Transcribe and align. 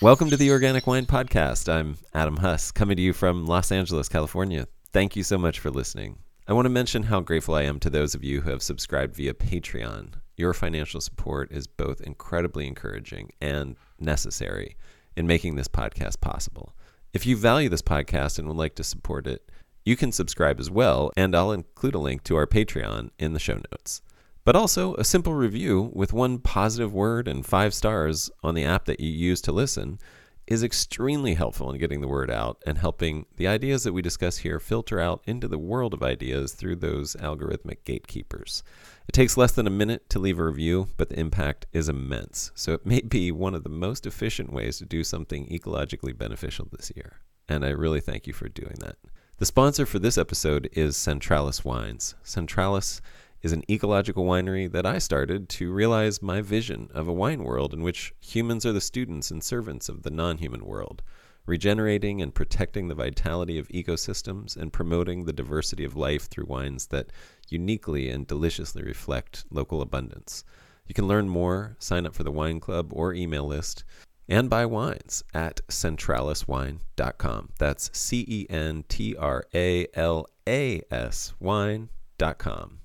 Welcome 0.00 0.30
to 0.30 0.36
the 0.36 0.52
Organic 0.52 0.86
Wine 0.86 1.06
Podcast. 1.06 1.68
I'm 1.68 1.96
Adam 2.14 2.36
Huss, 2.36 2.70
coming 2.70 2.96
to 2.96 3.02
you 3.02 3.12
from 3.12 3.46
Los 3.46 3.72
Angeles, 3.72 4.08
California. 4.08 4.68
Thank 4.92 5.16
you 5.16 5.24
so 5.24 5.36
much 5.36 5.58
for 5.58 5.72
listening. 5.72 6.20
I 6.46 6.52
want 6.52 6.66
to 6.66 6.70
mention 6.70 7.02
how 7.02 7.18
grateful 7.18 7.56
I 7.56 7.62
am 7.62 7.80
to 7.80 7.90
those 7.90 8.14
of 8.14 8.22
you 8.22 8.42
who 8.42 8.50
have 8.50 8.62
subscribed 8.62 9.16
via 9.16 9.34
Patreon. 9.34 10.12
Your 10.36 10.54
financial 10.54 11.00
support 11.00 11.50
is 11.50 11.66
both 11.66 12.00
incredibly 12.00 12.68
encouraging 12.68 13.32
and 13.40 13.74
necessary 13.98 14.76
in 15.16 15.26
making 15.26 15.56
this 15.56 15.66
podcast 15.66 16.20
possible. 16.20 16.76
If 17.12 17.26
you 17.26 17.36
value 17.36 17.68
this 17.68 17.82
podcast 17.82 18.38
and 18.38 18.46
would 18.46 18.56
like 18.56 18.76
to 18.76 18.84
support 18.84 19.26
it, 19.26 19.50
you 19.84 19.96
can 19.96 20.12
subscribe 20.12 20.60
as 20.60 20.70
well, 20.70 21.10
and 21.16 21.34
I'll 21.34 21.50
include 21.50 21.96
a 21.96 21.98
link 21.98 22.22
to 22.24 22.36
our 22.36 22.46
Patreon 22.46 23.10
in 23.18 23.32
the 23.32 23.40
show 23.40 23.60
notes 23.72 24.02
but 24.48 24.56
also 24.56 24.94
a 24.94 25.04
simple 25.04 25.34
review 25.34 25.90
with 25.92 26.14
one 26.14 26.38
positive 26.38 26.90
word 26.90 27.28
and 27.28 27.44
five 27.44 27.74
stars 27.74 28.30
on 28.42 28.54
the 28.54 28.64
app 28.64 28.86
that 28.86 28.98
you 28.98 29.10
use 29.10 29.42
to 29.42 29.52
listen 29.52 29.98
is 30.46 30.62
extremely 30.62 31.34
helpful 31.34 31.70
in 31.70 31.76
getting 31.76 32.00
the 32.00 32.08
word 32.08 32.30
out 32.30 32.56
and 32.66 32.78
helping 32.78 33.26
the 33.36 33.46
ideas 33.46 33.84
that 33.84 33.92
we 33.92 34.00
discuss 34.00 34.38
here 34.38 34.58
filter 34.58 34.98
out 34.98 35.20
into 35.26 35.46
the 35.46 35.58
world 35.58 35.92
of 35.92 36.02
ideas 36.02 36.54
through 36.54 36.74
those 36.74 37.14
algorithmic 37.16 37.84
gatekeepers. 37.84 38.62
It 39.06 39.12
takes 39.12 39.36
less 39.36 39.52
than 39.52 39.66
a 39.66 39.70
minute 39.70 40.08
to 40.08 40.18
leave 40.18 40.38
a 40.38 40.44
review, 40.46 40.88
but 40.96 41.10
the 41.10 41.20
impact 41.20 41.66
is 41.74 41.90
immense. 41.90 42.50
So 42.54 42.72
it 42.72 42.86
may 42.86 43.02
be 43.02 43.30
one 43.30 43.54
of 43.54 43.64
the 43.64 43.68
most 43.68 44.06
efficient 44.06 44.50
ways 44.50 44.78
to 44.78 44.86
do 44.86 45.04
something 45.04 45.46
ecologically 45.48 46.16
beneficial 46.16 46.68
this 46.72 46.90
year. 46.96 47.18
And 47.50 47.66
I 47.66 47.68
really 47.68 48.00
thank 48.00 48.26
you 48.26 48.32
for 48.32 48.48
doing 48.48 48.76
that. 48.80 48.96
The 49.36 49.46
sponsor 49.46 49.86
for 49.86 49.98
this 49.98 50.18
episode 50.18 50.70
is 50.72 50.96
Centralas 50.96 51.66
Wines. 51.66 52.14
Centralas 52.24 53.02
is 53.42 53.52
an 53.52 53.62
ecological 53.70 54.24
winery 54.24 54.70
that 54.70 54.84
I 54.84 54.98
started 54.98 55.48
to 55.50 55.72
realize 55.72 56.22
my 56.22 56.40
vision 56.40 56.88
of 56.92 57.06
a 57.06 57.12
wine 57.12 57.44
world 57.44 57.72
in 57.72 57.82
which 57.82 58.12
humans 58.20 58.66
are 58.66 58.72
the 58.72 58.80
students 58.80 59.30
and 59.30 59.42
servants 59.42 59.88
of 59.88 60.02
the 60.02 60.10
non 60.10 60.38
human 60.38 60.64
world, 60.64 61.02
regenerating 61.46 62.20
and 62.20 62.34
protecting 62.34 62.88
the 62.88 62.94
vitality 62.94 63.58
of 63.58 63.68
ecosystems 63.68 64.56
and 64.56 64.72
promoting 64.72 65.24
the 65.24 65.32
diversity 65.32 65.84
of 65.84 65.96
life 65.96 66.28
through 66.28 66.46
wines 66.46 66.88
that 66.88 67.12
uniquely 67.48 68.10
and 68.10 68.26
deliciously 68.26 68.82
reflect 68.82 69.44
local 69.50 69.80
abundance. 69.80 70.44
You 70.86 70.94
can 70.94 71.06
learn 71.06 71.28
more, 71.28 71.76
sign 71.78 72.06
up 72.06 72.14
for 72.14 72.24
the 72.24 72.32
wine 72.32 72.60
club 72.60 72.90
or 72.92 73.14
email 73.14 73.46
list, 73.46 73.84
and 74.28 74.50
buy 74.50 74.66
wines 74.66 75.22
at 75.32 75.60
centralaswine.com. 75.68 77.50
That's 77.58 77.90
C 77.96 78.24
E 78.28 78.46
N 78.50 78.84
T 78.88 79.16
R 79.16 79.44
A 79.54 79.86
L 79.94 80.26
A 80.46 80.82
S 80.90 81.34
wine.com. 81.38 82.80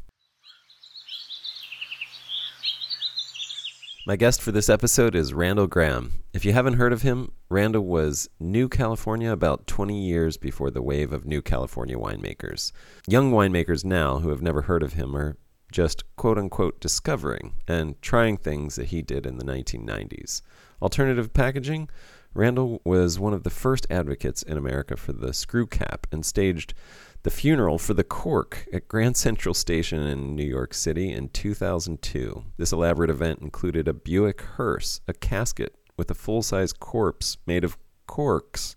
My 4.05 4.17
guest 4.17 4.41
for 4.41 4.51
this 4.51 4.67
episode 4.67 5.15
is 5.15 5.33
Randall 5.33 5.65
Grahm. 5.65 6.11
If 6.33 6.43
you 6.43 6.51
haven't 6.51 6.73
heard 6.73 6.91
of 6.91 7.03
him, 7.03 7.31
Randall 7.47 7.85
was 7.85 8.29
New 8.37 8.67
California 8.67 9.31
about 9.31 9.65
20 9.65 9.97
years 9.97 10.35
before 10.35 10.69
the 10.69 10.81
wave 10.81 11.13
of 11.13 11.25
New 11.25 11.41
California 11.41 11.95
winemakers. 11.95 12.73
Young 13.07 13.31
winemakers 13.31 13.85
now 13.85 14.19
who 14.19 14.27
have 14.27 14.41
never 14.41 14.63
heard 14.63 14.83
of 14.83 14.93
him 14.93 15.15
are 15.15 15.37
just 15.71 16.03
quote 16.17 16.37
unquote 16.37 16.81
discovering 16.81 17.53
and 17.65 17.99
trying 18.01 18.35
things 18.35 18.75
that 18.75 18.87
he 18.87 19.01
did 19.01 19.25
in 19.25 19.37
the 19.37 19.45
1990s. 19.45 20.41
Alternative 20.81 21.31
packaging? 21.31 21.87
Randall 22.35 22.81
was 22.83 23.19
one 23.19 23.33
of 23.33 23.43
the 23.43 23.51
first 23.51 23.85
advocates 23.91 24.41
in 24.41 24.57
America 24.57 24.97
for 24.97 25.13
the 25.13 25.33
screw 25.33 25.67
cap 25.67 26.07
and 26.11 26.25
staged 26.25 26.73
the 27.21 27.29
funeral 27.29 27.77
for 27.77 27.93
the 27.93 28.03
cork 28.03 28.67
at 28.73 28.87
Grand 28.87 29.15
Central 29.15 29.53
Station 29.53 30.01
in 30.01 30.35
New 30.35 30.45
York 30.45 30.73
City 30.73 31.11
in 31.11 31.29
2002. 31.29 32.43
This 32.57 32.71
elaborate 32.71 33.11
event 33.11 33.41
included 33.41 33.87
a 33.87 33.93
Buick 33.93 34.41
hearse, 34.41 34.99
a 35.07 35.13
casket 35.13 35.75
with 35.95 36.09
a 36.09 36.15
full 36.15 36.41
size 36.41 36.73
corpse 36.73 37.37
made 37.45 37.63
of 37.63 37.77
corks, 38.07 38.75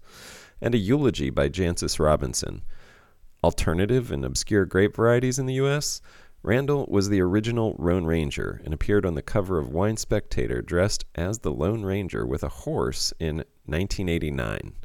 and 0.61 0.75
a 0.75 0.79
eulogy 0.79 1.31
by 1.31 1.49
Jancis 1.49 1.99
Robinson. 1.99 2.63
Alternative 3.43 4.13
and 4.13 4.25
obscure 4.25 4.67
grape 4.67 4.97
varieties 4.97 5.39
in 5.39 5.47
the 5.47 5.55
U.S. 5.55 6.03
Randall 6.47 6.87
was 6.89 7.09
the 7.09 7.21
original 7.21 7.75
Lone 7.77 8.05
Ranger 8.05 8.61
and 8.65 8.73
appeared 8.73 9.05
on 9.05 9.15
the 9.15 9.21
cover 9.21 9.59
of 9.59 9.73
Wine 9.73 9.97
Spectator 9.97 10.63
dressed 10.63 11.05
as 11.17 11.41
the 11.41 11.51
Lone 11.51 11.83
Ranger 11.83 12.25
with 12.25 12.45
a 12.45 12.49
horse 12.49 13.13
in 13.19 13.39
1989. 13.65 14.77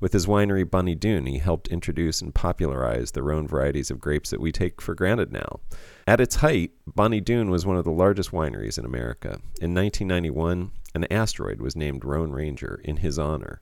With 0.00 0.12
his 0.12 0.26
winery 0.26 0.68
Bonny 0.68 0.96
Doon, 0.96 1.26
he 1.26 1.38
helped 1.38 1.68
introduce 1.68 2.20
and 2.20 2.34
popularize 2.34 3.12
the 3.12 3.22
Rhone 3.22 3.46
varieties 3.46 3.92
of 3.92 4.00
grapes 4.00 4.30
that 4.30 4.40
we 4.40 4.50
take 4.50 4.80
for 4.80 4.96
granted 4.96 5.32
now. 5.32 5.60
At 6.08 6.20
its 6.20 6.34
height, 6.34 6.72
Bonny 6.84 7.20
Doon 7.20 7.48
was 7.48 7.64
one 7.64 7.76
of 7.76 7.84
the 7.84 7.92
largest 7.92 8.32
wineries 8.32 8.76
in 8.76 8.84
America. 8.84 9.38
In 9.60 9.72
1991, 9.72 10.72
an 10.96 11.12
asteroid 11.12 11.60
was 11.60 11.76
named 11.76 12.02
Lone 12.02 12.32
Ranger 12.32 12.80
in 12.82 12.96
his 12.96 13.20
honor. 13.20 13.60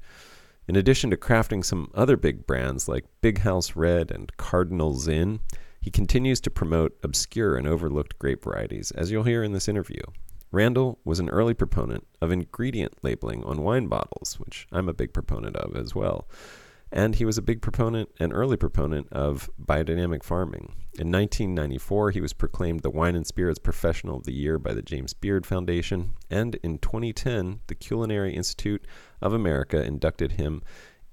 In 0.67 0.75
addition 0.75 1.11
to 1.11 1.19
crafting 1.19 1.63
some 1.63 1.91
other 1.93 2.17
big 2.17 2.47
brands 2.47 2.89
like 2.89 3.05
Big 3.21 3.41
House 3.41 3.77
Red 3.77 4.11
and 4.11 4.35
Cardinal 4.39 4.95
Zin, 4.95 5.41
he 5.83 5.91
continues 5.91 6.41
to 6.41 6.51
promote 6.51 6.97
obscure 7.03 7.57
and 7.57 7.67
overlooked 7.67 8.19
grape 8.21 8.45
varieties, 8.45 8.93
as 8.93 9.11
you'll 9.11 9.25
hear 9.25 9.43
in 9.43 9.53
this 9.53 9.69
interview. 9.69 10.01
Randall 10.53 11.01
was 11.05 11.19
an 11.19 11.29
early 11.29 11.55
proponent 11.55 12.07
of 12.21 12.31
ingredient 12.31 12.95
labeling 13.03 13.43
on 13.43 13.63
wine 13.63 13.89
bottles, 13.89 14.39
which 14.39 14.69
I'm 14.71 14.89
a 14.89 14.95
big 14.95 15.13
proponent 15.13 15.57
of 15.57 15.75
as 15.75 15.93
well. 15.93 16.29
And 16.93 17.17
he 17.17 17.25
was 17.25 17.37
a 17.37 17.43
big 17.43 17.63
proponent, 17.63 18.11
an 18.21 18.33
early 18.33 18.57
proponent 18.57 19.09
of 19.11 19.51
biodynamic 19.61 20.23
farming. 20.23 20.75
In 20.99 21.11
1994, 21.11 22.11
he 22.11 22.21
was 22.21 22.33
proclaimed 22.33 22.81
the 22.81 22.91
Wine 22.91 23.17
and 23.17 23.27
Spirits 23.27 23.59
Professional 23.59 24.19
of 24.19 24.25
the 24.25 24.35
Year 24.35 24.59
by 24.59 24.75
the 24.75 24.83
James 24.83 25.15
Beard 25.15 25.47
Foundation. 25.47 26.13
And 26.31 26.57
in 26.57 26.79
2010, 26.79 27.61
the 27.67 27.75
Culinary 27.75 28.35
Institute 28.35 28.87
of 29.21 29.33
America 29.33 29.83
inducted 29.83 30.33
him 30.33 30.63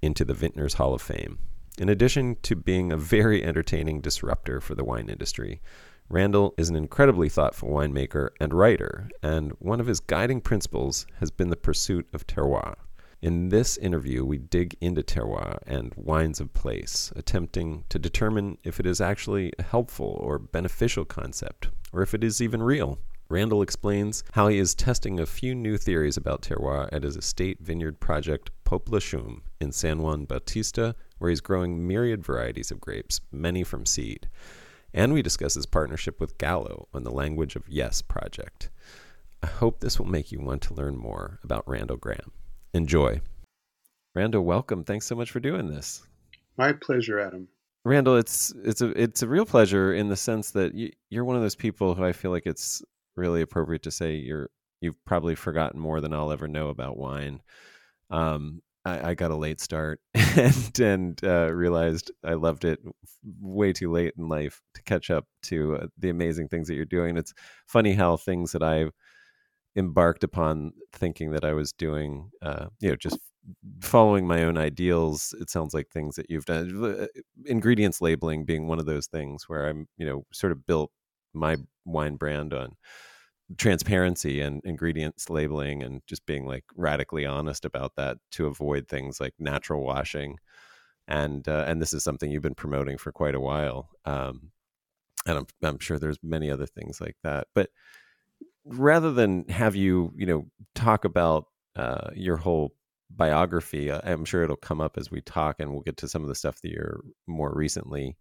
into 0.02 0.24
the 0.24 0.34
Vintners 0.34 0.76
Hall 0.76 0.94
of 0.94 1.02
Fame. 1.02 1.40
In 1.80 1.88
addition 1.88 2.36
to 2.42 2.58
being 2.58 2.92
a 2.92 2.98
very 2.98 3.42
entertaining 3.42 4.02
disruptor 4.02 4.60
for 4.60 4.76
the 4.76 4.84
wine 4.84 5.08
industry, 5.08 5.62
Randall 6.10 6.54
is 6.58 6.70
an 6.70 6.76
incredibly 6.76 7.30
thoughtful 7.30 7.70
winemaker 7.70 8.32
and 8.42 8.54
writer, 8.54 9.10
and 9.24 9.54
one 9.60 9.80
of 9.80 9.88
his 9.88 10.02
guiding 10.02 10.42
principles 10.42 11.08
has 11.22 11.32
been 11.32 11.50
the 11.50 11.56
pursuit 11.56 12.06
of 12.12 12.28
terroir. 12.28 12.76
In 13.22 13.48
this 13.48 13.78
interview, 13.78 14.26
we 14.26 14.40
dig 14.40 14.76
into 14.82 15.04
terroir 15.04 15.60
and 15.66 15.94
wines 15.96 16.42
of 16.42 16.54
place, 16.54 17.14
attempting 17.16 17.86
to 17.88 17.98
determine 17.98 18.58
if 18.66 18.82
it 18.82 18.86
is 18.86 19.00
actually 19.00 19.54
a 19.58 19.64
helpful 19.64 20.18
or 20.20 20.38
beneficial 20.38 21.06
concept, 21.06 21.70
or 21.94 22.02
if 22.02 22.14
it 22.14 22.26
is 22.26 22.42
even 22.42 22.62
real. 22.62 23.00
Randall 23.30 23.62
explains 23.62 24.24
how 24.34 24.50
he 24.50 24.58
is 24.58 24.76
testing 24.76 25.18
a 25.18 25.26
few 25.26 25.56
new 25.56 25.78
theories 25.78 26.18
about 26.18 26.42
terroir 26.42 26.90
at 26.92 27.04
his 27.04 27.16
estate 27.16 27.60
vineyard 27.62 28.02
project 28.02 28.50
Pope 28.66 28.90
in 29.62 29.72
San 29.72 30.00
Juan 30.00 30.26
Bautista, 30.26 30.96
where 31.20 31.30
he's 31.30 31.42
growing 31.42 31.88
myriad 31.88 32.26
varieties 32.26 32.72
of 32.72 32.82
grapes, 32.82 33.22
many 33.32 33.64
from 33.64 33.86
seed. 33.86 34.28
And 34.94 35.14
we 35.14 35.22
discuss 35.22 35.54
his 35.54 35.68
partnership 35.68 36.20
with 36.20 36.38
Gallo 36.38 36.88
on 36.94 37.04
the 37.04 37.12
Language 37.12 37.56
of 37.56 37.70
Yes 37.70 38.02
project. 38.02 38.70
I 39.44 39.48
hope 39.48 39.80
this 39.80 40.00
will 40.00 40.08
make 40.08 40.32
you 40.32 40.40
want 40.40 40.64
to 40.64 40.74
learn 40.74 40.98
more 40.98 41.40
about 41.44 41.68
Randall 41.68 41.98
Grahm. 41.98 42.32
Enjoy. 42.74 43.22
Randall, 44.16 44.44
welcome. 44.44 44.84
Thanks 44.84 45.06
so 45.06 45.16
much 45.16 45.32
for 45.32 45.40
doing 45.40 45.68
this. 45.68 46.02
My 46.58 46.74
pleasure, 46.74 47.20
Adam. 47.20 47.48
Randall, 47.86 48.18
it's 48.18 48.54
it's 48.66 48.82
a 48.82 48.90
it's 49.02 49.22
a 49.22 49.28
real 49.28 49.46
pleasure 49.46 49.94
in 49.94 50.10
the 50.10 50.18
sense 50.18 50.52
that 50.52 50.74
you, 50.74 50.92
you're 51.10 51.24
one 51.24 51.38
of 51.38 51.42
those 51.42 51.56
people 51.56 51.96
who 51.96 52.04
I 52.04 52.12
feel 52.12 52.32
like 52.32 52.46
it's 52.46 52.84
really 53.16 53.42
appropriate 53.42 53.84
to 53.84 53.92
say 53.92 54.16
you're 54.16 54.50
you've 54.82 55.04
probably 55.06 55.36
forgotten 55.36 55.80
more 55.80 56.02
than 56.02 56.14
I'll 56.14 56.32
ever 56.32 56.48
know 56.48 56.68
about 56.70 56.98
wine. 56.98 57.42
Um, 58.10 58.62
I, 58.86 59.10
I 59.12 59.14
got 59.14 59.32
a 59.32 59.36
late 59.36 59.60
start 59.60 60.00
and 60.14 60.80
and 60.80 61.24
uh, 61.24 61.52
realized 61.54 62.12
I 62.24 62.34
loved 62.34 62.66
it 62.66 62.80
way 63.42 63.74
too 63.74 63.92
late 63.92 64.14
in 64.18 64.30
life 64.30 64.62
to 64.76 64.84
catch 64.84 65.10
up 65.10 65.26
to 65.44 65.76
uh, 65.76 65.88
the 65.98 66.10
amazing 66.10 66.48
things 66.50 66.68
that 66.68 66.76
you're 66.76 66.86
doing. 66.86 67.18
It's 67.18 67.34
funny 67.68 67.94
how 67.94 68.18
things 68.18 68.52
that 68.54 68.64
I 68.64 68.86
embarked 69.76 70.24
upon 70.24 70.74
thinking 70.94 71.32
that 71.32 71.46
I 71.46 71.54
was 71.54 71.72
doing, 71.74 72.32
uh, 72.42 72.68
you 72.80 72.90
know, 72.90 72.96
just 72.96 73.20
following 73.82 74.28
my 74.28 74.44
own 74.44 74.58
ideals. 74.58 75.34
It 75.40 75.50
sounds 75.50 75.74
like 75.74 75.90
things 75.90 76.16
that 76.16 76.30
you've 76.30 76.46
done. 76.46 76.84
Uh, 76.84 77.08
ingredients 77.46 78.02
labeling 78.02 78.46
being 78.46 78.68
one 78.68 78.80
of 78.80 78.86
those 78.86 79.08
things 79.08 79.46
where 79.48 79.68
I'm, 79.68 79.88
you 79.98 80.06
know, 80.06 80.26
sort 80.34 80.52
of 80.52 80.66
built 80.66 80.92
my 81.34 81.58
wine 81.86 82.16
brand 82.16 82.54
on 82.54 82.76
transparency 83.58 84.42
and 84.42 84.62
ingredients 84.64 85.30
labeling 85.30 85.84
and 85.84 86.02
just 86.08 86.26
being 86.26 86.46
like 86.46 86.64
radically 86.76 87.26
honest 87.26 87.66
about 87.66 87.96
that 87.96 88.18
to 88.32 88.48
avoid 88.48 88.88
things 88.88 89.20
like 89.20 89.34
natural 89.40 89.84
washing. 89.84 90.38
And 91.08 91.48
uh, 91.48 91.66
and 91.68 91.82
this 91.82 91.94
is 91.94 92.04
something 92.04 92.30
you've 92.30 92.44
been 92.44 92.54
promoting 92.54 92.98
for 92.98 93.12
quite 93.12 93.36
a 93.36 93.40
while 93.40 93.90
um, 94.06 94.52
and 95.26 95.40
I'm, 95.40 95.48
I'm 95.64 95.80
sure 95.80 96.00
there's 96.00 96.20
many 96.24 96.50
other 96.50 96.66
things 96.66 97.02
like 97.02 97.16
that. 97.24 97.48
But 97.54 97.70
rather 98.66 99.12
than 99.12 99.48
have 99.50 99.76
you 99.76 100.14
you 100.16 100.26
know 100.26 100.46
talk 100.76 101.06
about 101.06 101.46
uh, 101.76 102.10
your 102.14 102.38
whole 102.38 102.74
biography 103.10 103.90
uh, 103.90 104.00
i'm 104.04 104.24
sure 104.24 104.44
it'll 104.44 104.56
come 104.56 104.80
up 104.80 104.96
as 104.98 105.10
we 105.10 105.20
talk 105.22 105.56
and 105.60 105.72
we'll 105.72 105.82
get 105.82 105.98
to 105.98 106.08
some 106.08 106.22
of 106.22 106.28
the 106.28 106.36
stuff 106.36 106.62
that 106.62 106.70
you're 106.70 107.02
more 107.26 107.52
recently 107.56 108.16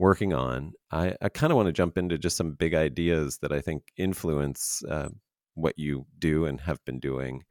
working 0.00 0.32
on, 0.34 0.72
I, 0.90 1.14
I 1.22 1.28
kind 1.28 1.52
of 1.52 1.56
want 1.56 1.68
to 1.68 1.72
jump 1.72 1.96
into 1.98 2.18
just 2.18 2.36
some 2.36 2.54
big 2.54 2.74
ideas 2.74 3.38
that 3.42 3.52
I 3.52 3.60
think 3.60 3.82
influence 3.96 4.82
uh, 4.90 5.10
what 5.54 5.78
you 5.78 6.06
do 6.18 6.46
and 6.46 6.60
have 6.62 6.84
been 6.84 6.98
doing. 6.98 7.44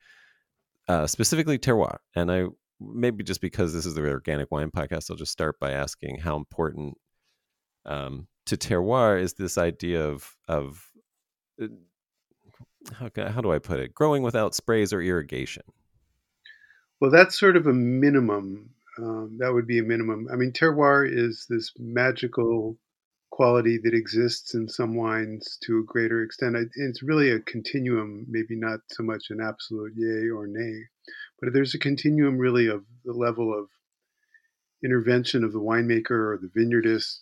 uh, 0.89 1.07
specifically 1.07 1.57
terroir. 1.57 1.97
And 2.15 2.31
I 2.31 2.47
maybe 2.81 3.23
just 3.23 3.41
because 3.41 3.73
this 3.73 3.85
is 3.85 3.93
the 3.93 4.01
organic 4.01 4.51
wine 4.51 4.71
podcast, 4.71 5.09
I'll 5.09 5.17
just 5.17 5.31
start 5.31 5.59
by 5.59 5.71
asking 5.71 6.17
how 6.17 6.35
important 6.35 6.97
um, 7.85 8.27
to 8.47 8.57
terroir 8.57 9.21
is 9.21 9.33
this 9.33 9.57
idea 9.57 10.03
of 10.05 10.35
of 10.47 10.83
uh, 11.61 11.67
how 12.93 13.09
how 13.15 13.41
do 13.41 13.53
I 13.53 13.59
put 13.59 13.79
it? 13.79 13.93
Growing 13.93 14.23
without 14.23 14.55
sprays 14.55 14.91
or 14.91 15.01
irrigation. 15.01 15.63
Well, 16.99 17.11
that's 17.11 17.39
sort 17.39 17.55
of 17.55 17.67
a 17.67 17.73
minimum. 17.73 18.71
Um, 19.01 19.37
that 19.39 19.53
would 19.53 19.67
be 19.67 19.79
a 19.79 19.83
minimum. 19.83 20.27
I 20.31 20.35
mean, 20.35 20.51
terroir 20.51 21.07
is 21.09 21.45
this 21.49 21.71
magical 21.77 22.77
quality 23.31 23.77
that 23.77 23.93
exists 23.93 24.53
in 24.53 24.67
some 24.67 24.95
wines 24.95 25.57
to 25.63 25.79
a 25.79 25.83
greater 25.83 26.21
extent. 26.23 26.57
It's 26.75 27.03
really 27.03 27.31
a 27.31 27.39
continuum, 27.39 28.25
maybe 28.27 28.55
not 28.57 28.81
so 28.91 29.03
much 29.03 29.27
an 29.29 29.39
absolute 29.41 29.93
yay 29.95 30.29
or 30.29 30.47
nay, 30.47 30.83
but 31.39 31.53
there's 31.53 31.73
a 31.73 31.79
continuum 31.79 32.37
really 32.37 32.67
of 32.67 32.83
the 33.05 33.13
level 33.13 33.57
of 33.57 33.69
intervention 34.83 35.43
of 35.43 35.53
the 35.53 35.61
winemaker 35.61 36.11
or 36.11 36.39
the 36.41 36.49
vineyardist 36.59 37.19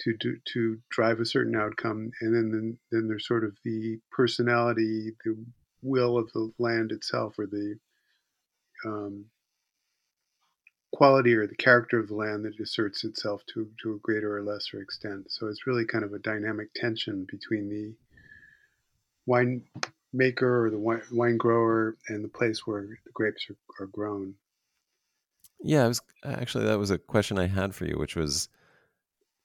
to 0.00 0.16
do, 0.18 0.36
to 0.54 0.78
drive 0.90 1.20
a 1.20 1.26
certain 1.26 1.56
outcome, 1.56 2.10
and 2.22 2.34
then, 2.34 2.78
then 2.90 3.08
there's 3.08 3.26
sort 3.26 3.44
of 3.44 3.54
the 3.64 3.98
personality, 4.10 5.14
the 5.24 5.36
will 5.82 6.16
of 6.16 6.32
the 6.32 6.50
land 6.58 6.92
itself, 6.92 7.38
or 7.38 7.46
the 7.46 7.76
um, 8.86 9.26
quality 10.92 11.34
or 11.34 11.46
the 11.46 11.54
character 11.54 11.98
of 11.98 12.08
the 12.08 12.14
land 12.14 12.44
that 12.44 12.58
asserts 12.60 13.04
itself 13.04 13.42
to 13.46 13.68
to 13.82 13.94
a 13.94 13.98
greater 13.98 14.36
or 14.36 14.42
lesser 14.42 14.80
extent. 14.80 15.30
So 15.30 15.46
it's 15.46 15.66
really 15.66 15.84
kind 15.84 16.04
of 16.04 16.12
a 16.12 16.18
dynamic 16.18 16.72
tension 16.74 17.26
between 17.30 17.68
the 17.68 17.94
wine 19.26 19.62
maker 20.12 20.66
or 20.66 20.70
the 20.70 20.78
wine, 20.78 21.02
wine 21.12 21.36
grower 21.36 21.96
and 22.08 22.24
the 22.24 22.28
place 22.28 22.66
where 22.66 22.82
the 22.82 23.12
grapes 23.12 23.46
are, 23.48 23.84
are 23.84 23.86
grown. 23.86 24.34
Yeah, 25.62 25.86
was 25.86 26.00
actually 26.24 26.64
that 26.66 26.78
was 26.78 26.90
a 26.90 26.98
question 26.98 27.38
I 27.38 27.46
had 27.46 27.74
for 27.74 27.84
you, 27.84 27.96
which 27.98 28.16
was 28.16 28.48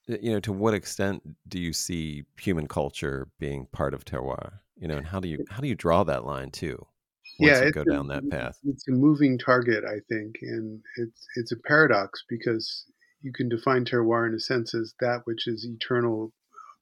you 0.08 0.32
know 0.32 0.40
to 0.40 0.52
what 0.52 0.74
extent 0.74 1.22
do 1.48 1.60
you 1.60 1.74
see 1.74 2.24
human 2.40 2.68
culture 2.68 3.28
being 3.40 3.68
part 3.72 3.94
of 3.94 4.06
terroir 4.06 4.60
you 4.78 4.88
know 4.88 4.98
and 4.98 5.08
how 5.08 5.20
do 5.20 5.28
you 5.28 5.44
how 5.50 5.60
do 5.60 5.68
you 5.68 5.76
draw 5.76 6.04
that 6.04 6.26
line 6.26 6.52
too 6.52 6.86
yeah 7.40 7.64
you 7.64 7.72
go 7.72 7.82
a, 7.82 7.86
down 7.86 8.08
that 8.08 8.30
path. 8.30 8.58
it's 8.66 8.88
a 8.88 8.92
moving 8.92 9.38
target 9.38 9.84
i 9.86 10.00
think 10.10 10.36
and 10.42 10.82
it's 10.98 11.28
it's 11.36 11.52
a 11.52 11.58
paradox 11.58 12.24
because 12.30 12.86
you 13.22 13.34
can 13.34 13.50
define 13.50 13.84
terroir 13.84 14.28
in 14.28 14.36
a 14.36 14.40
sense 14.40 14.74
as 14.74 14.94
that 15.00 15.22
which 15.26 15.48
is 15.48 15.66
eternal 15.66 16.32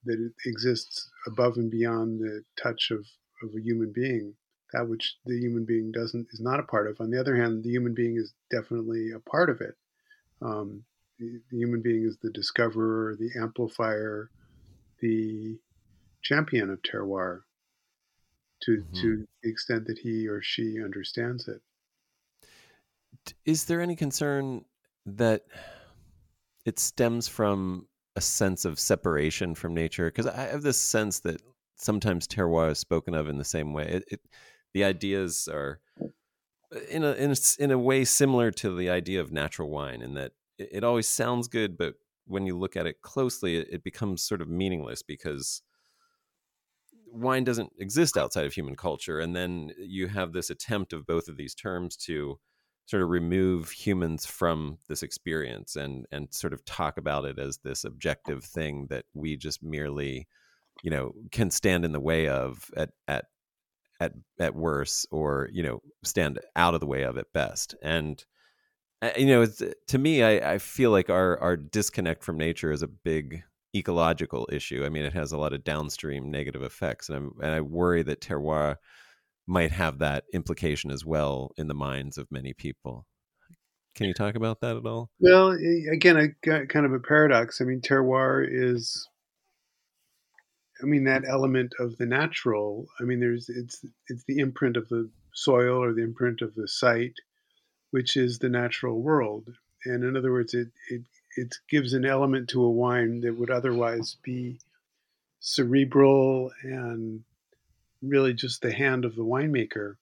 that 0.06 0.20
it 0.20 0.50
exists 0.50 1.10
above 1.28 1.56
and 1.56 1.72
beyond 1.72 2.20
the 2.20 2.44
touch 2.62 2.92
of 2.92 3.06
of 3.42 3.50
a 3.56 3.62
human 3.62 3.92
being. 3.94 4.34
That 4.74 4.88
which 4.88 5.18
the 5.26 5.38
human 5.38 5.66
being 5.66 5.92
doesn't 5.92 6.28
is 6.32 6.40
not 6.40 6.60
a 6.60 6.64
part 6.64 6.90
of. 6.90 7.00
On 7.00 7.12
the 7.12 7.20
other 7.20 7.36
hand 7.36 7.64
the 7.64 7.70
human 7.70 7.94
being 7.94 8.18
is 8.18 8.34
definitely 8.52 9.12
a 9.12 9.20
part 9.20 9.50
of 9.50 9.62
it. 9.62 9.76
Um, 10.42 10.84
the, 11.20 11.40
the 11.52 11.58
human 11.58 11.82
being 11.82 12.04
is 12.06 12.18
the 12.18 12.32
discoverer, 12.32 13.16
the 13.16 13.30
amplifier, 13.40 14.30
the 15.00 15.58
champion 16.24 16.70
of 16.70 16.82
terroir 16.82 17.42
to 18.66 18.72
mm-hmm. 18.72 19.02
to 19.02 19.26
the 19.44 19.50
extent 19.50 19.86
that 19.88 19.98
he 19.98 20.28
or 20.28 20.42
she 20.42 20.82
understands 20.84 21.48
it. 21.48 21.62
Is 23.46 23.66
there 23.66 23.82
any 23.82 23.96
concern 23.96 24.66
that 25.06 25.44
it 26.66 26.80
stems 26.80 27.28
from 27.28 27.88
a 28.16 28.22
sense 28.22 28.66
of 28.66 28.80
separation 28.80 29.56
from 29.56 29.74
nature? 29.74 30.06
Because 30.06 30.28
I 30.28 30.48
have 30.48 30.62
this 30.62 30.78
sense 30.78 31.20
that 31.22 31.42
sometimes 31.76 32.28
terroir 32.28 32.72
is 32.72 32.80
spoken 32.80 33.14
of 33.14 33.28
in 33.28 33.38
the 33.38 33.44
same 33.44 33.74
way. 33.74 33.86
It, 33.88 34.04
it, 34.12 34.20
the 34.74 34.84
ideas 34.84 35.48
are 35.52 35.80
in 36.90 37.04
a, 37.04 37.14
in 37.14 37.32
a 37.32 37.36
in 37.60 37.72
a 37.72 37.78
way 37.78 38.06
similar 38.06 38.52
to 38.52 38.76
the 38.76 38.90
idea 38.90 39.22
of 39.22 39.32
natural 39.32 39.70
wine, 39.70 40.02
in 40.02 40.14
that 40.16 40.32
it, 40.58 40.70
it 40.72 40.84
always 40.84 41.08
sounds 41.08 41.48
good, 41.48 41.78
but 41.78 41.96
when 42.26 42.46
you 42.46 42.58
look 42.58 42.76
at 42.76 42.88
it 42.88 43.02
closely, 43.02 43.58
it, 43.58 43.68
it 43.70 43.84
becomes 43.84 44.24
sort 44.24 44.42
of 44.42 44.48
meaningless 44.48 45.04
because 45.04 45.62
wine 47.14 47.44
doesn't 47.44 47.72
exist 47.80 48.18
outside 48.18 48.46
of 48.46 48.54
human 48.54 48.76
culture. 48.76 49.20
And 49.20 49.36
then 49.36 49.72
you 49.78 50.08
have 50.08 50.34
this 50.34 50.50
attempt 50.50 50.94
of 50.94 51.06
both 51.06 51.28
of 51.28 51.38
these 51.38 51.54
terms 51.54 51.96
to 51.98 52.40
sort 52.86 53.04
of 53.04 53.10
remove 53.10 53.70
humans 53.70 54.26
from 54.26 54.78
this 54.90 55.04
experience 55.04 55.76
and 55.76 56.06
and 56.12 56.34
sort 56.34 56.52
of 56.52 56.66
talk 56.66 56.98
about 56.98 57.24
it 57.24 57.40
as 57.40 57.60
this 57.60 57.86
objective 57.86 58.44
thing 58.44 58.88
that 58.90 59.06
we 59.14 59.38
just 59.38 59.64
merely 59.64 60.28
you 60.84 60.92
know 60.92 61.14
can 61.32 61.50
stand 61.50 61.86
in 61.86 61.94
the 61.94 62.00
way 62.02 62.28
of 62.28 62.70
at 62.76 62.90
at 63.08 63.26
at 64.02 64.12
at 64.38 64.54
worse 64.54 65.06
or 65.12 65.50
you 65.54 65.64
know 65.64 65.82
stand 66.04 66.40
out 66.58 66.74
of 66.74 66.82
the 66.82 66.86
way 66.86 67.04
of 67.04 67.18
at 67.18 67.32
best 67.32 67.74
and 67.82 68.26
uh, 69.04 69.12
you 69.18 69.26
know, 69.26 69.46
to 69.88 69.98
me, 69.98 70.24
I, 70.24 70.54
I 70.54 70.58
feel 70.60 70.90
like 70.90 71.10
our 71.10 71.38
our 71.40 71.58
disconnect 71.58 72.24
from 72.24 72.38
nature 72.38 72.72
is 72.72 72.82
a 72.82 72.88
big 72.88 73.44
ecological 73.76 74.48
issue. 74.52 74.84
I 74.86 74.90
mean, 74.90 75.04
it 75.04 75.14
has 75.14 75.32
a 75.32 75.38
lot 75.38 75.54
of 75.54 75.64
downstream 75.64 76.30
negative 76.30 76.64
effects, 76.64 77.10
and, 77.10 77.18
I'm, 77.18 77.32
and 77.42 77.52
I 77.52 77.62
worry 77.62 78.04
that 78.04 78.22
terroir 78.22 78.78
might 79.48 79.72
have 79.72 80.00
that 80.00 80.24
implication 80.34 80.92
as 80.92 81.06
well 81.06 81.52
in 81.58 81.68
the 81.68 81.74
minds 81.74 82.18
of 82.18 82.32
many 82.32 82.54
people. 82.54 83.06
Can 83.96 84.08
you 84.08 84.14
talk 84.14 84.36
about 84.36 84.62
that 84.62 84.78
at 84.78 84.86
all? 84.86 85.10
Well, 85.20 85.56
again, 85.92 86.18
I 86.18 86.30
got 86.44 86.70
kind 86.70 86.86
of 86.86 86.94
a 86.94 87.00
paradox. 87.00 87.62
I 87.62 87.66
mean, 87.66 87.82
terroir 87.82 88.48
is, 88.50 89.08
I 90.82 90.86
mean, 90.86 91.04
that 91.04 91.24
element 91.28 91.74
of 91.80 91.98
the 91.98 92.06
natural. 92.06 92.88
I 93.00 93.04
mean, 93.04 93.20
there's 93.20 93.50
it's 93.50 93.86
it's 94.08 94.24
the 94.28 94.40
imprint 94.40 94.78
of 94.78 94.90
the 94.90 95.12
soil 95.34 95.84
or 95.84 95.94
the 95.94 96.04
imprint 96.04 96.42
of 96.42 96.56
the 96.56 96.68
site 96.68 97.20
which 97.94 98.18
is 98.18 98.40
the 98.40 98.50
natural 98.50 99.00
world. 99.00 99.48
And 99.86 100.04
in 100.04 100.18
other 100.18 100.32
words, 100.32 100.56
it, 100.56 100.70
it, 100.90 101.04
it 101.36 101.56
gives 101.70 101.94
an 101.94 102.06
element 102.06 102.50
to 102.50 102.64
a 102.64 102.70
wine 102.70 103.22
that 103.22 103.38
would 103.38 103.50
otherwise 103.50 104.18
be 104.24 104.60
cerebral 105.40 106.52
and 106.64 107.24
really 108.02 108.34
just 108.34 108.62
the 108.62 108.72
hand 108.72 109.06
of 109.06 109.16
the 109.16 109.24
winemaker, 109.24 109.96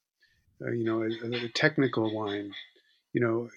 uh, 0.62 0.72
you 0.72 0.84
know, 0.84 1.04
a, 1.04 1.46
a, 1.46 1.50
technical 1.50 2.14
wine. 2.16 2.52
You 3.14 3.22
know, 3.22 3.50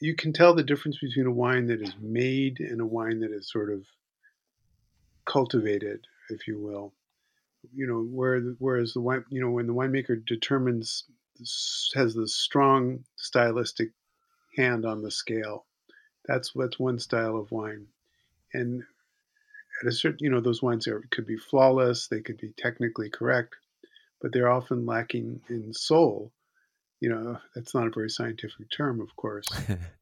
you 0.00 0.14
can 0.14 0.32
tell 0.32 0.54
the 0.54 0.62
difference 0.62 0.98
between 0.98 1.26
a 1.26 1.32
wine 1.32 1.66
that 1.66 1.80
is 1.80 1.94
made 2.00 2.60
and 2.60 2.80
a 2.80 2.86
wine 2.86 3.20
that 3.20 3.32
is 3.32 3.50
sort 3.50 3.72
of 3.72 3.84
cultivated, 5.24 6.06
if 6.30 6.46
you 6.46 6.58
will. 6.58 6.92
You 7.74 7.86
know, 7.86 8.02
where 8.02 8.40
whereas 8.58 8.92
the 8.94 9.00
wine, 9.00 9.24
you 9.30 9.40
know, 9.40 9.50
when 9.50 9.66
the 9.66 9.74
winemaker 9.74 10.24
determines 10.24 11.04
has 11.94 12.14
the 12.14 12.26
strong 12.26 13.04
stylistic 13.16 13.90
hand 14.56 14.84
on 14.84 15.02
the 15.02 15.10
scale. 15.10 15.66
That's 16.28 16.54
what's 16.54 16.78
one 16.78 16.98
style 16.98 17.36
of 17.36 17.50
wine, 17.50 17.86
and 18.52 18.84
at 19.82 19.88
a 19.88 19.92
certain, 19.92 20.18
you 20.20 20.30
know, 20.30 20.40
those 20.40 20.62
wines 20.62 20.86
are 20.86 21.02
could 21.10 21.26
be 21.26 21.36
flawless, 21.36 22.08
they 22.08 22.20
could 22.20 22.38
be 22.38 22.52
technically 22.56 23.10
correct, 23.10 23.56
but 24.20 24.32
they're 24.32 24.50
often 24.50 24.86
lacking 24.86 25.40
in 25.48 25.72
soul. 25.72 26.32
You 27.00 27.10
know, 27.10 27.38
that's 27.54 27.74
not 27.74 27.86
a 27.86 27.90
very 27.90 28.10
scientific 28.10 28.70
term, 28.76 29.00
of 29.00 29.14
course. 29.16 29.46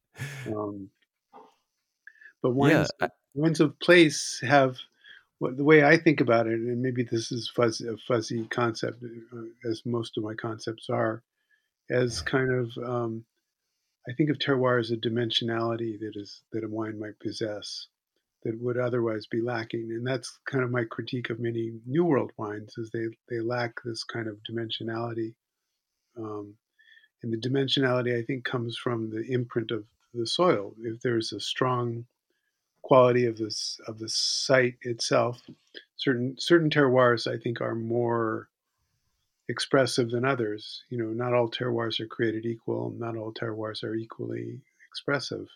um, 0.47 0.89
but 2.41 2.51
wines, 2.51 2.91
yeah, 2.99 3.07
wines 3.33 3.59
of 3.59 3.79
place 3.79 4.41
have 4.41 4.77
what 5.39 5.55
the 5.55 5.63
way 5.63 5.83
I 5.83 5.97
think 5.97 6.21
about 6.21 6.47
it, 6.47 6.53
and 6.53 6.81
maybe 6.81 7.03
this 7.03 7.31
is 7.31 7.51
fuzzy, 7.55 7.87
a 7.87 7.97
fuzzy 8.07 8.45
concept, 8.45 9.03
uh, 9.03 9.69
as 9.69 9.83
most 9.85 10.17
of 10.17 10.23
my 10.23 10.33
concepts 10.33 10.89
are, 10.89 11.21
as 11.89 12.21
kind 12.21 12.51
of 12.51 12.71
um, 12.83 13.25
I 14.07 14.13
think 14.13 14.29
of 14.29 14.37
terroir 14.37 14.79
as 14.79 14.91
a 14.91 14.97
dimensionality 14.97 15.99
that 15.99 16.13
is 16.15 16.41
that 16.51 16.63
a 16.63 16.69
wine 16.69 16.99
might 16.99 17.19
possess 17.19 17.87
that 18.43 18.59
would 18.61 18.77
otherwise 18.77 19.25
be 19.25 19.41
lacking, 19.41 19.91
and 19.91 20.05
that's 20.05 20.39
kind 20.45 20.63
of 20.63 20.71
my 20.71 20.83
critique 20.85 21.29
of 21.29 21.39
many 21.39 21.73
New 21.85 22.05
World 22.05 22.31
wines 22.37 22.77
is 22.77 22.89
they 22.91 23.07
they 23.29 23.41
lack 23.41 23.73
this 23.83 24.03
kind 24.03 24.27
of 24.27 24.37
dimensionality, 24.49 25.33
um, 26.17 26.55
and 27.21 27.33
the 27.33 27.49
dimensionality 27.49 28.17
I 28.17 28.23
think 28.23 28.45
comes 28.45 28.77
from 28.77 29.09
the 29.09 29.25
imprint 29.31 29.71
of 29.71 29.85
the 30.13 30.27
soil. 30.27 30.73
If 30.79 31.01
there's 31.01 31.33
a 31.33 31.39
strong 31.39 32.05
quality 32.87 33.25
of 33.25 33.37
this 33.37 33.81
of 33.85 33.99
the 33.99 34.07
site 34.07 34.77
itself. 34.81 35.41
Certain 35.97 36.35
certain 36.39 36.69
terroirs 36.69 37.27
I 37.27 37.37
think 37.37 37.59
are 37.59 37.75
more 37.75 38.47
expressive 39.49 40.09
than 40.09 40.25
others. 40.25 40.83
You 40.89 40.97
know, 40.97 41.09
not 41.11 41.33
all 41.33 41.49
terroirs 41.49 41.99
are 41.99 42.07
created 42.07 42.45
equal. 42.45 42.93
Not 42.97 43.15
all 43.15 43.33
terroirs 43.33 43.83
are 43.83 43.95
equally 43.95 44.59
expressive, 44.89 45.47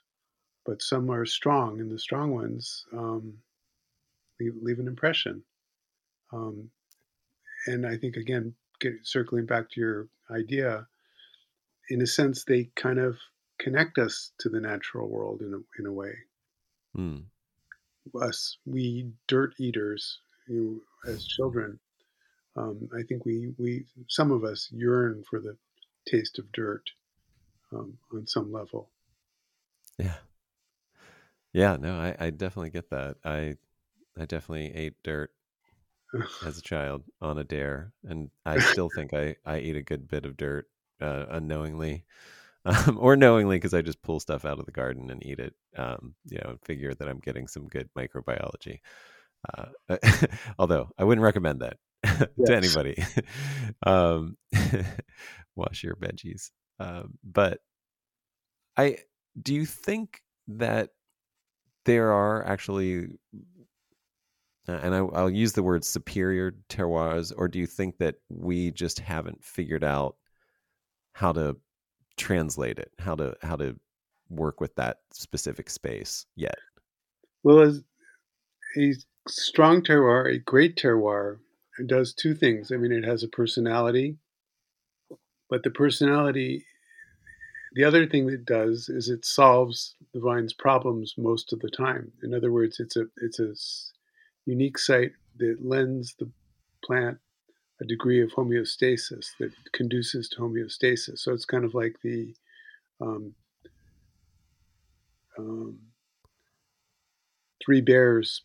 but 0.65 0.81
some 0.81 1.09
are 1.09 1.25
strong, 1.25 1.79
and 1.79 1.91
the 1.91 1.99
strong 1.99 2.31
ones 2.31 2.85
um, 2.93 3.33
leave, 4.39 4.55
leave 4.61 4.79
an 4.79 4.87
impression. 4.87 5.43
Um, 6.31 6.69
and 7.67 7.85
I 7.85 7.97
think 7.97 8.15
again, 8.15 8.53
get, 8.79 8.93
circling 9.03 9.45
back 9.45 9.69
to 9.71 9.81
your 9.81 10.07
idea, 10.29 10.87
in 11.89 12.01
a 12.01 12.07
sense, 12.07 12.43
they 12.43 12.69
kind 12.75 12.99
of 12.99 13.17
connect 13.59 13.97
us 13.97 14.31
to 14.39 14.49
the 14.49 14.59
natural 14.59 15.09
world 15.09 15.41
in 15.41 15.53
a, 15.53 15.79
in 15.79 15.85
a 15.85 15.91
way. 15.91 16.13
Mm. 16.97 17.23
Us, 18.19 18.57
we 18.65 19.09
dirt 19.27 19.53
eaters, 19.59 20.19
you 20.47 20.81
know, 21.05 21.11
as 21.11 21.25
children, 21.25 21.79
um, 22.55 22.89
I 22.97 23.03
think 23.03 23.25
we 23.25 23.53
we 23.57 23.85
some 24.07 24.31
of 24.31 24.43
us 24.43 24.69
yearn 24.71 25.23
for 25.29 25.39
the 25.39 25.57
taste 26.07 26.39
of 26.39 26.51
dirt 26.51 26.83
um, 27.71 27.97
on 28.13 28.27
some 28.27 28.51
level. 28.51 28.89
Yeah. 29.97 30.17
Yeah, 31.53 31.75
no, 31.77 31.99
I, 31.99 32.15
I 32.19 32.29
definitely 32.29 32.69
get 32.69 32.89
that. 32.91 33.17
I 33.25 33.57
I 34.17 34.25
definitely 34.25 34.73
ate 34.73 34.95
dirt 35.03 35.31
as 36.45 36.57
a 36.57 36.61
child 36.61 37.03
on 37.21 37.37
a 37.37 37.43
dare, 37.43 37.93
and 38.07 38.29
I 38.45 38.59
still 38.71 38.89
think 38.89 39.13
I 39.13 39.35
I 39.45 39.59
eat 39.59 39.75
a 39.75 39.81
good 39.81 40.07
bit 40.07 40.25
of 40.25 40.37
dirt 40.37 40.67
uh, 41.01 41.25
unknowingly, 41.29 42.05
um, 42.65 42.97
or 42.99 43.15
knowingly 43.15 43.57
because 43.57 43.73
I 43.73 43.81
just 43.81 44.01
pull 44.01 44.19
stuff 44.19 44.45
out 44.45 44.59
of 44.59 44.65
the 44.65 44.71
garden 44.71 45.09
and 45.09 45.25
eat 45.25 45.39
it. 45.39 45.53
Um, 45.77 46.15
you 46.25 46.39
know, 46.43 46.57
figure 46.63 46.93
that 46.93 47.07
I'm 47.07 47.19
getting 47.19 47.47
some 47.47 47.67
good 47.67 47.89
microbiology. 47.97 48.79
Uh, 49.57 49.97
although 50.59 50.89
I 50.97 51.03
wouldn't 51.03 51.23
recommend 51.23 51.61
that 51.61 51.77
to 52.45 52.55
anybody. 52.55 53.03
um, 53.85 54.37
wash 55.55 55.83
your 55.83 55.95
veggies. 55.95 56.51
Um, 56.79 57.17
but 57.23 57.59
I 58.77 58.97
do 59.39 59.53
you 59.53 59.65
think 59.65 60.21
that 60.47 60.89
there 61.85 62.11
are 62.11 62.45
actually 62.45 63.07
and 64.67 64.93
I, 64.93 65.01
will 65.01 65.29
use 65.29 65.53
the 65.53 65.63
word 65.63 65.83
superior 65.83 66.55
terroirs, 66.69 67.33
or 67.35 67.47
do 67.47 67.59
you 67.59 67.65
think 67.65 67.97
that 67.97 68.15
we 68.29 68.71
just 68.71 68.99
haven't 68.99 69.43
figured 69.43 69.83
out 69.83 70.15
how 71.13 71.31
to 71.33 71.57
translate 72.17 72.77
it, 72.79 72.91
how 72.99 73.15
to 73.15 73.35
how 73.41 73.55
to 73.55 73.75
work 74.29 74.61
with 74.61 74.75
that 74.75 74.97
specific 75.11 75.69
space 75.69 76.25
yet? 76.35 76.57
Well, 77.43 77.59
as 77.59 77.83
a 78.77 78.93
strong 79.27 79.81
terroir, 79.81 80.33
a 80.33 80.37
great 80.37 80.77
terroir, 80.77 81.39
does 81.87 82.13
two 82.13 82.35
things. 82.35 82.71
I 82.71 82.77
mean, 82.77 82.91
it 82.91 83.05
has 83.05 83.23
a 83.23 83.27
personality, 83.27 84.17
but 85.49 85.63
the 85.63 85.69
personality, 85.69 86.65
the 87.73 87.83
other 87.83 88.07
thing 88.07 88.29
it 88.29 88.45
does 88.45 88.89
is 88.89 89.09
it 89.09 89.25
solves 89.25 89.95
the 90.13 90.19
vine's 90.19 90.53
problems 90.53 91.15
most 91.17 91.53
of 91.53 91.59
the 91.59 91.69
time. 91.69 92.11
In 92.23 92.33
other 92.33 92.51
words, 92.51 92.79
it's 92.79 92.95
a 92.95 93.05
it's 93.17 93.39
a 93.39 93.53
unique 94.45 94.77
site 94.77 95.13
that 95.37 95.57
lends 95.61 96.15
the 96.19 96.29
plant 96.83 97.17
a 97.81 97.85
degree 97.85 98.21
of 98.21 98.29
homeostasis 98.31 99.31
that 99.39 99.51
conduces 99.73 100.29
to 100.29 100.39
homeostasis. 100.39 101.19
So 101.19 101.33
it's 101.33 101.45
kind 101.45 101.65
of 101.65 101.73
like 101.73 101.95
the 102.03 102.33
um, 103.01 103.33
um, 105.37 105.79
three 107.63 107.81
bears 107.81 108.43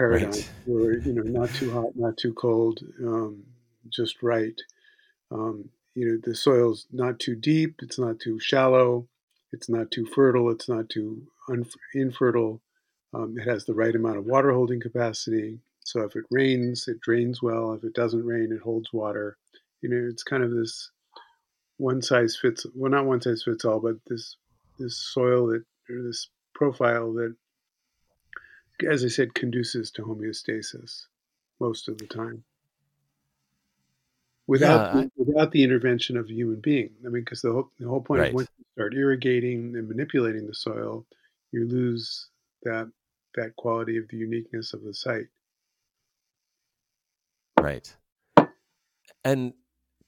paradigm, 0.00 0.30
right. 0.30 0.50
where 0.64 0.98
you 0.98 1.12
know 1.12 1.22
not 1.22 1.50
too 1.50 1.70
hot, 1.70 1.94
not 1.94 2.16
too 2.16 2.32
cold, 2.32 2.80
um, 3.04 3.44
just 3.90 4.22
right. 4.22 4.58
Um, 5.30 5.68
you 5.94 6.06
know 6.08 6.18
the 6.22 6.34
soil's 6.34 6.86
not 6.90 7.18
too 7.18 7.36
deep, 7.36 7.76
it's 7.82 7.98
not 7.98 8.18
too 8.18 8.40
shallow, 8.40 9.06
it's 9.52 9.68
not 9.68 9.90
too 9.90 10.06
fertile, 10.06 10.50
it's 10.50 10.68
not 10.68 10.88
too 10.88 11.26
un- 11.50 11.66
infertile. 11.94 12.62
Um, 13.12 13.36
it 13.36 13.46
has 13.46 13.64
the 13.64 13.74
right 13.74 13.94
amount 13.94 14.18
of 14.18 14.24
water 14.24 14.52
holding 14.52 14.80
capacity. 14.80 15.58
So 15.84 16.02
if 16.02 16.14
it 16.14 16.24
rains, 16.30 16.86
it 16.86 17.00
drains 17.00 17.42
well. 17.42 17.72
If 17.72 17.82
it 17.82 17.92
doesn't 17.92 18.24
rain, 18.24 18.52
it 18.52 18.62
holds 18.62 18.92
water. 18.92 19.36
You 19.82 19.88
know, 19.90 20.08
it's 20.08 20.22
kind 20.22 20.44
of 20.44 20.52
this 20.52 20.90
one 21.76 22.00
size 22.00 22.38
fits 22.40 22.64
well, 22.74 22.90
not 22.90 23.06
one 23.06 23.20
size 23.20 23.42
fits 23.44 23.64
all, 23.64 23.80
but 23.80 23.96
this 24.06 24.36
this 24.78 24.96
soil 24.96 25.48
that 25.48 25.64
or 25.90 26.02
this 26.02 26.28
profile 26.54 27.12
that, 27.14 27.34
as 28.82 29.04
I 29.04 29.08
said, 29.08 29.34
conduces 29.34 29.90
to 29.92 30.02
homeostasis 30.02 31.06
most 31.58 31.88
of 31.88 31.98
the 31.98 32.06
time. 32.06 32.44
Without 34.46 34.94
yeah, 34.94 35.00
I, 35.02 35.10
without 35.16 35.52
the 35.52 35.62
intervention 35.62 36.16
of 36.16 36.26
a 36.26 36.32
human 36.32 36.60
being, 36.60 36.90
I 37.06 37.08
mean, 37.08 37.22
because 37.22 37.42
the 37.42 37.52
whole 37.52 37.70
the 37.78 37.88
whole 37.88 38.00
point 38.00 38.20
right. 38.20 38.28
is 38.28 38.34
once 38.34 38.48
you 38.58 38.64
start 38.74 38.94
irrigating 38.94 39.76
and 39.76 39.88
manipulating 39.88 40.46
the 40.46 40.54
soil, 40.54 41.06
you 41.52 41.66
lose 41.66 42.28
that 42.64 42.90
that 43.36 43.54
quality 43.56 43.96
of 43.96 44.08
the 44.08 44.16
uniqueness 44.16 44.74
of 44.74 44.82
the 44.82 44.92
site. 44.92 45.28
Right. 47.60 47.94
And 49.24 49.52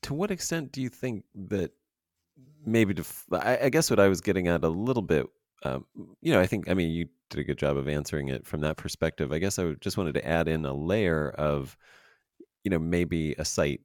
to 0.03 0.15
what 0.15 0.31
extent 0.31 0.73
do 0.73 0.81
you 0.81 0.89
think 0.89 1.25
that 1.35 1.73
maybe 2.65 2.95
to, 2.95 3.05
I, 3.33 3.59
I 3.65 3.69
guess 3.69 3.91
what 3.91 4.01
I 4.01 4.09
was 4.09 4.21
getting 4.21 4.49
at 4.49 4.65
a 4.65 4.69
little 4.69 5.03
bit, 5.03 5.27
um, 5.65 5.87
you 6.21 6.33
know, 6.33 6.41
I 6.41 6.47
think, 6.47 6.69
I 6.69 6.75
mean, 6.75 6.91
you 6.91 7.09
did 7.31 7.41
a 7.41 7.45
good 7.45 7.59
job 7.59 7.77
of 7.77 7.89
answering 7.89 8.29
it 8.29 8.47
from 8.47 8.61
that 8.61 8.77
perspective. 8.77 9.33
I 9.33 9.39
guess 9.39 9.59
I 9.59 9.73
just 9.81 9.97
wanted 9.97 10.15
to 10.15 10.27
add 10.27 10.49
in 10.49 10.65
a 10.65 10.75
layer 10.75 11.31
of, 11.31 11.77
you 12.65 12.71
know, 12.71 12.79
maybe 12.79 13.35
a 13.39 13.45
site 13.45 13.81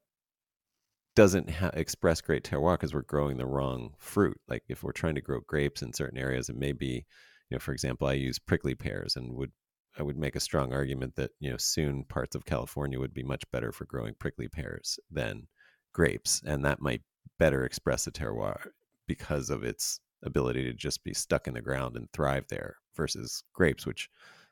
doesn't 1.16 1.50
ha- 1.50 1.72
express 1.74 2.22
great 2.22 2.44
terroir 2.44 2.76
because 2.76 2.94
we're 2.94 3.02
growing 3.02 3.38
the 3.38 3.46
wrong 3.46 3.94
fruit. 3.98 4.40
Like 4.48 4.64
if 4.68 4.84
we're 4.84 4.92
trying 4.92 5.16
to 5.16 5.22
grow 5.22 5.40
grapes 5.48 5.82
in 5.82 5.94
certain 5.94 6.18
areas, 6.18 6.50
it 6.50 6.56
may 6.56 6.74
be 6.74 7.06
you 7.50 7.56
know, 7.56 7.60
for 7.60 7.72
example, 7.72 8.08
I 8.08 8.14
use 8.14 8.40
prickly 8.40 8.76
pears 8.76 9.16
and 9.16 9.34
would 9.34 9.52
I 9.98 10.04
would 10.04 10.18
make 10.18 10.36
a 10.36 10.40
strong 10.40 10.74
argument 10.74 11.16
that 11.16 11.32
you 11.40 11.50
know 11.50 11.58
soon 11.58 12.04
parts 12.04 12.36
of 12.36 12.46
California 12.46 13.00
would 13.00 13.14
be 13.14 13.24
much 13.24 13.44
better 13.52 13.72
for 13.72 13.86
growing 13.86 14.14
prickly 14.20 14.48
pears 14.48 15.00
than 15.10 15.48
grapes, 15.94 16.42
and 16.46 16.64
that 16.66 16.82
might 16.82 17.02
better 17.40 17.66
express 17.66 18.06
a 18.08 18.12
terroir 18.12 18.68
because 19.08 19.50
of 19.50 19.64
its 19.64 20.00
ability 20.24 20.64
to 20.64 20.74
just 20.74 21.04
be 21.04 21.14
stuck 21.14 21.48
in 21.48 21.54
the 21.54 21.62
ground 21.62 21.96
and 21.96 22.12
thrive 22.12 22.46
there 22.50 22.78
versus 22.96 23.44
grapes, 23.54 23.86
which 23.86 24.10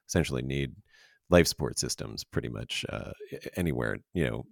essentially 0.07 0.41
need 0.41 0.75
life 1.29 1.48
support 1.48 1.79
systems 1.79 2.24
pretty 2.24 2.50
much 2.50 2.86
uh, 2.89 3.12
anywhere, 3.55 3.98
you 4.13 4.25
know, 4.25 4.45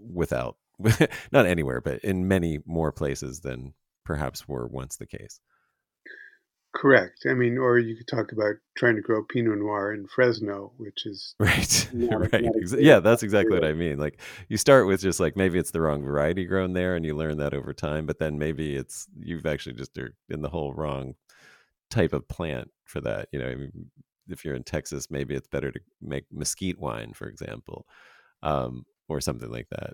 without 0.00 0.56
not 1.32 1.46
anywhere, 1.46 1.80
but 1.80 2.00
in 2.00 2.26
many 2.26 2.58
more 2.66 2.92
places 2.92 3.40
than 3.40 3.74
perhaps 4.04 4.48
were 4.48 4.66
once 4.66 4.96
the 4.96 5.06
case. 5.06 5.40
Correct. 6.74 7.26
I 7.28 7.34
mean, 7.34 7.58
or 7.58 7.78
you 7.78 7.96
could 7.96 8.08
talk 8.08 8.32
about 8.32 8.54
trying 8.76 8.96
to 8.96 9.02
grow 9.02 9.22
Pinot 9.22 9.58
Noir 9.58 9.92
in 9.92 10.06
Fresno, 10.06 10.72
which 10.78 11.04
is 11.04 11.34
right, 11.38 11.88
right. 11.92 12.44
yeah, 12.78 12.98
that's 12.98 13.22
exactly 13.22 13.54
what 13.54 13.64
I 13.64 13.74
mean. 13.74 13.98
Like 13.98 14.20
you 14.48 14.56
start 14.56 14.86
with 14.86 15.02
just 15.02 15.20
like 15.20 15.36
maybe 15.36 15.58
it's 15.58 15.70
the 15.70 15.82
wrong 15.82 16.02
variety 16.02 16.46
grown 16.46 16.72
there, 16.72 16.96
and 16.96 17.04
you 17.04 17.14
learn 17.14 17.36
that 17.38 17.52
over 17.52 17.74
time. 17.74 18.06
But 18.06 18.18
then 18.18 18.38
maybe 18.38 18.74
it's 18.74 19.06
you've 19.20 19.44
actually 19.44 19.74
just 19.74 19.96
are 19.98 20.14
in 20.30 20.40
the 20.40 20.48
whole 20.48 20.72
wrong 20.72 21.14
type 21.90 22.14
of 22.14 22.26
plant 22.26 22.70
for 22.86 23.02
that. 23.02 23.28
You 23.32 23.40
know, 23.40 23.48
I 23.48 23.54
mean, 23.54 23.90
if 24.28 24.42
you're 24.42 24.54
in 24.54 24.64
Texas, 24.64 25.10
maybe 25.10 25.34
it's 25.34 25.48
better 25.48 25.70
to 25.72 25.80
make 26.00 26.24
mesquite 26.32 26.80
wine, 26.80 27.12
for 27.12 27.28
example, 27.28 27.86
um, 28.42 28.86
or 29.08 29.20
something 29.20 29.50
like 29.50 29.68
that. 29.70 29.92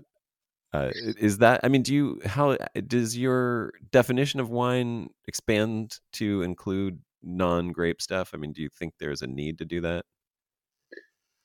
Uh, 0.71 0.91
is 0.93 1.39
that? 1.39 1.61
I 1.63 1.67
mean, 1.67 1.81
do 1.81 1.93
you 1.93 2.21
how 2.25 2.55
does 2.87 3.17
your 3.17 3.73
definition 3.91 4.39
of 4.39 4.49
wine 4.49 5.09
expand 5.27 5.99
to 6.13 6.43
include 6.43 6.99
non-grape 7.23 8.01
stuff? 8.01 8.31
I 8.33 8.37
mean, 8.37 8.53
do 8.53 8.61
you 8.61 8.69
think 8.69 8.93
there's 8.99 9.21
a 9.21 9.27
need 9.27 9.57
to 9.59 9.65
do 9.65 9.81
that? 9.81 10.05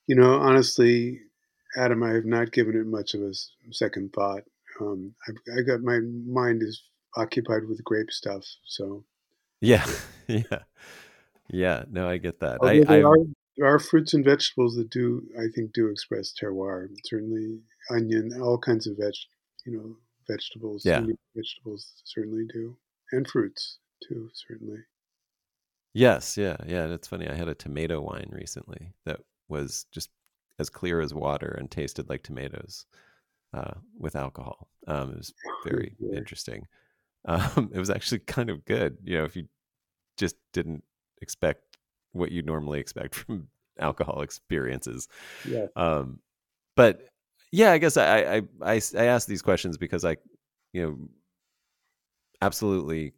You 0.06 0.16
know, 0.16 0.34
honestly, 0.34 1.20
Adam, 1.76 2.02
I 2.02 2.10
have 2.10 2.26
not 2.26 2.52
given 2.52 2.76
it 2.76 2.86
much 2.86 3.14
of 3.14 3.22
a 3.22 3.32
second 3.72 4.12
thought. 4.12 4.42
Um, 4.80 5.14
I've, 5.26 5.58
I 5.58 5.62
got 5.62 5.80
my 5.80 6.00
mind 6.00 6.62
is 6.62 6.82
occupied 7.16 7.66
with 7.66 7.82
grape 7.82 8.10
stuff, 8.10 8.44
so 8.66 9.04
yeah, 9.62 9.86
yeah, 10.26 10.58
yeah. 11.48 11.84
No, 11.90 12.08
I 12.08 12.18
get 12.18 12.40
that. 12.40 12.58
I, 12.62 12.80
there, 12.80 13.06
are, 13.06 13.16
there 13.56 13.66
are 13.66 13.78
fruits 13.78 14.14
and 14.14 14.24
vegetables 14.24 14.76
that 14.76 14.90
do, 14.90 15.22
I 15.38 15.46
think, 15.54 15.72
do 15.72 15.88
express 15.88 16.32
terroir. 16.32 16.88
Certainly, 17.04 17.60
onion, 17.90 18.40
all 18.40 18.58
kinds 18.58 18.86
of 18.86 18.96
veg, 18.96 19.14
you 19.64 19.76
know, 19.76 19.96
vegetables. 20.28 20.84
Yeah, 20.84 21.00
vegetables 21.36 21.92
certainly 22.04 22.46
do, 22.52 22.76
and 23.12 23.28
fruits 23.28 23.78
too, 24.06 24.30
certainly. 24.32 24.78
Yes, 25.92 26.36
yeah, 26.36 26.56
yeah. 26.66 26.86
It's 26.86 27.08
funny. 27.08 27.28
I 27.28 27.34
had 27.34 27.48
a 27.48 27.54
tomato 27.54 28.00
wine 28.00 28.28
recently 28.32 28.92
that 29.06 29.20
was 29.48 29.86
just 29.92 30.10
as 30.58 30.68
clear 30.68 31.00
as 31.00 31.14
water 31.14 31.56
and 31.58 31.70
tasted 31.70 32.08
like 32.08 32.22
tomatoes 32.22 32.86
uh, 33.52 33.74
with 33.98 34.16
alcohol. 34.16 34.68
Um, 34.86 35.12
it 35.12 35.18
was 35.18 35.34
very 35.64 35.94
yeah. 35.98 36.16
interesting. 36.16 36.66
Um, 37.26 37.70
it 37.72 37.78
was 37.78 37.88
actually 37.88 38.18
kind 38.18 38.50
of 38.50 38.66
good, 38.66 38.98
you 39.02 39.16
know, 39.16 39.24
if 39.24 39.34
you 39.34 39.48
just 40.18 40.36
didn't 40.52 40.84
expect 41.22 41.73
what 42.14 42.32
you 42.32 42.42
normally 42.42 42.80
expect 42.80 43.14
from 43.14 43.48
alcohol 43.78 44.22
experiences. 44.22 45.08
Yeah. 45.46 45.66
Um, 45.76 46.20
but 46.76 47.08
yeah, 47.52 47.72
I 47.72 47.78
guess 47.78 47.96
I, 47.96 48.36
I 48.36 48.42
I 48.62 48.80
I 48.96 49.04
asked 49.04 49.28
these 49.28 49.42
questions 49.42 49.76
because 49.76 50.04
I, 50.04 50.16
you 50.72 50.82
know, 50.82 50.98
absolutely 52.40 53.12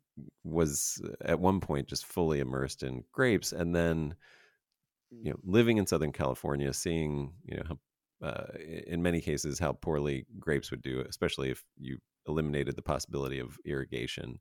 was 0.44 1.00
at 1.24 1.40
one 1.40 1.60
point 1.60 1.88
just 1.88 2.06
fully 2.06 2.40
immersed 2.40 2.82
in 2.82 3.04
grapes, 3.12 3.52
and 3.52 3.74
then, 3.74 4.14
you 5.10 5.30
know, 5.30 5.38
living 5.44 5.78
in 5.78 5.86
Southern 5.86 6.12
California, 6.12 6.72
seeing 6.72 7.32
you 7.46 7.56
know 7.56 7.62
how, 7.66 8.28
uh, 8.28 8.46
in 8.86 9.02
many 9.02 9.20
cases 9.20 9.58
how 9.58 9.72
poorly 9.72 10.26
grapes 10.38 10.70
would 10.70 10.82
do, 10.82 11.02
especially 11.08 11.50
if 11.50 11.64
you 11.78 11.98
eliminated 12.28 12.76
the 12.76 12.82
possibility 12.82 13.38
of 13.38 13.58
irrigation, 13.64 14.38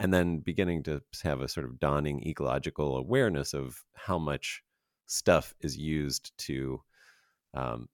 and 0.00 0.12
then 0.12 0.38
beginning 0.38 0.82
to 0.84 1.02
have 1.22 1.40
a 1.40 1.48
sort 1.48 1.66
of 1.66 1.78
dawning 1.78 2.26
ecological 2.26 2.96
awareness 2.96 3.54
of 3.54 3.84
how 3.94 4.18
much 4.18 4.62
stuff 5.06 5.54
is 5.60 5.76
used 5.76 6.32
to 6.38 6.80
um, 7.54 7.88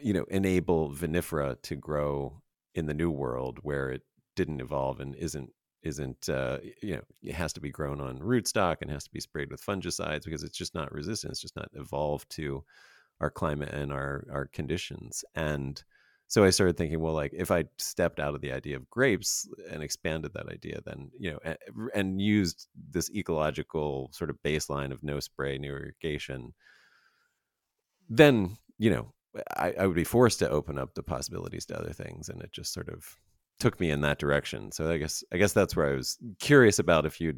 you 0.00 0.12
know 0.12 0.24
enable 0.30 0.90
vinifera 0.90 1.60
to 1.62 1.74
grow 1.76 2.40
in 2.74 2.86
the 2.86 2.94
new 2.94 3.10
world 3.10 3.58
where 3.62 3.90
it 3.90 4.02
didn't 4.36 4.60
evolve 4.60 5.00
and 5.00 5.14
isn't 5.16 5.50
isn't 5.82 6.28
uh, 6.28 6.58
you 6.82 6.94
know 6.94 7.02
it 7.22 7.34
has 7.34 7.52
to 7.52 7.60
be 7.60 7.70
grown 7.70 8.00
on 8.00 8.18
rootstock 8.18 8.76
and 8.80 8.90
has 8.90 9.04
to 9.04 9.10
be 9.10 9.20
sprayed 9.20 9.50
with 9.50 9.64
fungicides 9.64 10.24
because 10.24 10.42
it's 10.42 10.56
just 10.56 10.74
not 10.74 10.92
resistant 10.92 11.32
it's 11.32 11.40
just 11.40 11.56
not 11.56 11.68
evolved 11.74 12.30
to 12.30 12.62
our 13.20 13.30
climate 13.30 13.72
and 13.72 13.92
our 13.92 14.24
our 14.32 14.46
conditions. 14.46 15.24
And 15.34 15.82
so 16.30 16.42
i 16.42 16.48
started 16.48 16.76
thinking 16.76 17.00
well 17.00 17.12
like 17.12 17.32
if 17.34 17.50
i 17.50 17.64
stepped 17.76 18.18
out 18.18 18.34
of 18.34 18.40
the 18.40 18.52
idea 18.52 18.76
of 18.76 18.88
grapes 18.88 19.46
and 19.70 19.82
expanded 19.82 20.32
that 20.32 20.48
idea 20.48 20.80
then 20.86 21.10
you 21.18 21.30
know 21.30 21.38
and, 21.44 21.58
and 21.94 22.22
used 22.22 22.68
this 22.90 23.10
ecological 23.10 24.08
sort 24.12 24.30
of 24.30 24.42
baseline 24.42 24.92
of 24.92 25.02
no 25.02 25.20
spray 25.20 25.58
no 25.58 25.68
irrigation 25.68 26.54
then 28.08 28.56
you 28.78 28.88
know 28.90 29.12
I, 29.56 29.74
I 29.78 29.86
would 29.86 29.94
be 29.96 30.04
forced 30.04 30.40
to 30.40 30.48
open 30.48 30.78
up 30.78 30.94
the 30.94 31.02
possibilities 31.02 31.66
to 31.66 31.78
other 31.78 31.92
things 31.92 32.28
and 32.28 32.42
it 32.42 32.52
just 32.52 32.72
sort 32.72 32.88
of 32.88 33.16
took 33.60 33.78
me 33.78 33.90
in 33.90 34.00
that 34.00 34.18
direction. 34.18 34.72
So 34.72 34.90
I 34.90 34.96
guess 34.96 35.22
I 35.32 35.36
guess 35.36 35.52
that's 35.52 35.76
where 35.76 35.92
I 35.92 35.94
was 35.94 36.18
curious 36.40 36.78
about 36.78 37.06
if 37.06 37.20
you 37.20 37.34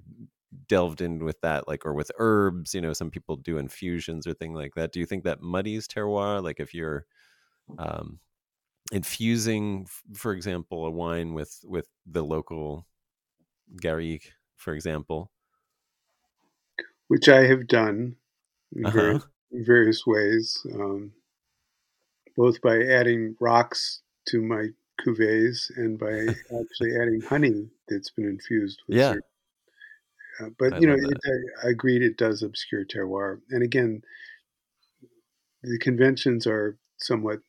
delved 0.68 1.00
in 1.00 1.24
with 1.24 1.40
that, 1.42 1.68
like 1.68 1.84
or 1.84 1.92
with 1.92 2.10
herbs. 2.18 2.74
You 2.74 2.80
know, 2.80 2.92
some 2.94 3.10
people 3.10 3.36
do 3.36 3.58
infusions 3.58 4.26
or 4.26 4.32
thing 4.32 4.54
like 4.54 4.74
that. 4.76 4.92
Do 4.92 5.00
you 5.00 5.06
think 5.06 5.24
that 5.24 5.42
muddies 5.42 5.86
terroir? 5.86 6.42
Like 6.42 6.60
if 6.60 6.72
you're 6.72 7.04
um, 7.78 8.20
infusing, 8.92 9.86
for 10.14 10.32
example, 10.32 10.86
a 10.86 10.90
wine 10.90 11.34
with 11.34 11.58
with 11.64 11.88
the 12.06 12.22
local 12.22 12.86
garrigue, 13.80 14.30
for 14.56 14.74
example, 14.74 15.30
which 17.08 17.28
I 17.28 17.46
have 17.46 17.66
done 17.66 18.16
in 18.74 18.86
uh-huh. 18.86 18.96
various, 18.96 19.26
various 19.50 20.06
ways, 20.06 20.66
um, 20.74 21.12
both 22.36 22.60
by 22.60 22.80
adding 22.82 23.34
rocks 23.40 24.02
to 24.28 24.40
my 24.40 24.68
cuvées 25.00 25.70
and 25.76 25.98
by 25.98 26.12
actually 26.60 26.94
adding 27.00 27.22
honey 27.22 27.68
that's 27.88 28.10
been 28.10 28.26
infused 28.26 28.82
with 28.86 28.98
yeah. 28.98 29.14
Certain, 29.14 29.22
uh, 30.40 30.48
but 30.58 30.74
I 30.74 30.78
you 30.78 30.86
know, 30.86 30.94
it, 30.94 31.18
I, 31.24 31.66
I 31.66 31.70
agreed 31.70 32.02
it 32.02 32.18
does 32.18 32.42
obscure 32.42 32.84
terroir. 32.84 33.40
And 33.50 33.62
again, 33.62 34.02
the 35.62 35.78
conventions 35.78 36.46
are 36.46 36.76
somewhat 36.98 37.40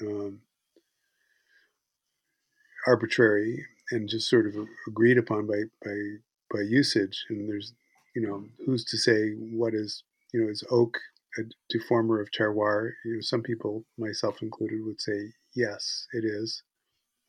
um, 0.00 0.40
arbitrary 2.86 3.64
and 3.90 4.08
just 4.08 4.28
sort 4.28 4.46
of 4.46 4.54
agreed 4.86 5.18
upon 5.18 5.46
by 5.46 5.62
by 5.84 5.96
by 6.52 6.60
usage. 6.60 7.24
And 7.28 7.48
there's 7.48 7.72
you 8.14 8.22
know 8.22 8.44
who's 8.64 8.84
to 8.86 8.96
say 8.96 9.30
what 9.52 9.74
is 9.74 10.02
you 10.32 10.42
know 10.42 10.50
is 10.50 10.64
oak 10.70 10.98
a 11.38 11.42
deformer 11.74 12.20
of 12.20 12.30
terroir? 12.30 12.92
You 13.04 13.14
know, 13.14 13.20
some 13.20 13.42
people, 13.42 13.84
myself 13.98 14.42
included, 14.42 14.84
would 14.84 15.00
say 15.00 15.32
yes, 15.54 16.06
it 16.12 16.24
is. 16.24 16.62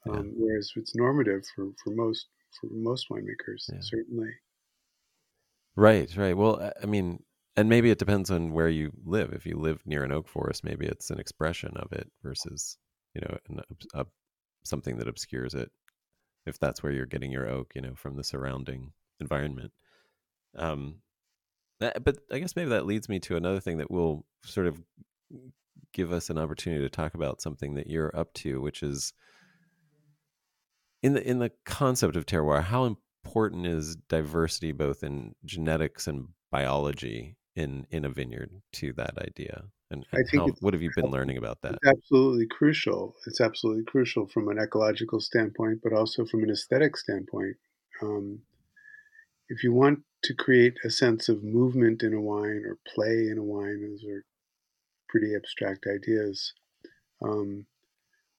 Um, 0.10 0.34
whereas 0.38 0.72
it's 0.78 0.96
normative 0.96 1.44
for, 1.54 1.72
for 1.84 1.90
most 1.90 2.28
for 2.62 2.68
most 2.72 3.08
winemakers, 3.10 3.66
yeah. 3.72 3.80
certainly. 3.82 4.30
Right, 5.76 6.16
right. 6.16 6.36
Well, 6.36 6.72
I 6.82 6.86
mean, 6.86 7.24
and 7.58 7.68
maybe 7.68 7.92
it 7.92 8.00
depends 8.00 8.32
on 8.32 8.54
where 8.54 8.70
you 8.70 8.92
live. 9.06 9.34
If 9.34 9.46
you 9.46 9.58
live 9.58 9.82
near 9.86 10.04
an 10.04 10.12
oak 10.12 10.30
forest, 10.30 10.64
maybe 10.64 10.86
it's 10.86 11.10
an 11.10 11.20
expression 11.20 11.74
of 11.76 11.92
it 11.92 12.10
versus, 12.24 12.78
you 13.14 13.22
know, 13.22 13.38
an, 13.50 13.60
a, 13.94 14.06
something 14.68 14.98
that 14.98 15.08
obscures 15.08 15.54
it. 15.54 15.72
If 16.46 16.60
that's 16.60 16.82
where 16.82 16.92
you're 16.92 17.06
getting 17.06 17.32
your 17.32 17.50
oak, 17.50 17.74
you 17.76 17.82
know, 17.82 17.94
from 17.96 18.16
the 18.16 18.24
surrounding 18.24 18.94
environment. 19.20 19.72
Um, 20.56 21.02
but 21.80 22.18
I 22.32 22.40
guess 22.40 22.56
maybe 22.56 22.70
that 22.70 22.86
leads 22.86 23.10
me 23.10 23.20
to 23.22 23.36
another 23.36 23.60
thing 23.60 23.78
that 23.78 23.92
will 23.92 24.26
sort 24.44 24.68
of 24.68 24.82
give 25.94 26.12
us 26.12 26.30
an 26.30 26.38
opportunity 26.38 26.84
to 26.84 26.90
talk 26.90 27.14
about 27.14 27.42
something 27.42 27.76
that 27.76 27.88
you're 27.88 28.16
up 28.18 28.34
to, 28.34 28.62
which 28.62 28.82
is 28.82 29.14
in 31.04 31.14
the 31.14 31.28
in 31.28 31.40
the 31.40 31.52
concept 31.66 32.16
of 32.16 32.26
terroir, 32.26 32.64
how 32.64 32.98
important 33.26 33.68
is 33.68 33.96
diversity 34.10 34.72
both 34.72 35.04
in 35.04 35.36
genetics 35.46 36.08
and 36.08 36.30
biology 36.52 37.38
in 37.56 37.86
in 37.92 38.06
a 38.06 38.10
vineyard 38.10 38.50
to 38.74 38.94
that 38.94 39.18
idea? 39.20 39.66
And, 39.90 40.06
and 40.12 40.26
I 40.26 40.30
think 40.30 40.44
how, 40.44 40.56
what 40.60 40.74
have 40.74 40.82
you 40.82 40.92
been 40.96 41.12
learning 41.12 41.38
about 41.38 41.62
that? 41.62 41.76
It's 41.82 41.98
absolutely 41.98 42.48
crucial. 42.48 43.16
It's 43.26 43.40
absolutely 43.40 43.86
crucial 43.86 44.28
from 44.28 44.50
an 44.50 44.60
ecological 44.60 45.22
standpoint, 45.22 45.80
but 45.84 45.94
also 45.94 46.26
from 46.26 46.44
an 46.44 46.50
aesthetic 46.50 46.98
standpoint. 46.98 47.56
Um, 48.02 48.40
if 49.50 49.64
you 49.64 49.74
want 49.74 50.00
to 50.24 50.34
create 50.34 50.76
a 50.84 50.90
sense 50.90 51.30
of 51.30 51.44
movement 51.44 52.04
in 52.04 52.14
a 52.14 52.22
wine 52.22 52.64
or 52.66 52.80
play 52.94 53.28
in 53.32 53.38
a 53.38 53.44
wine, 53.44 53.82
those 53.82 54.04
are 54.10 54.26
pretty 55.08 55.34
abstract 55.36 55.86
ideas. 55.88 56.54
Um, 57.24 57.66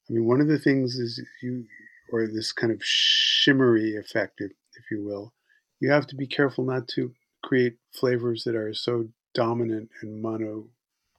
I 0.08 0.12
mean, 0.12 0.26
one 0.26 0.40
of 0.40 0.48
the 0.48 0.58
things 0.58 0.96
is 0.96 1.22
you 1.42 1.64
or 2.10 2.26
this 2.26 2.52
kind 2.52 2.72
of 2.72 2.82
shimmery 2.82 3.96
effect, 3.96 4.34
if, 4.38 4.50
if 4.50 4.90
you 4.90 5.04
will, 5.04 5.32
you 5.80 5.90
have 5.90 6.06
to 6.08 6.16
be 6.16 6.26
careful 6.26 6.64
not 6.64 6.88
to 6.88 7.12
create 7.42 7.76
flavors 7.92 8.44
that 8.44 8.54
are 8.54 8.72
so 8.74 9.08
dominant 9.34 9.90
and 10.02 10.22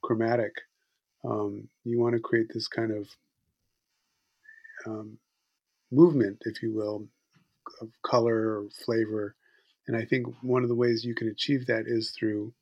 monochromatic. 0.02 0.54
Um, 1.24 1.68
you 1.84 2.00
want 2.00 2.16
to 2.16 2.22
create 2.22 2.48
this 2.54 2.68
kind 2.68 2.92
of 2.92 3.08
um, 4.86 5.18
movement, 5.92 6.44
if 6.46 6.62
you 6.62 6.74
will, 6.74 7.06
of 7.82 7.90
color 8.04 8.60
or 8.60 8.70
flavor. 8.86 9.36
And 9.88 9.98
I 9.98 10.06
think 10.06 10.28
one 10.42 10.64
of 10.64 10.70
the 10.70 10.76
ways 10.76 11.04
you 11.04 11.16
can 11.16 11.28
achieve 11.28 11.68
that 11.68 11.86
is 11.88 12.12
through 12.12 12.54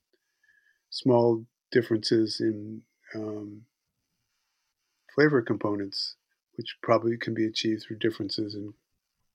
small 0.89 1.45
differences 1.71 2.39
in 2.39 2.81
um, 3.15 3.61
flavor 5.13 5.41
components 5.41 6.15
which 6.55 6.75
probably 6.81 7.17
can 7.17 7.35
be 7.35 7.45
achieved 7.45 7.83
through 7.83 7.99
differences 7.99 8.55
in 8.55 8.73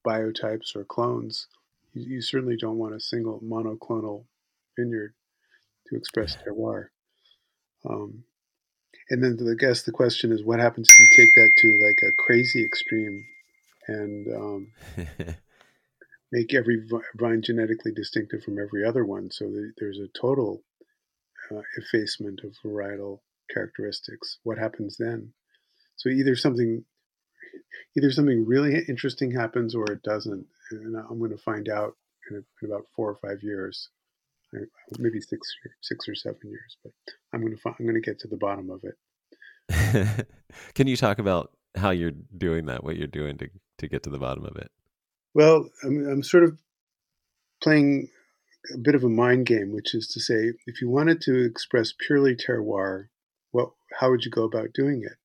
biotypes 0.04 0.74
or 0.74 0.84
clones. 0.84 1.46
You, 1.92 2.14
you 2.14 2.20
certainly 2.20 2.56
don't 2.56 2.78
want 2.78 2.96
a 2.96 3.00
single 3.00 3.40
monoclonal 3.40 4.24
vineyard 4.76 5.14
to 5.86 5.96
express 5.96 6.36
terroir. 6.36 6.88
Um, 7.88 8.24
and 9.10 9.22
then 9.22 9.38
I 9.50 9.54
guess 9.58 9.82
the 9.82 9.92
question 9.92 10.32
is, 10.32 10.44
what 10.44 10.60
happens 10.60 10.88
if 10.90 10.98
you 10.98 11.08
take 11.10 11.34
that 11.34 11.52
to 11.56 11.78
like 11.84 12.00
a 12.02 12.12
crazy 12.12 12.64
extreme 12.64 13.24
and 13.88 14.28
um, 14.34 14.72
make 16.32 16.54
every 16.54 16.86
vine 17.16 17.42
genetically 17.42 17.92
distinctive 17.92 18.42
from 18.42 18.58
every 18.58 18.84
other 18.84 19.04
one, 19.04 19.30
so 19.30 19.52
there's 19.78 19.98
a 19.98 20.18
total 20.18 20.62
uh, 21.50 21.62
effacement 21.76 22.40
of 22.44 22.56
varietal 22.64 23.18
characteristics? 23.52 24.38
What 24.44 24.58
happens 24.58 24.96
then? 24.98 25.32
So 25.96 26.08
either 26.08 26.36
something 26.36 26.84
either 27.96 28.10
something 28.10 28.46
really 28.46 28.82
interesting 28.88 29.30
happens 29.30 29.74
or 29.74 29.84
it 29.90 30.02
doesn't, 30.02 30.46
and 30.70 30.96
I'm 30.96 31.18
going 31.18 31.30
to 31.30 31.36
find 31.36 31.68
out 31.68 31.96
in 32.30 32.44
about 32.64 32.86
four 32.94 33.10
or 33.10 33.16
five 33.16 33.42
years, 33.42 33.88
maybe 34.98 35.20
six 35.20 35.48
six 35.80 36.08
or 36.08 36.14
seven 36.14 36.40
years. 36.44 36.76
But 36.82 36.92
I'm 37.32 37.40
going 37.40 37.54
to 37.54 37.60
find, 37.60 37.76
I'm 37.78 37.86
going 37.86 38.00
to 38.00 38.10
get 38.10 38.20
to 38.20 38.28
the 38.28 38.36
bottom 38.36 38.70
of 38.70 38.82
it. 38.84 40.26
Can 40.74 40.86
you 40.86 40.96
talk 40.96 41.18
about 41.18 41.52
how 41.76 41.90
you're 41.90 42.12
doing 42.36 42.66
that? 42.66 42.84
What 42.84 42.96
you're 42.96 43.06
doing 43.06 43.38
to 43.38 43.48
to 43.78 43.88
get 43.88 44.02
to 44.04 44.10
the 44.10 44.18
bottom 44.18 44.44
of 44.44 44.56
it? 44.56 44.70
Well, 45.34 45.68
I'm, 45.82 46.06
I'm 46.08 46.22
sort 46.22 46.44
of 46.44 46.58
playing 47.62 48.08
a 48.74 48.78
bit 48.78 48.94
of 48.94 49.04
a 49.04 49.08
mind 49.08 49.46
game, 49.46 49.72
which 49.72 49.94
is 49.94 50.06
to 50.08 50.20
say, 50.20 50.52
if 50.66 50.80
you 50.80 50.88
wanted 50.88 51.20
to 51.22 51.44
express 51.44 51.92
purely 51.98 52.36
terroir, 52.36 53.06
well, 53.52 53.76
how 53.98 54.10
would 54.10 54.24
you 54.24 54.30
go 54.30 54.44
about 54.44 54.72
doing 54.74 55.02
it? 55.04 55.16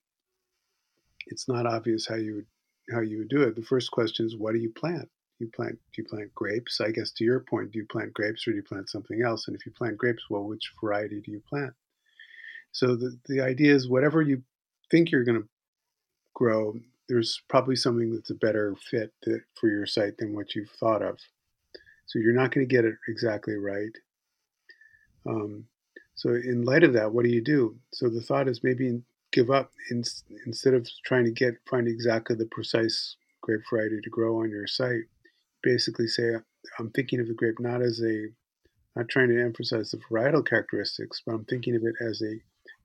it's 1.30 1.48
not 1.48 1.66
obvious 1.66 2.08
how 2.08 2.16
you 2.16 2.36
would 2.36 2.46
how 2.90 3.02
you 3.02 3.18
would 3.20 3.30
do 3.30 3.42
it. 3.42 3.56
The 3.56 3.64
first 3.64 3.92
question 3.92 4.26
is, 4.26 4.38
what 4.38 4.54
do 4.54 4.60
you 4.60 4.70
plant? 4.70 5.10
You 5.40 5.50
plant 5.56 5.78
do 5.94 6.02
you 6.02 6.08
plant 6.08 6.34
grapes? 6.34 6.82
I 6.82 6.92
guess 6.92 7.12
to 7.12 7.24
your 7.24 7.42
point, 7.42 7.72
do 7.72 7.80
you 7.80 7.86
plant 7.86 8.14
grapes 8.14 8.48
or 8.48 8.52
do 8.52 8.58
you 8.58 8.64
plant 8.64 8.90
something 8.90 9.22
else? 9.22 9.48
And 9.48 9.56
if 9.56 9.66
you 9.66 9.72
plant 9.72 9.98
grapes, 9.98 10.24
well, 10.30 10.44
which 10.44 10.72
variety 10.82 11.22
do 11.22 11.32
you 11.32 11.42
plant? 11.48 11.74
So 12.72 12.96
the 12.96 13.18
the 13.28 13.42
idea 13.42 13.74
is 13.74 13.90
whatever 13.90 14.22
you 14.22 14.42
think 14.90 15.12
you're 15.12 15.24
going 15.24 15.42
to 15.42 15.48
grow, 16.34 16.76
there's 17.08 17.42
probably 17.50 17.76
something 17.76 18.14
that's 18.14 18.30
a 18.30 18.36
better 18.36 18.76
fit 18.90 19.14
that, 19.24 19.42
for 19.60 19.70
your 19.70 19.86
site 19.86 20.18
than 20.18 20.36
what 20.36 20.56
you've 20.56 20.70
thought 20.80 21.02
of. 21.02 21.18
So 22.06 22.20
you're 22.20 22.34
not 22.34 22.52
going 22.52 22.68
to 22.68 22.76
get 22.76 22.86
it 22.86 22.96
exactly 23.08 23.56
right. 23.56 23.92
Um, 25.28 25.66
so 26.16 26.30
in 26.30 26.64
light 26.64 26.84
of 26.84 26.94
that, 26.94 27.12
what 27.12 27.26
do 27.26 27.30
you 27.30 27.44
do? 27.44 27.78
So 27.94 28.10
the 28.10 28.22
thought 28.22 28.48
is 28.48 28.64
maybe 28.64 29.02
give 29.32 29.52
up 29.52 29.72
in, 29.92 30.04
instead 30.46 30.74
of 30.74 30.88
trying 31.06 31.26
to 31.26 31.32
get 31.32 31.56
find 31.70 31.88
exactly 31.88 32.36
the 32.36 32.46
precise 32.46 33.18
grape 33.42 33.62
variety 33.70 34.00
to 34.02 34.10
grow 34.10 34.40
on 34.40 34.50
your 34.50 34.68
site. 34.68 35.04
Basically, 35.68 36.08
say 36.08 36.32
I'm 36.80 36.92
thinking 36.92 37.20
of 37.20 37.28
the 37.28 37.34
grape 37.34 37.60
not 37.60 37.82
as 37.82 38.02
a 38.02 38.30
not 38.96 39.10
trying 39.10 39.28
to 39.28 39.44
emphasize 39.44 39.92
the 39.92 39.98
varietal 39.98 40.48
characteristics, 40.48 41.22
but 41.26 41.34
I'm 41.34 41.44
thinking 41.44 41.76
of 41.76 41.84
it 41.84 41.96
as 42.00 42.22
a 42.22 42.40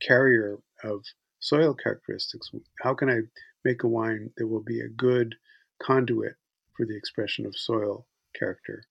carrier 0.05 0.59
of 0.83 1.05
soil 1.39 1.75
characteristics. 1.75 2.51
How 2.81 2.93
can 2.95 3.09
I 3.09 3.21
make 3.65 3.85
a 3.85 3.89
wine 3.89 4.31
that 4.37 4.49
will 4.49 4.65
be 4.65 4.81
a 4.81 4.89
good 4.89 5.37
conduit 5.81 6.35
for 6.77 6.85
the 6.85 6.97
expression 6.97 7.47
of 7.47 7.57
soil 7.57 8.09
character? 8.37 8.83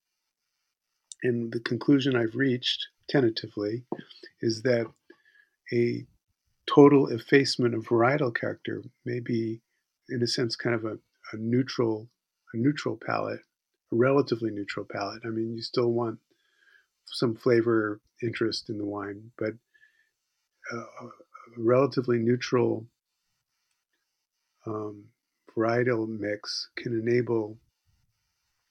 And 1.22 1.52
the 1.52 1.60
conclusion 1.60 2.16
I've 2.16 2.36
reached 2.36 2.88
tentatively 3.10 3.84
is 4.40 4.62
that 4.62 4.88
a 5.74 6.08
total 6.66 7.08
effacement 7.08 7.76
of 7.76 7.88
varietal 7.88 8.34
character 8.34 8.84
may 9.04 9.20
be, 9.20 9.60
in 10.08 10.24
a 10.24 10.28
sense, 10.28 10.56
kind 10.56 10.76
of 10.76 10.86
a, 10.86 10.98
a 11.34 11.38
neutral 11.38 12.10
a 12.54 12.58
neutral 12.58 12.98
palate, 13.06 13.40
a 13.40 13.51
relatively 13.92 14.52
neutral 14.52 14.86
palate. 14.90 15.24
I 15.26 15.30
mean, 15.30 15.54
you 15.54 15.62
still 15.62 15.92
want 15.92 16.20
some 17.06 17.36
flavor 17.36 18.00
interest 18.24 18.70
in 18.70 18.78
the 18.78 18.86
wine, 18.86 19.32
but 19.38 19.54
uh, 20.72 20.78
a 20.78 21.10
relatively 21.58 22.18
neutral 22.20 22.86
um, 24.66 25.06
varietal 25.56 26.08
mix 26.08 26.70
can 26.78 26.94
enable 26.94 27.58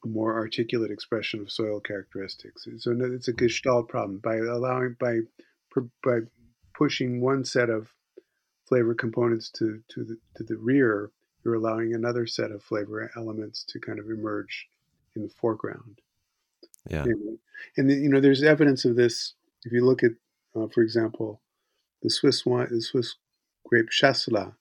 a 0.05 0.09
more 0.09 0.35
articulate 0.35 0.91
expression 0.91 1.41
of 1.41 1.53
soil 1.53 1.81
characteristics. 1.81 2.67
So 2.79 2.97
it's 2.99 3.29
a 3.29 3.33
gestalt 3.33 3.89
problem 3.89 4.19
by 4.19 4.37
allowing 4.37 4.97
by 4.99 5.21
by 6.03 6.21
pushing 6.75 7.21
one 7.21 7.45
set 7.45 7.69
of 7.69 7.89
flavor 8.67 8.95
components 8.95 9.51
to 9.51 9.83
to 9.89 10.05
the 10.05 10.17
to 10.37 10.45
the 10.45 10.57
rear, 10.57 11.11
you're 11.45 11.55
allowing 11.55 11.95
another 11.95 12.27
set 12.27 12.51
of 12.51 12.63
flavor 12.63 13.11
elements 13.17 13.65
to 13.69 13.81
kind 13.81 13.99
of 13.99 14.07
emerge 14.07 14.69
in 15.21 15.29
the 15.29 15.35
foreground. 15.41 16.01
Yeah, 16.89 17.05
and, 17.05 17.39
and 17.77 17.91
you 17.91 18.09
know, 18.09 18.21
there's 18.21 18.43
evidence 18.43 18.85
of 18.85 18.97
this 18.97 19.35
if 19.65 19.73
you 19.73 19.85
look 19.85 20.03
at, 20.03 20.13
uh, 20.57 20.67
for 20.69 20.83
example, 20.83 21.41
the 22.03 22.11
Swiss 22.11 22.47
wine, 22.47 22.69
the 22.71 22.81
Swiss 22.81 23.17
grape 23.67 23.89
Chasselas, 23.91 24.55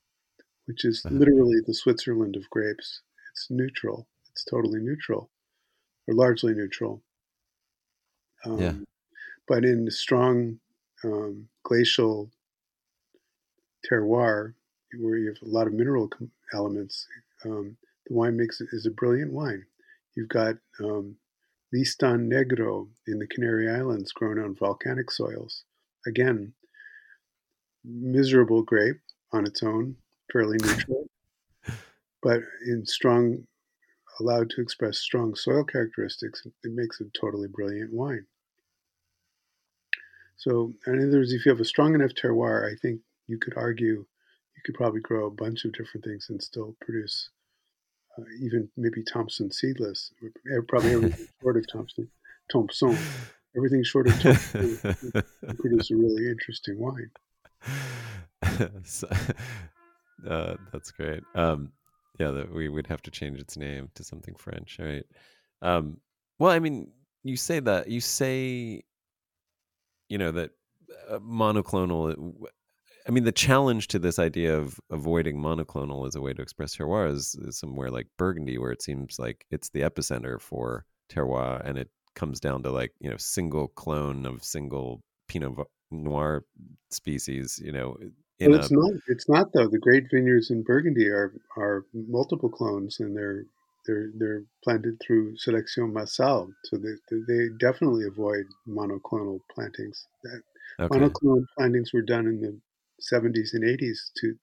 which 0.66 0.86
is 0.86 1.04
uh-huh. 1.06 1.16
literally 1.16 1.60
the 1.66 1.74
Switzerland 1.74 2.36
of 2.36 2.50
grapes. 2.50 3.02
It's 3.32 3.48
neutral. 3.50 4.08
It's 4.32 4.44
totally 4.44 4.80
neutral, 4.82 5.30
or 6.08 6.14
largely 6.14 6.54
neutral. 6.54 7.02
Um, 8.46 8.60
yeah. 8.60 8.74
But 9.48 9.66
in 9.66 9.90
strong 9.90 10.60
um, 11.04 11.48
glacial 11.64 12.30
terroir, 13.90 14.54
where 15.00 15.18
you 15.18 15.28
have 15.28 15.42
a 15.42 15.52
lot 15.52 15.68
of 15.68 15.74
mineral 15.74 16.10
elements, 16.54 17.08
um, 17.46 17.78
the 18.08 18.14
wine 18.14 18.38
makes 18.38 18.60
is 18.62 18.86
a 18.86 18.92
brilliant 18.92 19.32
wine. 19.32 19.66
You've 20.16 20.30
got 20.30 20.56
um, 20.80 21.16
Listan 21.74 22.32
Negro 22.32 22.88
in 23.08 23.20
the 23.20 23.28
Canary 23.28 23.70
Islands, 23.70 24.12
grown 24.12 24.40
on 24.40 24.56
volcanic 24.56 25.12
soils. 25.12 25.64
Again, 26.08 26.54
miserable 27.84 28.64
grape 28.64 29.00
on 29.32 29.46
its 29.46 29.64
own, 29.64 29.96
fairly 30.32 30.58
neutral, 30.62 31.08
but 32.24 32.42
in 32.66 32.86
strong, 32.86 33.46
allowed 34.20 34.50
to 34.52 34.62
express 34.62 34.98
strong 34.98 35.36
soil 35.36 35.64
characteristics, 35.64 36.46
it 36.46 36.72
makes 36.74 37.00
a 37.00 37.06
totally 37.20 37.48
brilliant 37.48 37.94
wine. 37.94 38.26
So, 40.38 40.74
in 40.88 41.08
other 41.08 41.20
words, 41.20 41.34
if 41.34 41.46
you 41.46 41.52
have 41.52 41.60
a 41.60 41.66
strong 41.66 41.96
enough 41.96 42.12
terroir, 42.12 42.72
I 42.72 42.76
think 42.76 43.02
you 43.28 43.38
could 43.38 43.54
argue 43.58 44.06
you 44.56 44.64
could 44.66 44.76
probably 44.76 45.02
grow 45.02 45.28
a 45.28 45.32
bunch 45.32 45.66
of 45.66 45.74
different 45.74 46.06
things 46.06 46.28
and 46.30 46.42
still 46.42 46.76
produce 46.82 47.30
uh, 48.18 48.24
even 48.42 48.70
maybe 48.78 49.04
Thompson 49.04 49.52
seedless, 49.52 50.12
probably 50.68 50.94
everything 50.94 51.28
short 51.42 51.58
of 51.58 51.68
Thompson, 51.72 52.10
Thompson, 52.52 52.98
everything 53.56 53.84
short 53.84 54.08
of 54.08 54.20
Thompson 54.22 54.80
produce 55.58 55.92
a 55.92 55.96
really 55.96 56.28
interesting 56.28 56.80
wine. 56.80 57.12
so, 58.84 59.08
uh, 60.30 60.56
that's 60.72 60.92
great. 60.92 61.24
Um, 61.36 61.72
yeah, 62.20 62.32
that 62.32 62.54
we 62.54 62.68
would 62.68 62.88
have 62.88 63.02
to 63.04 63.12
change 63.12 63.40
its 63.40 63.58
name 63.58 63.90
to 63.96 64.04
something 64.04 64.36
French, 64.36 64.78
right? 64.80 65.06
Um, 65.62 65.98
well, 66.38 66.52
I 66.52 66.60
mean, 66.60 66.92
you 67.24 67.38
say 67.38 67.60
that 67.62 67.90
you 67.90 68.02
say, 68.02 68.84
you 70.10 70.18
know, 70.18 70.32
that 70.32 70.52
uh, 71.10 71.20
monoclonal. 71.20 72.34
I 73.08 73.12
mean, 73.12 73.24
the 73.24 73.32
challenge 73.32 73.88
to 73.90 74.00
this 74.00 74.20
idea 74.20 74.58
of 74.58 74.80
avoiding 74.90 75.38
monoclonal 75.38 76.08
as 76.08 76.16
a 76.16 76.22
way 76.22 76.34
to 76.34 76.42
express 76.42 76.76
terroir 76.76 77.12
is, 77.12 77.36
is 77.42 77.58
somewhere 77.58 77.90
like 77.90 78.08
Burgundy, 78.18 78.58
where 78.58 78.72
it 78.72 78.82
seems 78.82 79.18
like 79.18 79.46
it's 79.50 79.70
the 79.70 79.82
epicenter 79.82 80.40
for 80.40 80.86
terroir, 81.10 81.62
and 81.66 81.78
it 81.78 81.90
comes 82.16 82.40
down 82.40 82.64
to 82.64 82.72
like 82.72 82.92
you 83.00 83.10
know 83.10 83.18
single 83.18 83.70
clone 83.70 84.26
of 84.26 84.44
single 84.44 85.02
Pinot 85.28 85.54
Noir 85.92 86.44
species. 86.92 87.60
You 87.64 87.72
know, 87.72 87.98
well, 88.42 88.56
it's 88.56 88.72
a, 88.72 88.76
not. 88.76 88.92
It's 89.08 89.30
not 89.30 89.54
though. 89.54 89.68
The 89.68 89.80
great 89.80 90.06
vineyards 90.12 90.50
in 90.52 90.64
Burgundy 90.64 91.08
are 91.08 91.34
are 91.58 91.86
multiple 91.94 92.50
clones, 92.50 93.00
and 93.00 93.16
they're 93.16 93.46
they're 93.86 94.10
they're 94.18 94.44
planted 94.64 95.00
through 95.06 95.38
selection 95.38 95.92
massale. 95.94 96.50
So 96.66 96.78
they 96.78 96.96
they 97.28 97.48
definitely 97.60 98.06
avoid 98.06 98.46
monoclonal 98.68 99.40
plantings. 99.54 100.06
That, 100.24 100.42
okay. 100.80 101.00
Monoclonal 101.00 101.46
plantings 101.58 101.92
were 101.94 102.02
done 102.02 102.28
in 102.28 102.42
the 102.42 102.60
70s 103.00 103.54
and 103.54 103.64
80s 103.64 104.12
to 104.18 104.36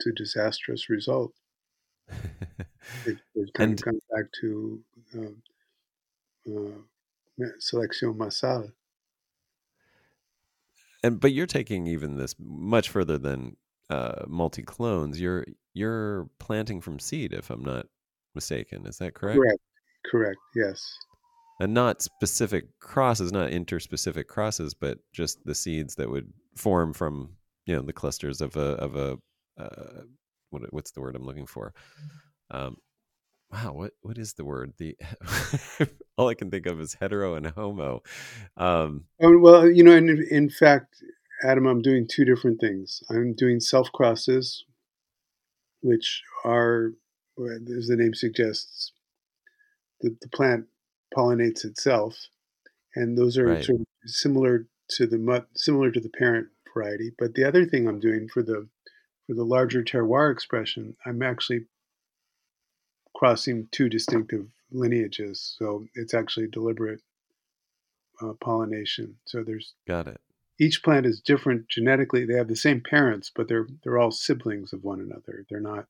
to 0.00 0.12
disastrous 0.12 0.88
result. 0.88 1.32
they, 2.08 3.12
have 3.36 3.52
kind 3.54 3.70
and, 3.70 3.72
of 3.72 3.84
come 3.84 4.00
back 4.14 4.24
to 4.40 4.80
um, 5.14 5.42
uh, 6.48 7.46
selection 7.58 8.16
massale 8.16 8.70
and 11.02 11.20
but 11.20 11.32
you're 11.32 11.46
taking 11.46 11.86
even 11.86 12.16
this 12.16 12.34
much 12.38 12.88
further 12.88 13.18
than 13.18 13.56
uh, 13.90 14.24
multi 14.26 14.62
clones. 14.62 15.20
You're 15.20 15.44
you're 15.74 16.28
planting 16.38 16.80
from 16.80 16.98
seed, 16.98 17.32
if 17.32 17.50
I'm 17.50 17.62
not 17.62 17.86
mistaken. 18.34 18.86
Is 18.86 18.98
that 18.98 19.14
correct? 19.14 19.38
Correct. 19.38 19.60
Correct. 20.10 20.38
Yes. 20.54 20.82
And 21.60 21.74
not 21.74 22.02
specific 22.02 22.66
crosses, 22.78 23.32
not 23.32 23.50
interspecific 23.50 24.26
crosses, 24.26 24.74
but 24.74 24.98
just 25.12 25.44
the 25.44 25.54
seeds 25.54 25.96
that 25.96 26.08
would 26.08 26.32
form 26.56 26.92
from 26.92 27.30
you 27.68 27.76
know 27.76 27.82
the 27.82 27.92
clusters 27.92 28.40
of 28.40 28.56
a 28.56 28.60
of 28.60 28.96
a 28.96 29.18
uh, 29.62 30.02
what 30.50 30.62
what's 30.72 30.92
the 30.92 31.02
word 31.02 31.14
I'm 31.14 31.26
looking 31.26 31.46
for? 31.46 31.74
Um, 32.50 32.78
wow, 33.52 33.74
what 33.74 33.92
what 34.00 34.16
is 34.16 34.32
the 34.32 34.44
word? 34.44 34.72
The 34.78 34.96
all 36.16 36.28
I 36.28 36.34
can 36.34 36.50
think 36.50 36.64
of 36.64 36.80
is 36.80 36.96
hetero 36.98 37.34
and 37.34 37.46
homo. 37.46 38.02
Um, 38.56 39.04
oh, 39.20 39.38
well, 39.38 39.70
you 39.70 39.84
know, 39.84 39.92
in 39.92 40.26
in 40.30 40.48
fact, 40.48 41.02
Adam, 41.44 41.66
I'm 41.66 41.82
doing 41.82 42.08
two 42.10 42.24
different 42.24 42.58
things. 42.58 43.02
I'm 43.10 43.34
doing 43.34 43.60
self 43.60 43.92
crosses, 43.92 44.64
which 45.82 46.22
are, 46.46 46.92
as 47.38 47.88
the 47.88 47.96
name 47.96 48.14
suggests, 48.14 48.92
the, 50.00 50.16
the 50.22 50.28
plant 50.28 50.64
pollinates 51.14 51.66
itself, 51.66 52.16
and 52.96 53.18
those 53.18 53.36
are 53.36 53.48
right. 53.48 53.64
sort 53.64 53.80
of 53.80 53.86
similar 54.06 54.66
to 54.92 55.06
the 55.06 55.46
similar 55.54 55.90
to 55.90 56.00
the 56.00 56.08
parent 56.08 56.48
variety. 56.78 57.12
But 57.18 57.34
the 57.34 57.44
other 57.44 57.64
thing 57.64 57.88
I'm 57.88 58.00
doing 58.00 58.28
for 58.28 58.42
the 58.42 58.68
for 59.26 59.34
the 59.34 59.44
larger 59.44 59.82
terroir 59.82 60.32
expression, 60.32 60.96
I'm 61.04 61.22
actually 61.22 61.66
crossing 63.14 63.68
two 63.70 63.88
distinctive 63.88 64.46
lineages. 64.70 65.54
So 65.58 65.84
it's 65.94 66.14
actually 66.14 66.48
deliberate 66.48 67.00
uh, 68.22 68.32
pollination. 68.40 69.16
So 69.26 69.42
there's 69.42 69.74
got 69.86 70.06
it. 70.06 70.20
Each 70.60 70.82
plant 70.82 71.06
is 71.06 71.20
different 71.20 71.68
genetically. 71.68 72.24
They 72.24 72.36
have 72.36 72.48
the 72.48 72.56
same 72.56 72.80
parents, 72.80 73.30
but 73.34 73.48
they're 73.48 73.68
they're 73.82 73.98
all 73.98 74.10
siblings 74.10 74.72
of 74.72 74.82
one 74.82 75.00
another. 75.00 75.44
They're 75.48 75.60
not 75.60 75.86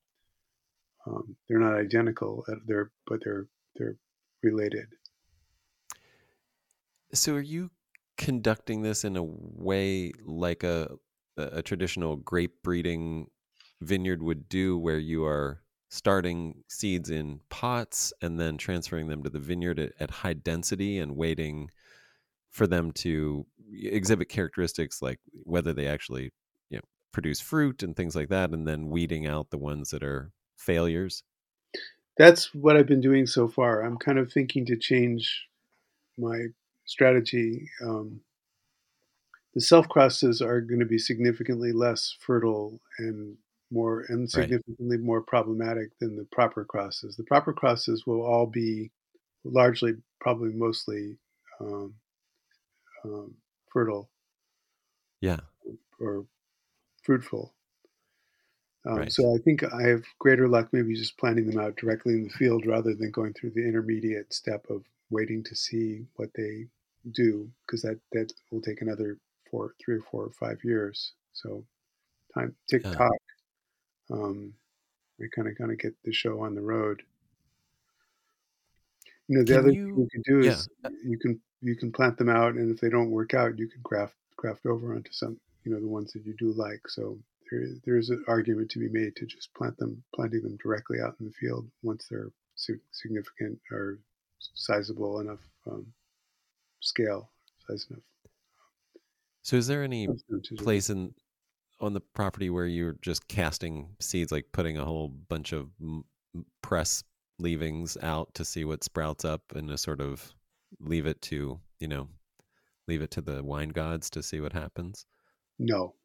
um, 1.07 1.35
they're 1.47 1.59
not 1.59 1.75
identical. 1.75 2.45
Uh, 2.47 2.55
they're 2.67 2.91
but 3.07 3.21
they're 3.23 3.47
they're 3.75 3.95
related. 4.43 4.87
So 7.13 7.33
are 7.33 7.41
you 7.41 7.71
conducting 8.19 8.81
this 8.81 9.05
in 9.05 9.15
a 9.15 9.23
way 9.23 10.11
like 10.25 10.63
a 10.63 10.91
a 11.37 11.61
traditional 11.61 12.17
grape 12.17 12.61
breeding 12.63 13.27
vineyard 13.81 14.21
would 14.21 14.49
do, 14.49 14.77
where 14.77 14.99
you 14.99 15.25
are 15.25 15.61
starting 15.89 16.63
seeds 16.67 17.09
in 17.09 17.39
pots 17.49 18.11
and 18.21 18.37
then 18.37 18.57
transferring 18.57 19.07
them 19.07 19.23
to 19.23 19.29
the 19.29 19.39
vineyard 19.39 19.79
at, 19.79 19.93
at, 20.01 20.11
high 20.11 20.33
density 20.33 20.99
and 20.99 21.15
waiting 21.15 21.69
for 22.51 22.67
them 22.67 22.91
to 22.91 23.45
exhibit 23.71 24.27
characteristics 24.27 25.01
like 25.01 25.19
whether 25.43 25.73
they 25.73 25.87
actually 25.87 26.29
you 26.69 26.77
know 26.77 26.83
produce 27.13 27.39
fruit 27.39 27.81
and 27.81 27.95
things 27.95 28.15
like 28.15 28.27
that 28.27 28.51
and 28.51 28.67
then 28.67 28.89
weeding 28.89 29.25
out 29.25 29.49
the 29.49 29.57
ones 29.57 29.91
that 29.91 30.03
are 30.03 30.31
failures? 30.57 31.23
That's 32.17 32.53
what 32.53 32.75
i've 32.75 32.85
been 32.85 33.01
doing 33.01 33.25
so 33.25 33.47
far. 33.47 33.81
I'm 33.81 33.97
kind 33.97 34.19
of 34.19 34.31
thinking 34.31 34.65
to 34.65 34.75
change 34.75 35.47
my 36.17 36.47
strategy 36.89 37.69
um, 37.81 38.19
the 39.53 39.61
self 39.61 39.89
crosses 39.89 40.41
are 40.41 40.61
going 40.61 40.79
to 40.79 40.85
be 40.85 40.97
significantly 40.97 41.71
less 41.71 42.15
fertile 42.19 42.79
and 42.99 43.35
more 43.71 44.05
and 44.09 44.29
significantly 44.29 44.97
right. 44.97 45.05
more 45.05 45.21
problematic 45.21 45.97
than 45.99 46.15
the 46.15 46.25
proper 46.31 46.63
crosses. 46.63 47.15
The 47.15 47.23
proper 47.23 47.53
crosses 47.53 48.05
will 48.05 48.21
all 48.21 48.45
be 48.45 48.91
largely, 49.43 49.93
probably 50.21 50.53
mostly 50.53 51.17
um, 51.59 51.93
um, 53.05 53.35
fertile. 53.71 54.09
Yeah. 55.21 55.39
Or 55.99 56.25
fruitful. 57.03 57.53
Um, 58.87 58.95
right. 58.95 59.11
So 59.11 59.35
I 59.35 59.39
think 59.39 59.63
I 59.63 59.87
have 59.87 60.03
greater 60.19 60.47
luck 60.47 60.69
maybe 60.71 60.95
just 60.95 61.17
planting 61.17 61.49
them 61.49 61.59
out 61.59 61.75
directly 61.75 62.13
in 62.13 62.23
the 62.23 62.29
field 62.29 62.65
rather 62.65 62.93
than 62.95 63.11
going 63.11 63.33
through 63.33 63.51
the 63.51 63.67
intermediate 63.67 64.33
step 64.33 64.65
of 64.69 64.83
waiting 65.09 65.43
to 65.43 65.55
see 65.55 66.05
what 66.15 66.29
they 66.35 66.67
do 67.11 67.49
because 67.65 67.81
that 67.83 67.99
that 68.11 68.31
will 68.51 68.61
take 68.61 68.81
another 68.81 69.17
four, 69.49 69.73
three 69.83 69.95
or 69.95 70.01
four 70.01 70.23
or 70.25 70.31
five 70.31 70.63
years. 70.63 71.13
So 71.33 71.63
time 72.33 72.55
tick 72.69 72.83
tock. 72.83 73.11
Um, 74.11 74.53
They 75.19 75.27
kind 75.29 75.47
of 75.47 75.57
kind 75.57 75.71
of 75.71 75.77
get 75.79 75.93
the 76.03 76.13
show 76.13 76.41
on 76.41 76.55
the 76.55 76.61
road. 76.61 77.03
You 79.27 79.37
know, 79.37 79.43
the 79.43 79.53
Can 79.53 79.59
other 79.59 79.71
you- 79.71 79.85
thing 79.95 79.97
you 80.03 80.07
can 80.09 80.21
do 80.23 80.45
yeah. 80.45 80.51
is 80.53 80.69
you 81.03 81.17
can 81.17 81.39
you 81.61 81.75
can 81.75 81.91
plant 81.91 82.17
them 82.17 82.29
out, 82.29 82.55
and 82.55 82.71
if 82.73 82.79
they 82.79 82.89
don't 82.89 83.11
work 83.11 83.33
out, 83.33 83.59
you 83.59 83.67
can 83.67 83.81
graft 83.81 84.15
graft 84.37 84.65
over 84.65 84.95
onto 84.95 85.11
some 85.11 85.39
you 85.63 85.71
know 85.71 85.79
the 85.79 85.87
ones 85.87 86.13
that 86.13 86.25
you 86.25 86.33
do 86.33 86.51
like. 86.53 86.87
So 86.87 87.19
there 87.51 87.61
is, 87.61 87.79
there 87.85 87.97
is 87.97 88.09
an 88.11 88.23
argument 88.27 88.71
to 88.71 88.79
be 88.79 88.89
made 88.89 89.15
to 89.17 89.25
just 89.25 89.53
plant 89.53 89.77
them 89.77 90.03
planting 90.15 90.41
them 90.43 90.57
directly 90.57 90.99
out 91.01 91.15
in 91.19 91.25
the 91.25 91.31
field 91.33 91.69
once 91.83 92.07
they're 92.09 92.31
significant 92.91 93.59
or 93.71 93.97
sizable 94.39 95.19
enough 95.19 95.39
um, 95.67 95.85
scale 96.79 97.29
size 97.67 97.87
enough. 97.89 98.03
So 99.41 99.55
is 99.55 99.67
there 99.67 99.83
any 99.83 100.07
place 100.57 100.89
in 100.89 101.13
on 101.79 101.93
the 101.93 102.01
property 102.01 102.49
where 102.49 102.65
you're 102.65 102.97
just 103.01 103.27
casting 103.29 103.95
seeds, 103.99 104.31
like 104.31 104.45
putting 104.51 104.77
a 104.77 104.83
whole 104.85 105.07
bunch 105.07 105.53
of 105.53 105.69
press 106.61 107.03
leavings 107.39 107.97
out 108.01 108.33
to 108.33 108.43
see 108.43 108.65
what 108.65 108.83
sprouts 108.83 109.23
up, 109.23 109.41
and 109.55 109.69
to 109.69 109.77
sort 109.77 110.01
of 110.01 110.33
leave 110.79 111.05
it 111.05 111.21
to 111.23 111.59
you 111.79 111.87
know, 111.87 112.07
leave 112.87 113.01
it 113.01 113.11
to 113.11 113.21
the 113.21 113.43
wine 113.43 113.69
gods 113.69 114.09
to 114.11 114.21
see 114.21 114.39
what 114.41 114.53
happens? 114.53 115.05
No, 115.57 115.95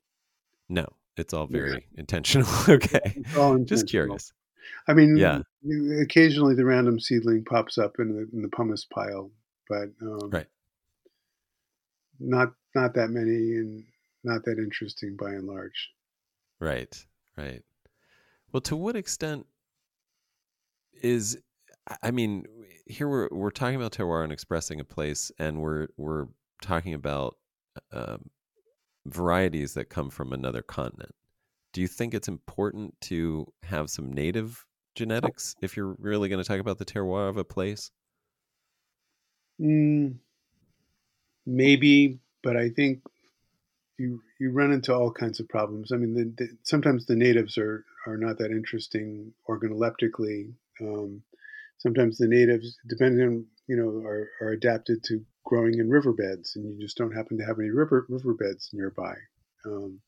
No, 0.69 0.87
it's 1.17 1.35
all 1.35 1.47
very 1.47 1.87
intentional. 1.97 2.49
okay, 2.69 3.23
all 3.37 3.59
just 3.59 3.89
curious. 3.89 4.33
I 4.89 4.95
mean, 4.95 5.17
Yeah. 5.17 5.43
occasionally 6.01 6.55
the 6.55 6.65
random 6.65 6.99
seedling 6.99 7.45
pops 7.45 7.77
up 7.79 7.97
in 7.99 8.15
the 8.15 8.29
in 8.33 8.43
the 8.43 8.49
pumice 8.49 8.85
pile, 8.85 9.31
but 9.69 9.89
um, 10.01 10.31
Right. 10.31 10.47
Not 12.18 12.55
not 12.74 12.94
that 12.94 13.11
many 13.11 13.57
and 13.57 13.85
not 14.24 14.44
that 14.44 14.59
interesting 14.59 15.16
by 15.16 15.31
and 15.31 15.46
large. 15.46 15.90
Right, 16.61 17.07
right. 17.37 17.62
Well, 18.53 18.61
to 18.62 18.77
what 18.77 18.96
extent 18.96 19.46
is 21.03 21.38
I- 22.03 22.11
mean, 22.11 22.46
here 22.87 23.09
we're 23.09 23.29
we're 23.31 23.50
talking 23.50 23.77
about 23.77 23.92
terroir 23.92 24.24
and 24.24 24.33
expressing 24.33 24.81
a 24.81 24.85
place, 24.85 25.31
and 25.38 25.61
we're 25.61 25.88
we're 25.96 26.27
talking 26.62 26.94
about 26.94 27.37
um, 27.92 28.31
varieties 29.07 29.74
that 29.74 29.90
come 29.90 30.11
from 30.11 30.33
another 30.33 30.62
continent. 30.62 31.14
Do 31.72 31.81
you 31.81 31.88
think 31.88 32.14
it's 32.14 32.29
important 32.29 33.00
to 33.03 33.46
have 33.64 33.90
some 33.90 34.12
native 34.12 34.64
genetics 34.94 35.57
if 35.62 35.77
you're 35.77 35.96
really 35.98 36.29
going 36.29 36.42
to 36.42 36.48
talk 36.48 36.61
about 36.61 36.79
the 36.79 36.85
terroir 36.87 37.29
of 37.29 37.37
a 37.37 37.44
place? 37.44 37.90
Mm, 39.59 40.18
maybe, 41.47 42.19
but 42.43 42.57
I 42.57 42.69
think 42.71 43.01
you 43.99 44.21
you 44.41 44.51
run 44.51 44.73
into 44.73 44.95
all 44.95 45.13
kinds 45.13 45.41
of 45.41 45.49
problems. 45.49 45.93
I 45.93 45.97
mean, 45.97 46.15
the, 46.15 46.45
the, 46.45 46.51
sometimes 46.63 47.07
the 47.07 47.17
natives 47.17 47.57
are 47.59 47.85
are 48.07 48.17
not 48.17 48.39
that 48.39 48.51
interesting 48.51 49.33
organoleptically. 49.49 50.53
Um, 50.81 51.23
sometimes 51.79 52.19
the 52.19 52.29
natives, 52.29 52.77
depending 52.89 53.27
on 53.27 53.47
you 53.67 53.77
know, 53.77 54.07
are, 54.07 54.29
are 54.41 54.51
adapted 54.51 55.03
to 55.05 55.25
growing 55.45 55.79
in 55.79 55.89
riverbeds, 55.89 56.57
and 56.57 56.65
you 56.65 56.81
just 56.81 56.97
don't 56.97 57.15
happen 57.15 57.39
to 57.39 57.45
have 57.45 57.59
any 57.59 57.71
river 57.71 58.07
riverbeds 58.09 58.71
nearby. 58.73 59.15
Um, 59.65 60.01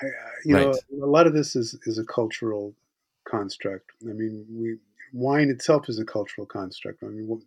I, 0.00 0.06
you 0.44 0.54
know, 0.54 0.72
a 1.02 1.06
lot 1.06 1.26
of 1.26 1.34
this 1.34 1.54
is 1.54 1.78
is 1.86 1.98
a 1.98 2.04
cultural 2.04 2.74
construct. 3.28 3.90
I 4.02 4.12
mean, 4.12 4.46
we 4.50 4.78
wine 5.12 5.50
itself 5.50 5.88
is 5.88 5.98
a 5.98 6.04
cultural 6.04 6.46
construct. 6.46 7.02
I 7.02 7.08
mean, 7.08 7.42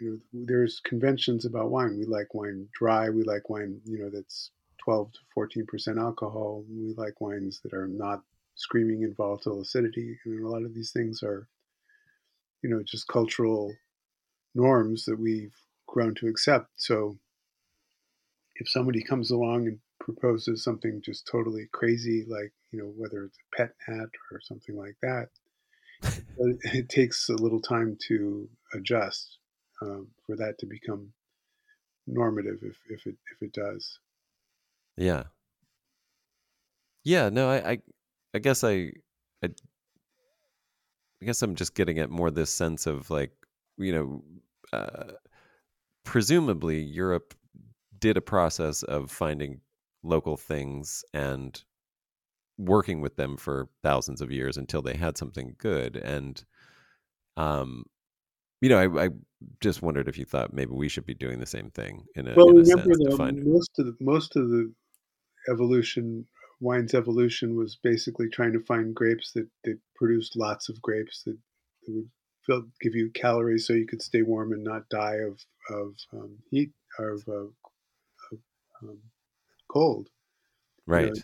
you 0.00 0.10
know, 0.32 0.44
there's 0.46 0.80
conventions 0.80 1.44
about 1.44 1.70
wine. 1.70 1.98
We 1.98 2.04
like 2.04 2.34
wine 2.34 2.68
dry. 2.72 3.10
We 3.10 3.22
like 3.22 3.50
wine, 3.50 3.80
you 3.84 3.98
know, 3.98 4.10
that's 4.10 4.50
12 4.84 5.12
to 5.12 5.18
14 5.34 5.66
percent 5.66 5.98
alcohol. 5.98 6.64
We 6.68 6.94
like 6.96 7.20
wines 7.20 7.60
that 7.62 7.74
are 7.74 7.88
not 7.88 8.22
screaming 8.54 9.02
in 9.02 9.14
volatile 9.14 9.60
acidity. 9.60 10.18
And 10.24 10.44
a 10.44 10.48
lot 10.48 10.64
of 10.64 10.74
these 10.74 10.92
things 10.92 11.22
are, 11.22 11.48
you 12.62 12.70
know, 12.70 12.82
just 12.82 13.08
cultural 13.08 13.74
norms 14.54 15.04
that 15.04 15.18
we've 15.18 15.54
grown 15.86 16.14
to 16.16 16.28
accept. 16.28 16.68
So 16.76 17.18
if 18.56 18.68
somebody 18.68 19.02
comes 19.02 19.30
along 19.30 19.66
and 19.66 19.78
proposes 19.98 20.62
something 20.64 21.02
just 21.04 21.26
totally 21.26 21.68
crazy, 21.72 22.24
like, 22.28 22.52
you 22.72 22.78
know, 22.78 22.92
whether 22.96 23.24
it's 23.24 23.38
a 23.38 23.56
pet 23.56 23.74
nat 23.88 24.08
or 24.32 24.40
something 24.40 24.76
like 24.76 24.96
that, 25.02 25.28
it 26.38 26.58
it 26.74 26.88
takes 26.88 27.28
a 27.28 27.34
little 27.34 27.60
time 27.60 27.98
to 28.08 28.48
adjust 28.74 29.39
um, 29.82 30.08
for 30.26 30.36
that 30.36 30.58
to 30.58 30.66
become 30.66 31.12
normative 32.06 32.58
if, 32.62 32.76
if 32.88 33.06
it 33.06 33.16
if 33.32 33.42
it 33.42 33.52
does. 33.52 33.98
Yeah. 34.96 35.24
Yeah, 37.04 37.30
no, 37.30 37.48
I, 37.48 37.70
I, 37.70 37.78
I 38.34 38.38
guess 38.40 38.62
I, 38.62 38.92
I, 39.42 39.48
I 41.22 41.24
guess 41.24 41.40
I'm 41.40 41.54
just 41.54 41.74
getting 41.74 41.98
at 41.98 42.10
more 42.10 42.30
this 42.30 42.50
sense 42.50 42.86
of 42.86 43.08
like, 43.10 43.32
you 43.78 43.92
know, 43.92 44.22
uh, 44.72 45.12
presumably 46.04 46.80
Europe 46.80 47.34
did 47.98 48.16
a 48.16 48.22
process 48.22 48.82
of 48.82 49.10
finding 49.10 49.60
local 50.02 50.36
things 50.36 51.04
and 51.14 51.62
working 52.58 53.00
with 53.00 53.16
them 53.16 53.36
for 53.36 53.68
thousands 53.82 54.20
of 54.20 54.30
years 54.30 54.58
until 54.58 54.82
they 54.82 54.94
had 54.94 55.16
something 55.16 55.54
good. 55.58 55.96
And, 55.96 56.44
um, 57.38 57.84
you 58.60 58.68
know, 58.68 58.78
I, 58.78 59.04
I 59.06 59.08
just 59.60 59.82
wondered 59.82 60.08
if 60.08 60.18
you 60.18 60.24
thought 60.24 60.52
maybe 60.52 60.72
we 60.72 60.88
should 60.88 61.06
be 61.06 61.14
doing 61.14 61.38
the 61.38 61.46
same 61.46 61.70
thing 61.70 62.04
in 62.14 62.28
a, 62.28 62.34
Well, 62.34 62.50
in 62.50 62.58
a 62.58 62.60
remember 62.60 62.94
though, 62.98 63.16
find. 63.16 63.44
most 63.44 63.70
of 63.78 63.86
the 63.86 63.96
most 64.00 64.36
of 64.36 64.50
the 64.50 64.72
evolution, 65.48 66.26
wine's 66.60 66.94
evolution 66.94 67.56
was 67.56 67.76
basically 67.82 68.28
trying 68.28 68.52
to 68.52 68.60
find 68.60 68.94
grapes 68.94 69.32
that, 69.32 69.48
that 69.64 69.78
produced 69.96 70.36
lots 70.36 70.68
of 70.68 70.80
grapes 70.82 71.22
that, 71.24 71.38
that 71.86 71.94
would 71.94 72.10
fill, 72.46 72.64
give 72.80 72.94
you 72.94 73.10
calories 73.10 73.66
so 73.66 73.72
you 73.72 73.86
could 73.86 74.02
stay 74.02 74.22
warm 74.22 74.52
and 74.52 74.64
not 74.64 74.88
die 74.90 75.18
of 75.26 75.40
of 75.70 75.94
um, 76.12 76.36
heat 76.50 76.72
or 76.98 77.10
of, 77.10 77.24
uh, 77.28 77.32
of 78.32 78.38
um, 78.82 78.98
cold. 79.68 80.08
Right. 80.86 81.16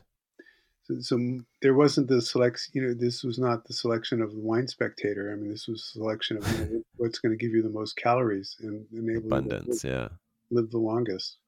So, 0.86 1.00
so 1.00 1.40
there 1.62 1.74
wasn't 1.74 2.08
the 2.08 2.22
select. 2.22 2.70
You 2.72 2.82
know, 2.82 2.94
this 2.94 3.24
was 3.24 3.38
not 3.38 3.64
the 3.64 3.74
selection 3.74 4.22
of 4.22 4.32
the 4.32 4.40
wine 4.40 4.68
spectator. 4.68 5.32
I 5.32 5.40
mean, 5.40 5.50
this 5.50 5.66
was 5.66 5.84
selection 5.84 6.36
of 6.36 6.52
you 6.52 6.58
know, 6.58 6.82
what's 6.96 7.18
going 7.18 7.36
to 7.36 7.42
give 7.42 7.54
you 7.54 7.62
the 7.62 7.68
most 7.68 7.96
calories 7.96 8.56
and 8.60 8.86
enable 8.92 9.14
you 9.14 9.20
to 9.20 9.26
Abundance. 9.26 9.84
Yeah. 9.84 10.08
live 10.50 10.70
the 10.70 10.78
longest. 10.78 11.38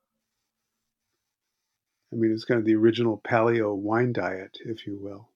I 2.13 2.17
mean, 2.17 2.33
it's 2.33 2.45
kind 2.45 2.59
of 2.59 2.65
the 2.65 2.75
original 2.75 3.21
paleo 3.29 3.77
wine 3.77 4.13
diet, 4.13 4.59
if 4.65 4.87
you 4.87 4.99
will. 5.01 5.29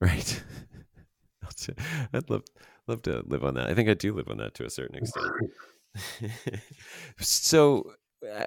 Right. 0.00 0.42
I'd 2.12 2.28
love 2.30 2.44
love 2.86 3.02
to 3.02 3.22
live 3.26 3.44
on 3.44 3.54
that. 3.54 3.68
I 3.68 3.74
think 3.74 3.88
I 3.88 3.94
do 3.94 4.14
live 4.14 4.28
on 4.28 4.38
that 4.38 4.54
to 4.54 4.64
a 4.64 4.70
certain 4.70 4.96
extent. 4.96 5.32
so, 7.18 7.92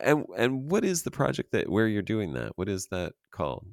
and 0.01 0.25
and 0.37 0.69
what 0.69 0.85
is 0.85 1.03
the 1.03 1.11
project 1.11 1.51
that 1.51 1.69
where 1.69 1.87
you're 1.87 2.01
doing 2.01 2.33
that? 2.33 2.53
What 2.55 2.69
is 2.69 2.87
that 2.87 3.13
called? 3.31 3.65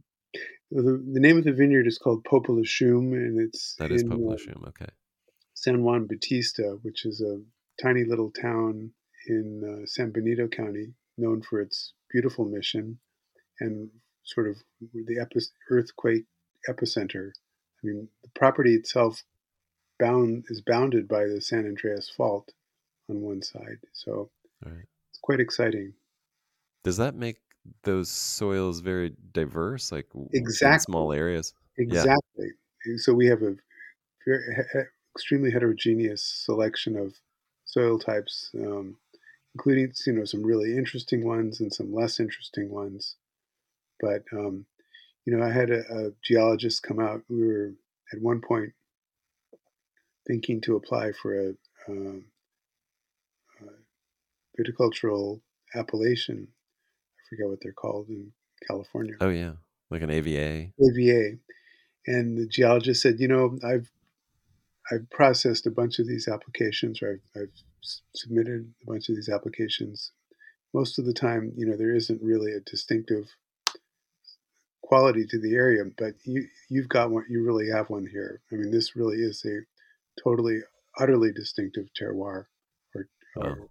The, 0.75 1.05
the 1.13 1.21
name 1.21 1.37
of 1.39 1.45
the 1.45 1.53
vineyard 1.53 1.87
is 1.87 1.99
called 1.99 2.25
Popelouchum, 2.25 3.13
and 3.13 3.39
it's 3.41 3.75
That 3.77 3.93
is 3.93 4.03
in, 4.03 4.13
uh, 4.13 4.69
Okay. 4.69 4.87
San 5.55 5.83
Juan 5.83 6.07
Bautista, 6.07 6.79
which 6.83 7.05
is 7.05 7.21
a 7.21 7.41
tiny 7.83 8.05
little 8.05 8.31
town 8.31 8.93
in 9.27 9.63
uh, 9.83 9.87
San 9.87 10.11
Benito 10.13 10.49
County, 10.49 10.95
known 11.19 11.43
for 11.43 11.61
its 11.61 11.93
beautiful 12.11 12.47
mission 12.47 12.99
and 13.61 13.91
sort 14.25 14.49
of 14.49 14.57
the 14.81 15.21
epi- 15.21 15.45
earthquake 15.71 16.25
epicenter. 16.69 17.31
I 17.83 17.87
mean, 17.87 18.09
the 18.23 18.31
property 18.35 18.75
itself 18.75 19.23
bound 19.99 20.45
is 20.49 20.63
bounded 20.63 21.07
by 21.07 21.27
the 21.27 21.41
San 21.41 21.67
Andreas 21.67 22.09
Fault 22.09 22.51
on 23.11 23.21
one 23.21 23.43
side, 23.43 23.79
so 23.93 24.31
All 24.65 24.73
right. 24.73 24.87
it's 25.11 25.19
quite 25.23 25.41
exciting. 25.41 25.93
Does 26.83 26.97
that 26.97 27.15
make 27.15 27.37
those 27.85 28.11
soils 28.11 28.81
very 28.81 29.15
diverse, 29.33 29.93
like 29.93 30.07
Exactly. 30.33 30.93
small 30.93 31.13
areas? 31.13 31.55
Exactly. 31.79 32.51
So 32.97 33.15
we 33.15 33.27
have 33.27 33.43
a 33.43 33.57
very 34.27 34.87
extremely 35.15 35.51
heterogeneous 35.51 36.23
selection 36.25 36.97
of 36.97 37.15
soil 37.65 37.99
types, 37.99 38.51
um, 38.57 38.97
including 39.55 39.93
you 40.07 40.13
know 40.13 40.25
some 40.25 40.43
really 40.43 40.77
interesting 40.77 41.25
ones 41.25 41.61
and 41.61 41.73
some 41.73 41.93
less 41.93 42.21
interesting 42.21 42.71
ones. 42.71 43.17
But 44.01 44.25
um, 44.33 44.67
you 45.25 45.37
know, 45.37 45.45
I 45.45 45.51
had 45.51 45.71
a, 45.71 45.81
a 45.91 46.13
geologist 46.23 46.83
come 46.83 46.99
out. 46.99 47.23
We 47.29 47.47
were 47.47 47.73
at 48.13 48.21
one 48.21 48.41
point 48.41 48.73
thinking 50.27 50.61
to 50.63 50.77
apply 50.77 51.13
for 51.13 51.49
a, 51.49 51.55
um, 51.89 52.25
a 53.61 54.63
viticultural 54.63 55.41
appellation. 55.75 56.49
Forget 57.33 57.49
what 57.49 57.61
they're 57.63 57.73
called 57.73 58.09
in 58.11 58.31
California. 58.69 59.15
Oh 59.23 59.31
yeah, 59.31 59.53
like 59.91 60.03
an 60.03 60.11
AVA. 60.11 60.71
AVA, 60.79 61.39
and 62.07 62.37
the 62.37 62.47
geologist 62.47 63.01
said, 63.01 63.19
"You 63.19 63.29
know, 63.29 63.59
I've 63.65 63.91
I've 64.91 65.09
processed 65.09 65.67
a 65.67 65.71
bunch 65.71 65.99
of 65.99 66.07
these 66.07 66.29
applications, 66.29 67.01
or 67.01 67.13
I've, 67.35 67.43
I've 67.43 67.53
submitted 68.15 68.71
a 68.83 68.87
bunch 68.87 69.09
of 69.09 69.15
these 69.15 69.31
applications. 69.31 70.13
Most 70.75 70.99
of 70.99 71.07
the 71.07 71.15
time, 71.15 71.55
you 71.57 71.65
know, 71.65 71.77
there 71.79 71.95
isn't 71.95 72.21
really 72.23 72.53
a 72.53 72.61
distinctive 72.61 73.35
quality 74.83 75.25
to 75.31 75.41
the 75.41 75.55
area, 75.55 75.85
but 75.97 76.13
you 76.25 76.47
you've 76.69 76.91
got 76.91 77.11
one. 77.11 77.25
You 77.31 77.43
really 77.43 77.71
have 77.71 77.89
one 77.89 78.07
here. 78.07 78.43
I 78.53 78.57
mean, 78.57 78.71
this 78.71 78.95
really 78.95 79.23
is 79.23 79.43
a 79.47 79.61
totally, 80.23 80.59
utterly 80.99 81.33
distinctive 81.33 81.87
terroir 81.99 82.45
or, 82.95 83.09
or 83.37 83.69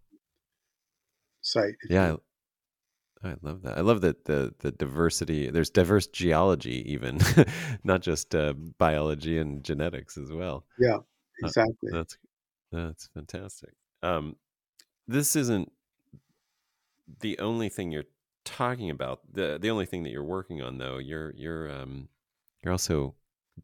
site. 1.41 1.76
Yeah. 1.88 2.15
I, 3.23 3.36
love 3.41 3.62
that. 3.63 3.77
I 3.77 3.81
love 3.81 4.01
that 4.01 4.25
the 4.25 4.53
the 4.60 4.71
diversity. 4.71 5.49
There's 5.49 5.69
diverse 5.69 6.07
geology, 6.07 6.91
even 6.91 7.19
not 7.84 8.01
just 8.01 8.34
uh, 8.34 8.53
biology 8.53 9.38
and 9.38 9.63
genetics 9.63 10.17
as 10.17 10.31
well. 10.31 10.65
yeah, 10.77 10.97
Uh, 11.43 11.47
exactly. 11.47 11.91
that's 11.91 12.17
that's 12.71 13.07
fantastic. 13.13 13.73
Um, 14.03 14.38
this 15.07 15.36
isn't 15.36 15.71
the 17.19 17.38
only 17.39 17.69
thing 17.69 17.91
you're 17.91 18.05
talking 18.45 18.89
about. 18.89 19.21
the 19.34 19.57
The 19.62 19.69
only 19.69 19.86
thing 19.86 20.03
that 20.03 20.10
you're 20.12 20.23
working 20.23 20.62
on, 20.62 20.77
though, 20.77 20.97
you're 20.97 21.31
you're 21.36 21.71
um, 21.71 22.10
you're 22.63 22.71
also 22.71 23.15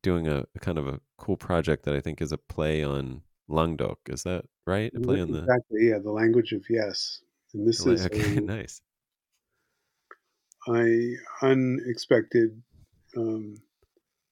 doing 0.02 0.28
a, 0.28 0.46
a 0.56 0.60
kind 0.60 0.78
of 0.78 0.88
a 0.88 1.00
cool 1.18 1.38
project 1.38 1.86
that 1.86 1.96
I 1.96 2.02
think 2.02 2.22
is 2.22 2.32
a 2.32 2.38
play 2.38 2.84
on 2.84 3.22
Languedoc. 3.48 4.00
Is 4.10 4.24
that 4.24 4.46
right? 4.66 4.94
A 4.96 5.00
play 5.00 5.22
on 5.22 5.32
the. 5.32 5.50
Exactly. 5.50 5.90
Yeah, 5.90 6.00
the 6.00 6.12
language 6.12 6.52
of 6.54 6.64
yes, 6.70 7.22
and 7.54 7.68
this 7.68 7.86
is 7.86 8.06
okay, 8.06 8.38
a, 8.38 8.42
nice. 8.42 8.82
A 10.70 11.16
unexpected 11.42 12.62
um, 13.16 13.56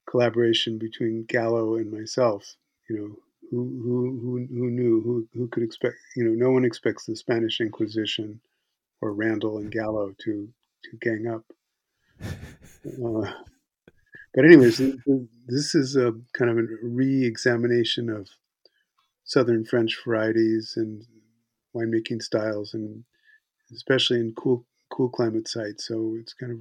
collaboration 0.10 0.78
between 0.78 1.26
Gallo 1.28 1.76
and 1.76 1.92
myself. 1.92 2.56
You 2.90 2.98
know, 2.98 3.16
who 3.52 3.82
who 3.84 4.20
who 4.22 4.48
who 4.48 4.70
knew 4.72 5.02
who 5.02 5.28
who 5.34 5.48
could 5.48 5.64
expect? 5.64 5.96
You 6.16 6.26
know, 6.26 6.46
no 6.46 6.52
one 6.52 6.66
expects 6.66 7.06
the 7.06 7.16
Spanish 7.16 7.62
Inquisition 7.62 8.40
or 9.02 9.14
Randall 9.14 9.58
and 9.58 9.72
Gallo 9.72 10.14
to 10.24 10.50
to 10.84 10.98
gang 11.02 11.28
up. 11.28 11.44
Uh, 12.86 13.32
but 14.36 14.46
anyways, 14.46 14.78
th- 14.78 14.96
th- 15.06 15.28
this 15.48 15.74
is 15.74 15.96
a 15.96 16.14
kind 16.34 16.52
of 16.52 16.58
a 16.60 16.68
re-examination 16.84 18.12
of 18.12 18.30
southern 19.24 19.66
French 19.66 19.98
varieties 20.06 20.74
and 20.76 21.04
winemaking 21.76 22.22
styles, 22.22 22.76
and 22.76 23.04
especially 23.74 24.20
in 24.20 24.34
cool 24.38 24.66
cool 24.96 25.10
climate 25.10 25.48
sites. 25.48 25.88
So 25.88 26.16
it's 26.20 26.34
kind 26.34 26.54
of 26.54 26.60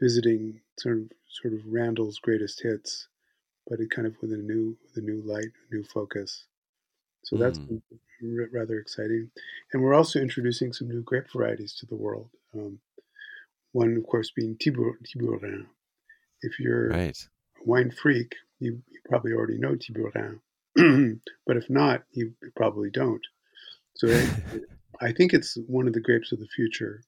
revisiting 0.00 0.60
sort 0.78 0.96
of 0.98 1.10
sort 1.28 1.54
of 1.54 1.60
Randall's 1.66 2.18
greatest 2.18 2.62
hits, 2.62 3.08
but 3.68 3.80
it 3.80 3.90
kind 3.90 4.06
of 4.06 4.16
with 4.20 4.32
a 4.32 4.36
new 4.36 4.76
with 4.82 4.96
a 4.96 5.06
new 5.06 5.22
light, 5.22 5.52
a 5.70 5.74
new 5.74 5.84
focus. 5.84 6.46
So 7.24 7.36
that's 7.36 7.58
Mm. 7.58 7.82
r- 8.22 8.48
rather 8.52 8.78
exciting, 8.78 9.30
and 9.72 9.82
we're 9.82 9.94
also 9.94 10.20
introducing 10.20 10.72
some 10.72 10.88
new 10.88 11.02
grape 11.02 11.30
varieties 11.30 11.74
to 11.74 11.86
the 11.86 11.96
world. 11.96 12.30
Um, 12.54 12.80
one, 13.72 13.96
of 13.96 14.06
course, 14.06 14.30
being 14.30 14.56
Tibou- 14.56 14.98
Tibouren. 15.04 15.66
If 16.42 16.58
you're 16.58 16.88
Right. 16.88 17.28
a 17.60 17.64
wine 17.64 17.90
freak, 17.90 18.34
you, 18.58 18.82
you 18.88 19.00
probably 19.04 19.32
already 19.32 19.58
know 19.58 19.76
Tibouren, 19.76 20.40
but 21.46 21.56
if 21.58 21.68
not, 21.68 22.04
you 22.12 22.34
probably 22.56 22.90
don't. 22.90 23.24
So 23.96 24.06
I, 25.00 25.06
I 25.06 25.12
think 25.12 25.32
it's 25.32 25.56
one 25.66 25.86
of 25.86 25.92
the 25.92 26.00
grapes 26.00 26.32
of 26.32 26.40
the 26.40 26.46
future, 26.46 27.02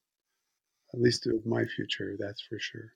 at 0.93 1.01
least 1.01 1.27
of 1.27 1.45
my 1.45 1.65
future, 1.65 2.15
that's 2.19 2.41
for 2.41 2.59
sure. 2.59 2.93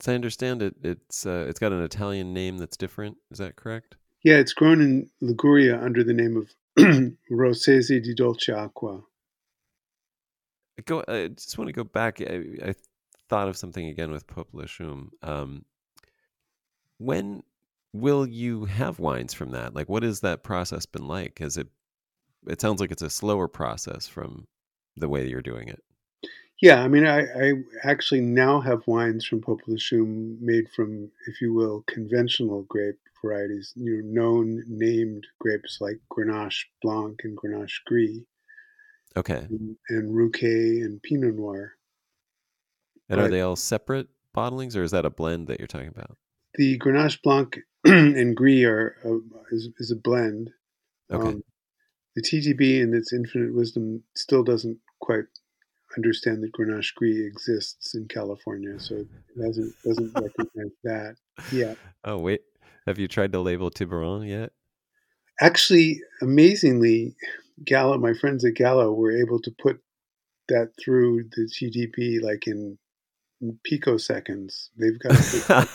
As 0.00 0.08
I 0.08 0.14
understand 0.14 0.62
it, 0.62 0.74
it's 0.82 1.26
uh, 1.26 1.46
it's 1.48 1.58
got 1.58 1.72
an 1.72 1.82
Italian 1.82 2.32
name 2.32 2.58
that's 2.58 2.76
different. 2.76 3.18
Is 3.30 3.38
that 3.38 3.56
correct? 3.56 3.96
Yeah, 4.24 4.36
it's 4.36 4.52
grown 4.52 4.80
in 4.80 5.10
Liguria 5.20 5.80
under 5.80 6.02
the 6.04 6.14
name 6.14 6.36
of 6.36 6.50
Rossese 7.30 8.02
di 8.02 8.14
Dolce 8.14 8.52
Acqua. 8.52 9.02
Go. 10.86 11.04
I 11.06 11.28
just 11.28 11.58
want 11.58 11.68
to 11.68 11.72
go 11.72 11.84
back. 11.84 12.20
I, 12.20 12.44
I 12.64 12.74
thought 13.28 13.48
of 13.48 13.56
something 13.56 13.86
again 13.86 14.10
with 14.10 14.26
Popelouchum. 14.26 15.08
Um, 15.22 15.64
when 16.98 17.42
will 17.92 18.26
you 18.26 18.64
have 18.64 18.98
wines 18.98 19.34
from 19.34 19.50
that? 19.50 19.74
Like, 19.74 19.88
what 19.88 20.02
has 20.02 20.20
that 20.20 20.42
process 20.42 20.86
been 20.86 21.06
like? 21.06 21.38
Has 21.38 21.56
it? 21.56 21.68
It 22.46 22.60
sounds 22.60 22.80
like 22.80 22.90
it's 22.90 23.02
a 23.02 23.10
slower 23.10 23.48
process 23.48 24.06
from 24.06 24.46
the 24.96 25.08
way 25.08 25.28
you're 25.28 25.42
doing 25.42 25.68
it. 25.68 25.82
Yeah, 26.60 26.82
I 26.82 26.88
mean, 26.88 27.04
I, 27.04 27.22
I 27.22 27.52
actually 27.82 28.20
now 28.20 28.60
have 28.60 28.86
wines 28.86 29.26
from 29.26 29.40
Popelouchum 29.40 30.40
made 30.40 30.68
from, 30.70 31.10
if 31.26 31.40
you 31.40 31.52
will, 31.52 31.82
conventional 31.88 32.62
grape 32.68 33.00
varieties, 33.20 33.72
you 33.74 34.02
know, 34.02 34.22
known 34.22 34.62
named 34.68 35.26
grapes 35.40 35.78
like 35.80 36.00
Grenache 36.10 36.64
Blanc 36.80 37.18
and 37.24 37.36
Grenache 37.36 37.82
Gris 37.86 38.20
Okay. 39.16 39.46
and, 39.50 39.76
and 39.88 40.14
Rouquet 40.14 40.80
and 40.82 41.02
Pinot 41.02 41.34
Noir. 41.34 41.72
And 43.08 43.20
are 43.20 43.28
they 43.28 43.40
all 43.40 43.56
separate 43.56 44.08
bottlings, 44.34 44.76
or 44.76 44.82
is 44.82 44.92
that 44.92 45.04
a 45.04 45.10
blend 45.10 45.48
that 45.48 45.58
you're 45.58 45.66
talking 45.66 45.88
about? 45.88 46.16
The 46.54 46.78
Grenache 46.78 47.20
Blanc 47.22 47.58
and 47.84 48.36
Gris 48.36 48.64
are 48.64 48.96
uh, 49.04 49.42
is, 49.50 49.68
is 49.78 49.90
a 49.90 49.96
blend. 49.96 50.50
Okay. 51.12 51.28
Um, 51.30 51.42
the 52.14 52.22
TTB, 52.22 52.80
in 52.80 52.94
its 52.94 53.12
infinite 53.12 53.54
wisdom, 53.54 54.02
still 54.16 54.42
doesn't 54.42 54.78
quite 55.00 55.24
understand 55.96 56.42
that 56.42 56.52
Grenache 56.52 56.94
Gris 56.94 57.18
exists 57.18 57.94
in 57.94 58.06
California, 58.08 58.78
so 58.78 58.96
it 58.96 59.06
doesn't 59.38 59.74
doesn't 59.84 60.12
recognize 60.14 60.72
that 60.84 61.16
yet. 61.50 61.76
Oh 62.04 62.18
wait, 62.18 62.40
have 62.86 62.98
you 62.98 63.08
tried 63.08 63.32
to 63.32 63.40
label 63.40 63.70
Tibouren 63.70 64.28
yet? 64.28 64.52
Actually, 65.40 66.00
amazingly, 66.20 67.14
Gallo, 67.64 67.98
my 67.98 68.12
friends 68.14 68.44
at 68.44 68.54
Gallo, 68.54 68.92
were 68.92 69.12
able 69.12 69.40
to 69.40 69.50
put 69.60 69.80
that 70.48 70.72
through 70.82 71.24
the 71.36 71.42
TTB 71.50 72.22
like 72.22 72.46
in 72.46 72.78
picoseconds. 73.70 74.68
They've 74.78 74.98
got 74.98 75.68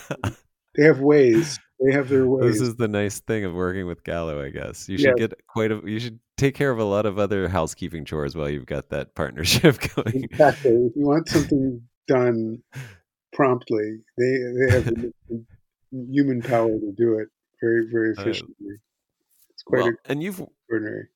they 0.76 0.84
have 0.84 1.00
ways. 1.00 1.58
They 1.80 1.92
have 1.92 2.08
their 2.08 2.26
ways. 2.26 2.58
This 2.58 2.60
is 2.68 2.76
the 2.76 2.88
nice 2.88 3.20
thing 3.20 3.44
of 3.44 3.54
working 3.54 3.86
with 3.86 4.02
Gallo, 4.04 4.42
I 4.42 4.50
guess. 4.50 4.88
You 4.88 4.98
should 4.98 5.14
Yeah. 5.18 5.26
get 5.28 5.46
quite 5.46 5.70
a. 5.70 5.80
You 5.84 6.00
should 6.00 6.18
take 6.38 6.54
care 6.54 6.70
of 6.70 6.78
a 6.78 6.84
lot 6.84 7.04
of 7.04 7.18
other 7.18 7.48
housekeeping 7.48 8.06
chores 8.06 8.34
while 8.34 8.48
you've 8.48 8.64
got 8.66 8.88
that 8.88 9.14
partnership 9.14 9.76
going. 9.94 10.24
Exactly. 10.24 10.70
If 10.72 10.96
you 10.96 11.06
want 11.06 11.28
something 11.28 11.82
done 12.08 12.62
promptly, 13.34 13.98
they 14.16 14.24
they 14.58 14.72
have 14.72 14.84
the 14.86 15.12
human 16.10 16.42
power 16.42 16.68
to 16.70 16.92
do 16.96 17.18
it 17.18 17.28
very 17.60 17.86
very 17.92 18.14
Uh, 18.16 18.22
efficiently. 18.22 18.76
It's 19.50 19.62
quite 19.62 19.82
Well, 19.82 19.92
and 20.06 20.22
you've 20.22 20.40
extraordinary. 20.40 21.08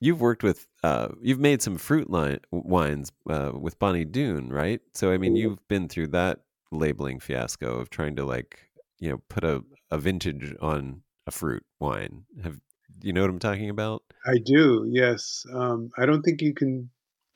you've 0.00 0.20
worked 0.20 0.42
with 0.42 0.66
uh, 0.82 1.08
you've 1.22 1.40
made 1.40 1.62
some 1.62 1.76
fruit 1.78 2.10
line 2.10 2.40
wines 2.50 3.12
uh, 3.30 3.52
with 3.54 3.78
Bonny 3.78 4.04
Doon, 4.04 4.48
right? 4.50 4.80
So 4.94 5.12
I 5.12 5.18
mean, 5.18 5.36
Yeah. 5.36 5.42
you've 5.44 5.68
been 5.68 5.88
through 5.88 6.08
that 6.08 6.40
labeling 6.72 7.20
fiasco 7.20 7.78
of 7.78 7.90
trying 7.90 8.16
to 8.16 8.24
like 8.24 8.70
you 8.98 9.10
know 9.10 9.18
put 9.28 9.44
a, 9.44 9.62
a 9.90 9.98
vintage 9.98 10.54
on 10.60 11.02
a 11.26 11.30
fruit 11.30 11.64
wine. 11.78 12.24
Have 12.42 12.60
you 13.02 13.12
know 13.12 13.20
what 13.20 13.30
I'm 13.30 13.38
talking 13.38 13.70
about? 13.70 14.02
I 14.26 14.38
do. 14.44 14.86
Yes. 14.90 15.44
Um, 15.52 15.90
I 15.98 16.06
don't 16.06 16.22
think 16.22 16.40
you 16.42 16.54
can 16.54 16.90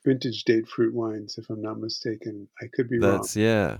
vintage 0.05 0.43
date 0.43 0.67
fruit 0.67 0.93
wines, 0.93 1.37
if 1.37 1.49
I'm 1.49 1.61
not 1.61 1.79
mistaken. 1.79 2.47
I 2.61 2.65
could 2.73 2.89
be 2.89 2.99
wrong. 2.99 3.11
That's 3.11 3.35
yeah, 3.35 3.77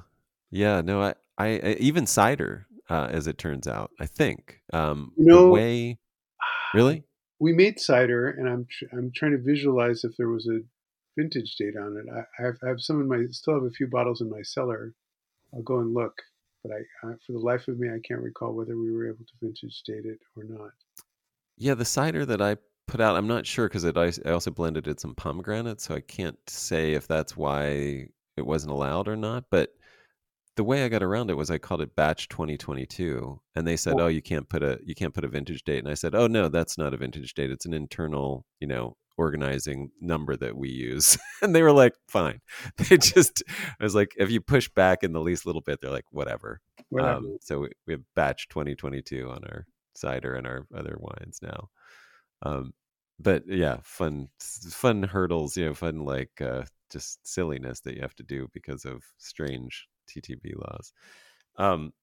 yeah. 0.51 0.81
No, 0.81 1.01
I, 1.01 1.15
I, 1.37 1.47
I 1.63 1.75
even 1.79 2.05
cider, 2.05 2.67
uh, 2.89 3.09
as 3.11 3.27
it 3.27 3.37
turns 3.37 3.67
out, 3.67 3.91
I 3.99 4.05
think. 4.05 4.61
Um, 4.71 5.11
You 5.17 5.25
know- 5.25 5.49
way, 5.49 5.99
really? 6.73 7.03
We 7.39 7.51
made 7.51 7.77
cider, 7.79 8.29
and 8.29 8.47
I'm 8.47 8.67
tr- 8.71 8.95
I'm 8.97 9.11
trying 9.13 9.31
to 9.33 9.37
visualize 9.37 10.05
if 10.05 10.15
there 10.17 10.29
was 10.29 10.47
a 10.47 10.59
vintage 11.17 11.55
date 11.57 11.75
on 11.75 11.97
it. 11.97 12.05
I, 12.09 12.19
I, 12.41 12.45
have, 12.45 12.55
I 12.63 12.67
have 12.69 12.79
some 12.79 13.01
in 13.01 13.07
my 13.09 13.25
still 13.31 13.55
have 13.55 13.63
a 13.63 13.69
few 13.71 13.87
bottles 13.87 14.21
in 14.21 14.29
my 14.29 14.41
cellar. 14.43 14.93
I'll 15.53 15.61
go 15.61 15.79
and 15.79 15.93
look, 15.93 16.13
but 16.63 16.71
I, 16.71 17.07
I 17.07 17.13
for 17.25 17.33
the 17.33 17.39
life 17.39 17.67
of 17.67 17.79
me 17.79 17.89
I 17.89 17.99
can't 18.07 18.21
recall 18.21 18.53
whether 18.53 18.77
we 18.77 18.91
were 18.91 19.07
able 19.07 19.25
to 19.25 19.33
vintage 19.41 19.81
date 19.85 20.05
it 20.05 20.19
or 20.37 20.45
not. 20.45 20.71
Yeah, 21.57 21.73
the 21.73 21.85
cider 21.85 22.25
that 22.25 22.41
I 22.41 22.55
put 22.87 23.01
out, 23.01 23.15
I'm 23.15 23.27
not 23.27 23.45
sure 23.45 23.67
because 23.67 23.85
I, 23.85 24.11
I 24.27 24.31
also 24.31 24.51
blended 24.51 24.87
in 24.87 24.97
some 24.97 25.15
pomegranate, 25.15 25.81
so 25.81 25.95
I 25.95 26.01
can't 26.01 26.37
say 26.47 26.93
if 26.93 27.07
that's 27.07 27.35
why 27.37 28.07
it 28.37 28.45
wasn't 28.45 28.73
allowed 28.73 29.07
or 29.07 29.15
not. 29.15 29.45
But 29.49 29.69
the 30.55 30.63
way 30.63 30.85
I 30.85 30.89
got 30.89 31.03
around 31.03 31.29
it 31.29 31.37
was 31.37 31.49
I 31.49 31.57
called 31.57 31.81
it 31.81 31.95
batch 31.95 32.29
2022, 32.29 33.39
and 33.55 33.67
they 33.67 33.77
said, 33.77 33.95
Oh. 33.97 34.05
"Oh, 34.05 34.07
you 34.07 34.21
can't 34.21 34.47
put 34.47 34.63
a 34.63 34.79
you 34.83 34.95
can't 34.95 35.13
put 35.13 35.25
a 35.25 35.27
vintage 35.27 35.63
date." 35.63 35.79
And 35.79 35.89
I 35.89 35.95
said, 35.95 36.13
"Oh 36.15 36.27
no, 36.27 36.47
that's 36.49 36.77
not 36.77 36.93
a 36.93 36.97
vintage 36.97 37.33
date. 37.33 37.51
It's 37.51 37.65
an 37.65 37.73
internal, 37.73 38.45
you 38.59 38.67
know, 38.67 38.95
organizing 39.17 39.89
number 39.99 40.35
that 40.35 40.55
we 40.55 40.69
use." 40.69 41.17
and 41.41 41.55
they 41.55 41.63
were 41.63 41.71
like, 41.71 41.93
"Fine." 42.07 42.41
They 42.77 42.97
just 42.97 43.43
I 43.79 43.83
was 43.83 43.95
like, 43.95 44.13
if 44.17 44.29
you 44.29 44.41
push 44.41 44.69
back 44.69 45.03
in 45.03 45.13
the 45.13 45.21
least 45.21 45.45
little 45.45 45.61
bit, 45.61 45.79
they're 45.81 45.91
like, 45.91 46.05
"Whatever." 46.11 46.61
Whatever. 46.89 47.17
Um, 47.17 47.37
so 47.41 47.59
we, 47.61 47.69
we 47.87 47.93
have 47.93 48.03
batch 48.15 48.47
2022 48.49 49.29
on 49.29 49.43
our 49.45 49.65
cider 49.95 50.35
and 50.35 50.45
our 50.45 50.67
other 50.75 50.97
wines 50.99 51.39
now. 51.41 51.69
Um, 52.43 52.73
but 53.23 53.43
yeah, 53.47 53.77
fun, 53.83 54.29
fun 54.39 55.03
hurdles, 55.03 55.55
you 55.55 55.65
know, 55.65 55.73
fun 55.73 56.05
like 56.05 56.41
uh, 56.41 56.63
just 56.91 57.25
silliness 57.25 57.79
that 57.81 57.95
you 57.95 58.01
have 58.01 58.15
to 58.15 58.23
do 58.23 58.49
because 58.53 58.85
of 58.85 59.03
strange 59.17 59.87
TTB 60.07 60.55
laws. 60.55 60.91
Um, 61.55 61.93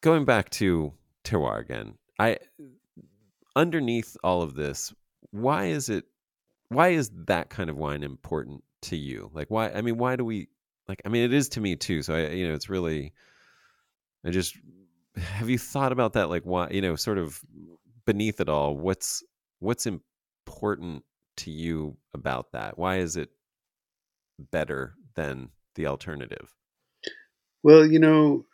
going 0.00 0.24
back 0.24 0.50
to 0.50 0.92
terroir 1.24 1.60
again, 1.60 1.94
I 2.18 2.38
underneath 3.54 4.16
all 4.24 4.42
of 4.42 4.54
this, 4.54 4.92
why 5.30 5.66
is 5.66 5.88
it? 5.88 6.04
Why 6.68 6.88
is 6.88 7.10
that 7.26 7.50
kind 7.50 7.70
of 7.70 7.76
wine 7.76 8.02
important 8.02 8.62
to 8.82 8.96
you? 8.96 9.30
Like 9.32 9.50
why 9.50 9.70
I 9.70 9.82
mean 9.82 9.98
why 9.98 10.16
do 10.16 10.24
we 10.24 10.48
like 10.88 11.02
I 11.04 11.08
mean 11.08 11.24
it 11.24 11.32
is 11.32 11.48
to 11.50 11.60
me 11.60 11.76
too. 11.76 12.02
So 12.02 12.14
I 12.14 12.28
you 12.28 12.48
know 12.48 12.54
it's 12.54 12.70
really 12.70 13.12
I 14.24 14.30
just 14.30 14.56
have 15.16 15.50
you 15.50 15.58
thought 15.58 15.92
about 15.92 16.14
that 16.14 16.28
like 16.28 16.44
why 16.44 16.68
you 16.70 16.80
know 16.80 16.96
sort 16.96 17.18
of 17.18 17.40
beneath 18.10 18.40
it 18.40 18.48
all 18.48 18.76
what's 18.76 19.22
what's 19.60 19.86
important 19.86 21.04
to 21.36 21.52
you 21.52 21.96
about 22.12 22.50
that? 22.50 22.76
Why 22.76 22.96
is 22.96 23.16
it 23.16 23.30
better 24.50 24.94
than 25.14 25.50
the 25.76 25.86
alternative? 25.86 26.52
Well, 27.62 27.86
you 27.86 28.00
know, 28.00 28.46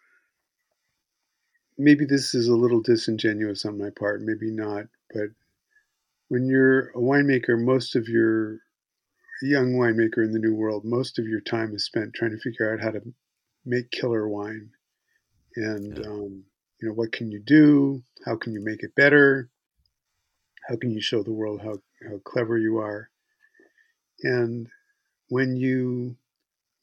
maybe 1.79 2.05
this 2.05 2.35
is 2.35 2.49
a 2.49 2.55
little 2.55 2.83
disingenuous 2.83 3.65
on 3.65 3.79
my 3.79 3.89
part, 3.99 4.21
maybe 4.21 4.51
not, 4.51 4.89
but 5.15 5.29
when 6.29 6.47
you're 6.47 6.91
a 6.91 6.99
winemaker, 6.99 7.59
most 7.59 7.97
of 7.97 8.09
your 8.09 8.59
young 9.41 9.73
winemaker 9.73 10.23
in 10.23 10.33
the 10.33 10.39
new 10.39 10.55
world, 10.55 10.85
most 10.85 11.19
of 11.19 11.25
your 11.27 11.41
time 11.41 11.75
is 11.75 11.87
spent 11.87 12.13
trying 12.13 12.33
to 12.33 12.39
figure 12.39 12.75
out 12.75 12.83
how 12.83 12.91
to 12.91 13.01
make 13.65 13.91
killer 13.91 14.29
wine. 14.29 14.69
And, 15.57 15.97
yeah. 15.97 16.07
um, 16.07 16.45
you 16.83 16.89
know, 16.89 16.95
what 16.95 17.13
can 17.13 17.31
you 17.31 17.41
do? 17.41 18.03
How 18.27 18.37
can 18.37 18.53
you 18.53 18.61
make 18.61 18.83
it 18.83 18.95
better? 18.97 19.49
How 20.69 20.77
can 20.77 20.91
you 20.91 21.01
show 21.01 21.23
the 21.23 21.33
world 21.33 21.61
how, 21.63 21.79
how 22.09 22.19
clever 22.25 22.59
you 22.59 22.79
are? 22.79 23.09
And 24.23 24.69
when 25.29 25.57
you 25.57 26.17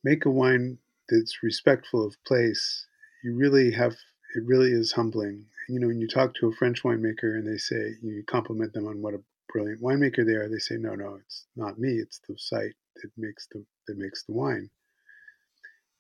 make 0.04 0.26
a 0.26 0.32
wine 0.32 0.78
that's 1.10 1.44
respectful 1.44 2.06
of 2.06 2.16
place, 2.26 2.86
you 3.24 3.36
really 3.36 3.72
have, 3.72 3.94
it 4.36 4.44
really 4.46 4.72
is 4.72 4.94
humbling. 4.94 5.46
You 5.68 5.80
know, 5.80 5.88
when 5.88 6.00
you 6.00 6.08
talk 6.08 6.34
to 6.36 6.48
a 6.48 6.54
French 6.54 6.84
winemaker 6.84 7.36
and 7.38 7.46
they 7.46 7.58
say, 7.58 7.96
you 8.02 8.24
compliment 8.26 8.74
them 8.74 8.88
on 8.88 9.02
what 9.02 9.14
a 9.14 9.22
brilliant 9.52 9.82
winemaker 9.82 10.26
they 10.26 10.34
are, 10.34 10.48
they 10.50 10.60
say, 10.60 10.76
no, 10.76 10.96
no, 10.96 11.16
it's 11.16 11.46
not 11.56 11.80
me. 11.80 11.90
It's 11.90 12.20
the 12.28 12.36
site 12.38 12.76
that 13.02 13.12
makes 13.18 13.48
the 13.52 13.66
that 13.88 13.98
makes 13.98 14.24
the 14.24 14.34
wine. 14.34 14.70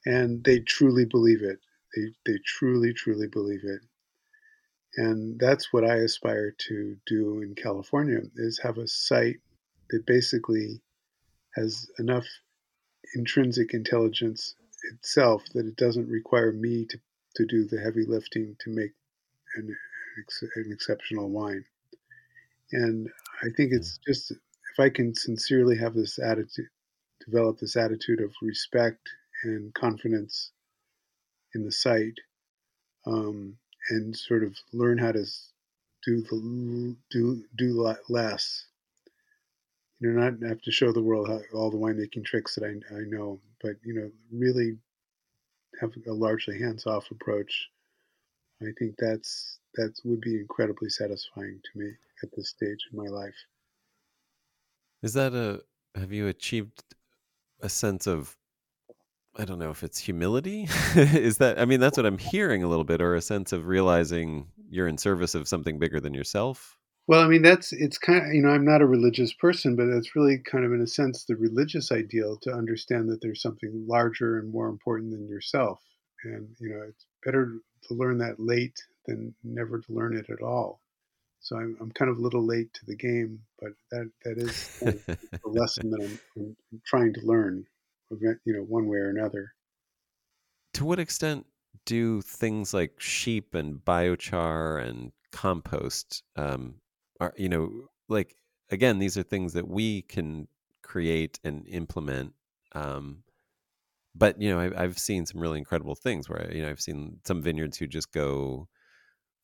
And 0.05 0.43
they 0.43 0.59
truly 0.59 1.05
believe 1.05 1.41
it. 1.43 1.59
They 1.95 2.11
they 2.25 2.39
truly 2.45 2.93
truly 2.93 3.27
believe 3.27 3.63
it. 3.63 3.81
And 4.95 5.39
that's 5.39 5.73
what 5.73 5.83
I 5.83 5.95
aspire 5.95 6.55
to 6.67 6.97
do 7.07 7.41
in 7.41 7.55
California 7.55 8.19
is 8.35 8.59
have 8.59 8.77
a 8.77 8.87
site 8.87 9.39
that 9.89 10.05
basically 10.05 10.81
has 11.55 11.89
enough 11.99 12.27
intrinsic 13.15 13.73
intelligence 13.73 14.55
itself 14.91 15.43
that 15.53 15.65
it 15.65 15.75
doesn't 15.75 16.09
require 16.09 16.51
me 16.51 16.85
to, 16.85 16.99
to 17.35 17.45
do 17.45 17.65
the 17.65 17.79
heavy 17.79 18.05
lifting 18.05 18.55
to 18.61 18.69
make 18.69 18.91
an, 19.55 19.75
an 20.55 20.71
exceptional 20.71 21.29
wine. 21.29 21.65
And 22.71 23.09
I 23.41 23.47
think 23.55 23.71
it's 23.71 23.99
just 24.05 24.31
if 24.31 24.79
I 24.79 24.89
can 24.89 25.13
sincerely 25.15 25.77
have 25.77 25.93
this 25.93 26.19
attitude, 26.19 26.69
develop 27.25 27.59
this 27.59 27.75
attitude 27.75 28.19
of 28.21 28.31
respect 28.41 29.07
and 29.43 29.73
confidence 29.73 30.51
in 31.53 31.63
the 31.63 31.71
site, 31.71 32.19
um, 33.05 33.57
and 33.89 34.15
sort 34.15 34.43
of 34.43 34.57
learn 34.71 34.97
how 34.97 35.11
to 35.11 35.25
do 36.05 36.21
the 36.21 36.95
do 37.09 37.43
do 37.55 37.95
less. 38.09 38.65
You 39.99 40.11
know, 40.11 40.29
not 40.29 40.49
have 40.49 40.61
to 40.63 40.71
show 40.71 40.91
the 40.91 41.01
world 41.01 41.29
how, 41.29 41.39
all 41.53 41.71
the 41.71 41.77
winemaking 41.77 42.25
tricks 42.25 42.55
that 42.55 42.65
I, 42.65 42.95
I 42.95 43.01
know, 43.07 43.39
but 43.61 43.75
you 43.83 43.93
know, 43.93 44.11
really 44.31 44.77
have 45.79 45.93
a 46.07 46.13
largely 46.13 46.59
hands-off 46.59 47.09
approach. 47.11 47.69
I 48.61 48.71
think 48.77 48.95
that's 48.97 49.59
that 49.75 49.93
would 50.03 50.21
be 50.21 50.35
incredibly 50.35 50.89
satisfying 50.89 51.59
to 51.63 51.79
me 51.79 51.91
at 52.21 52.29
this 52.35 52.49
stage 52.49 52.87
in 52.91 52.97
my 52.97 53.09
life. 53.09 53.35
Is 55.01 55.13
that 55.13 55.33
a 55.33 55.63
have 55.95 56.11
you 56.11 56.27
achieved 56.27 56.83
a 57.61 57.69
sense 57.69 58.07
of 58.07 58.37
I 59.35 59.45
don't 59.45 59.59
know 59.59 59.71
if 59.71 59.83
it's 59.83 59.97
humility? 59.97 60.67
Is 60.95 61.37
that 61.39 61.59
I 61.59 61.65
mean 61.65 61.79
that's 61.79 61.97
what 61.97 62.05
I'm 62.05 62.17
hearing 62.17 62.63
a 62.63 62.67
little 62.67 62.83
bit 62.83 63.01
or 63.01 63.15
a 63.15 63.21
sense 63.21 63.51
of 63.51 63.65
realizing 63.65 64.47
you're 64.69 64.87
in 64.87 64.97
service 64.97 65.35
of 65.35 65.47
something 65.47 65.79
bigger 65.79 65.99
than 65.99 66.13
yourself? 66.13 66.77
Well, 67.07 67.21
I 67.21 67.27
mean 67.27 67.41
that's 67.41 67.73
it's 67.73 67.97
kind 67.97 68.25
of 68.25 68.33
you 68.33 68.41
know 68.41 68.49
I'm 68.49 68.65
not 68.65 68.81
a 68.81 68.87
religious 68.87 69.33
person, 69.33 69.75
but 69.75 69.87
that's 69.87 70.15
really 70.15 70.37
kind 70.39 70.65
of 70.65 70.71
in 70.71 70.81
a 70.81 70.87
sense 70.87 71.25
the 71.25 71.35
religious 71.35 71.91
ideal 71.91 72.37
to 72.43 72.53
understand 72.53 73.09
that 73.09 73.21
there's 73.21 73.41
something 73.41 73.85
larger 73.87 74.39
and 74.39 74.51
more 74.51 74.69
important 74.69 75.11
than 75.11 75.27
yourself, 75.27 75.81
and 76.23 76.47
you 76.59 76.69
know 76.69 76.81
it's 76.87 77.05
better 77.25 77.59
to 77.87 77.93
learn 77.93 78.19
that 78.19 78.39
late 78.39 78.79
than 79.05 79.33
never 79.43 79.79
to 79.79 79.93
learn 79.93 80.15
it 80.15 80.29
at 80.29 80.41
all. 80.41 80.79
So 81.41 81.57
I'm, 81.57 81.75
I'm 81.81 81.91
kind 81.91 82.09
of 82.09 82.17
a 82.17 82.21
little 82.21 82.45
late 82.45 82.73
to 82.73 82.85
the 82.85 82.95
game, 82.95 83.39
but 83.59 83.71
that 83.91 84.09
that 84.23 84.37
is 84.37 84.79
kind 84.79 85.01
of 85.07 85.17
a 85.45 85.49
lesson 85.49 85.89
that 85.89 86.01
I'm, 86.01 86.19
I'm, 86.71 86.81
trying 86.85 87.13
to 87.15 87.21
learn, 87.25 87.65
you 88.21 88.53
know, 88.53 88.63
one 88.63 88.87
way 88.87 88.97
or 88.97 89.09
another. 89.09 89.53
To 90.73 90.85
what 90.85 90.99
extent 90.99 91.45
do 91.85 92.21
things 92.21 92.73
like 92.73 92.99
sheep 92.99 93.53
and 93.53 93.83
biochar 93.83 94.81
and 94.81 95.11
compost, 95.31 96.23
um, 96.35 96.75
are 97.19 97.33
you 97.37 97.49
know, 97.49 97.89
like 98.09 98.35
again, 98.69 98.99
these 98.99 99.17
are 99.17 99.23
things 99.23 99.53
that 99.53 99.67
we 99.67 100.01
can 100.03 100.47
create 100.81 101.39
and 101.43 101.67
implement. 101.67 102.33
Um, 102.73 103.23
but 104.15 104.41
you 104.41 104.49
know, 104.49 104.59
I, 104.59 104.83
I've 104.83 104.99
seen 104.99 105.25
some 105.25 105.41
really 105.41 105.59
incredible 105.59 105.95
things 105.95 106.29
where 106.29 106.51
you 106.53 106.61
know 106.61 106.69
I've 106.69 106.81
seen 106.81 107.19
some 107.25 107.41
vineyards 107.41 107.77
who 107.77 107.87
just 107.87 108.11
go 108.11 108.67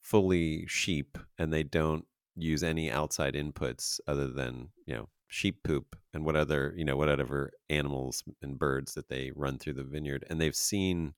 fully 0.01 0.65
sheep 0.67 1.17
and 1.37 1.51
they 1.53 1.63
don't 1.63 2.05
use 2.35 2.63
any 2.63 2.91
outside 2.91 3.33
inputs 3.33 3.99
other 4.07 4.27
than 4.27 4.69
you 4.85 4.95
know 4.95 5.09
sheep 5.29 5.63
poop 5.63 5.95
and 6.13 6.25
what 6.25 6.35
other 6.35 6.73
you 6.75 6.83
know 6.83 6.97
whatever 6.97 7.51
animals 7.69 8.23
and 8.41 8.59
birds 8.59 8.93
that 8.93 9.09
they 9.09 9.31
run 9.35 9.57
through 9.57 9.73
the 9.73 9.83
vineyard 9.83 10.25
and 10.29 10.41
they've 10.41 10.55
seen 10.55 11.13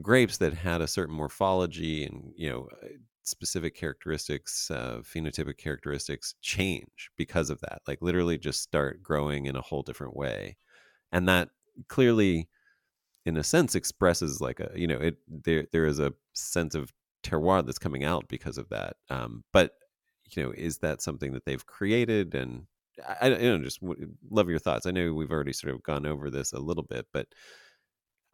grapes 0.00 0.38
that 0.38 0.54
had 0.54 0.80
a 0.80 0.86
certain 0.86 1.14
morphology 1.14 2.04
and 2.04 2.32
you 2.36 2.48
know 2.48 2.68
uh, 2.82 2.88
specific 3.24 3.74
characteristics 3.74 4.70
uh, 4.70 5.00
phenotypic 5.02 5.56
characteristics 5.56 6.34
change 6.40 7.10
because 7.16 7.50
of 7.50 7.60
that 7.60 7.80
like 7.86 8.02
literally 8.02 8.38
just 8.38 8.62
start 8.62 9.02
growing 9.02 9.46
in 9.46 9.56
a 9.56 9.62
whole 9.62 9.82
different 9.82 10.16
way 10.16 10.56
and 11.12 11.28
that 11.28 11.48
clearly 11.88 12.48
in 13.24 13.36
a 13.36 13.42
sense 13.42 13.74
expresses 13.74 14.40
like 14.40 14.60
a 14.60 14.70
you 14.74 14.86
know 14.86 14.98
it 14.98 15.16
there 15.28 15.66
there 15.72 15.86
is 15.86 15.98
a 15.98 16.12
sense 16.34 16.74
of 16.74 16.92
terroir 17.22 17.64
that's 17.64 17.78
coming 17.78 18.04
out 18.04 18.28
because 18.28 18.58
of 18.58 18.68
that. 18.70 18.96
Um, 19.08 19.44
but 19.52 19.72
you 20.30 20.42
know, 20.42 20.52
is 20.56 20.78
that 20.78 21.02
something 21.02 21.32
that 21.32 21.44
they've 21.44 21.64
created? 21.66 22.34
And 22.34 22.66
I, 23.06 23.26
I 23.26 23.28
don't 23.28 23.42
know, 23.42 23.64
just 23.64 23.80
love 24.30 24.48
your 24.48 24.58
thoughts. 24.58 24.86
I 24.86 24.90
know 24.90 25.12
we've 25.12 25.30
already 25.30 25.52
sort 25.52 25.74
of 25.74 25.82
gone 25.82 26.06
over 26.06 26.30
this 26.30 26.52
a 26.52 26.58
little 26.58 26.84
bit, 26.84 27.06
but 27.12 27.26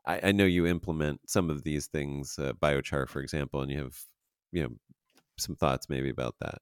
I, 0.07 0.21
I 0.25 0.33
know 0.33 0.45
you 0.45 0.67
implement 0.67 1.21
some 1.29 1.51
of 1.51 1.63
these 1.65 1.87
things, 1.87 2.39
uh, 2.39 2.53
biochar, 2.55 3.09
for 3.09 3.21
example, 3.21 3.63
and 3.63 3.71
you 3.71 3.79
have 3.79 3.97
you 4.53 4.63
know 4.63 4.71
some 5.39 5.57
thoughts 5.57 5.89
maybe 5.89 6.11
about 6.11 6.35
that. 6.41 6.59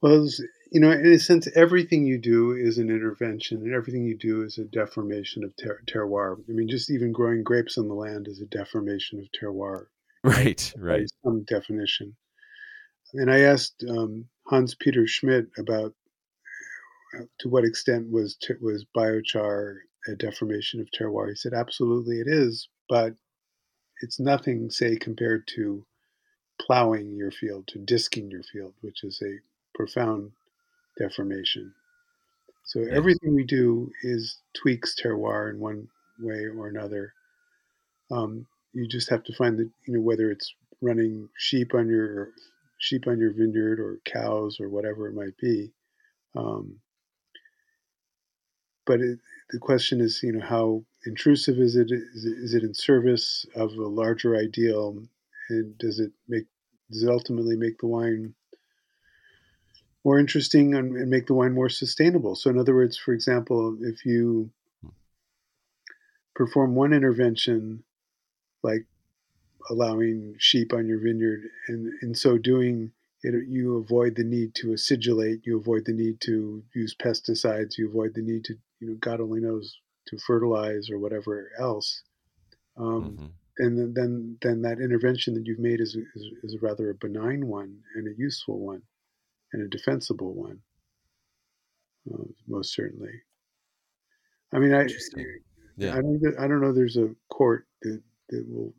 Well, 0.00 0.26
you 0.72 0.80
know, 0.80 0.90
in 0.90 1.12
a 1.12 1.18
sense, 1.18 1.48
everything 1.54 2.06
you 2.06 2.18
do 2.18 2.52
is 2.52 2.78
an 2.78 2.88
intervention, 2.88 3.58
and 3.58 3.74
everything 3.74 4.04
you 4.04 4.16
do 4.16 4.42
is 4.42 4.56
a 4.58 4.64
deformation 4.64 5.44
of 5.44 5.52
ter- 5.56 5.82
terroir. 5.86 6.36
I 6.48 6.52
mean, 6.52 6.68
just 6.68 6.90
even 6.90 7.12
growing 7.12 7.42
grapes 7.42 7.76
on 7.76 7.88
the 7.88 7.94
land 7.94 8.28
is 8.28 8.40
a 8.40 8.46
deformation 8.46 9.18
of 9.20 9.26
terroir. 9.38 9.86
Right, 10.24 10.74
right. 10.76 11.06
Some 11.24 11.44
definition. 11.44 12.16
And 13.14 13.30
I 13.30 13.42
asked 13.42 13.84
um, 13.88 14.26
Hans 14.48 14.74
Peter 14.74 15.06
Schmidt 15.06 15.46
about 15.56 15.94
to 17.40 17.48
what 17.48 17.64
extent 17.64 18.10
was 18.10 18.36
was 18.60 18.84
biochar 18.96 19.76
a 20.06 20.14
deformation 20.14 20.80
of 20.80 20.88
terroir. 20.90 21.28
He 21.28 21.34
said, 21.34 21.52
absolutely, 21.52 22.20
it 22.20 22.26
is, 22.28 22.68
but 22.88 23.14
it's 24.00 24.20
nothing, 24.20 24.70
say, 24.70 24.96
compared 24.96 25.46
to 25.56 25.84
plowing 26.60 27.16
your 27.16 27.30
field, 27.30 27.66
to 27.68 27.78
disking 27.78 28.30
your 28.30 28.42
field, 28.42 28.74
which 28.80 29.04
is 29.04 29.20
a 29.22 29.38
profound 29.74 30.32
deformation. 30.98 31.74
So 32.64 32.82
everything 32.82 33.34
we 33.34 33.44
do 33.44 33.90
is 34.02 34.38
tweaks 34.54 34.94
terroir 34.94 35.50
in 35.50 35.58
one 35.58 35.88
way 36.20 36.44
or 36.44 36.68
another. 36.68 37.14
Um, 38.10 38.46
you 38.72 38.86
just 38.86 39.08
have 39.10 39.24
to 39.24 39.34
find 39.34 39.58
the 39.58 39.70
you 39.86 39.94
know 39.94 40.00
whether 40.00 40.30
it's 40.30 40.54
running 40.82 41.28
sheep 41.36 41.74
on 41.74 41.88
your 41.88 42.30
sheep 42.78 43.06
on 43.06 43.18
your 43.18 43.32
vineyard 43.32 43.80
or 43.80 43.98
cows 44.04 44.58
or 44.60 44.68
whatever 44.68 45.08
it 45.08 45.14
might 45.14 45.36
be. 45.38 45.72
Um, 46.36 46.78
but 48.88 49.00
it, 49.00 49.18
the 49.50 49.58
question 49.58 50.00
is, 50.00 50.20
you 50.22 50.32
know, 50.32 50.44
how 50.44 50.82
intrusive 51.04 51.58
is 51.58 51.76
it? 51.76 51.92
Is, 51.92 52.24
it? 52.24 52.38
is 52.38 52.54
it 52.54 52.64
in 52.64 52.74
service 52.74 53.46
of 53.54 53.70
a 53.74 53.86
larger 53.86 54.34
ideal, 54.34 55.00
and 55.50 55.76
does 55.78 56.00
it 56.00 56.10
make 56.26 56.46
does 56.90 57.02
it 57.02 57.10
ultimately 57.10 57.54
make 57.54 57.78
the 57.78 57.86
wine 57.86 58.34
more 60.04 60.18
interesting 60.18 60.74
and, 60.74 60.96
and 60.96 61.10
make 61.10 61.26
the 61.26 61.34
wine 61.34 61.52
more 61.52 61.68
sustainable? 61.68 62.34
So, 62.34 62.48
in 62.48 62.58
other 62.58 62.74
words, 62.74 62.96
for 62.96 63.12
example, 63.12 63.76
if 63.82 64.06
you 64.06 64.50
perform 66.34 66.74
one 66.74 66.94
intervention 66.94 67.84
like 68.62 68.86
allowing 69.70 70.34
sheep 70.38 70.72
on 70.72 70.86
your 70.86 70.98
vineyard, 70.98 71.42
and 71.68 71.92
in 72.02 72.14
so 72.14 72.38
doing, 72.38 72.92
it, 73.22 73.34
you 73.48 73.76
avoid 73.76 74.14
the 74.16 74.24
need 74.24 74.54
to 74.54 74.68
acidulate, 74.68 75.40
you 75.44 75.58
avoid 75.58 75.84
the 75.84 75.92
need 75.92 76.20
to 76.22 76.62
use 76.74 76.94
pesticides, 76.94 77.76
you 77.76 77.88
avoid 77.88 78.14
the 78.14 78.22
need 78.22 78.44
to, 78.44 78.54
you 78.80 78.88
know, 78.88 78.96
God 79.00 79.20
only 79.20 79.40
knows 79.40 79.76
to 80.08 80.18
fertilize 80.26 80.90
or 80.90 80.98
whatever 80.98 81.50
else, 81.58 82.02
um, 82.76 83.16
hmm 83.16 83.26
and 83.58 83.96
then 83.96 84.38
then 84.42 84.62
that 84.62 84.80
intervention 84.80 85.34
that 85.34 85.46
you've 85.46 85.58
made 85.58 85.80
is, 85.80 85.96
is 85.96 86.32
is 86.44 86.58
rather 86.62 86.90
a 86.90 86.94
benign 86.94 87.46
one 87.46 87.82
and 87.96 88.08
a 88.08 88.16
useful 88.18 88.60
one 88.60 88.82
and 89.52 89.62
a 89.62 89.68
defensible 89.68 90.34
one, 90.34 90.60
uh, 92.12 92.24
most 92.46 92.74
certainly. 92.74 93.12
I 94.52 94.58
mean, 94.58 94.74
I 94.74 94.84
Yeah. 95.76 95.92
I 95.92 96.00
don't 96.00 96.22
I 96.38 96.48
don't 96.48 96.60
know. 96.60 96.72
There's 96.72 96.96
a 96.96 97.14
court 97.30 97.66
that 97.82 98.02
that 98.30 98.44
will 98.48 98.74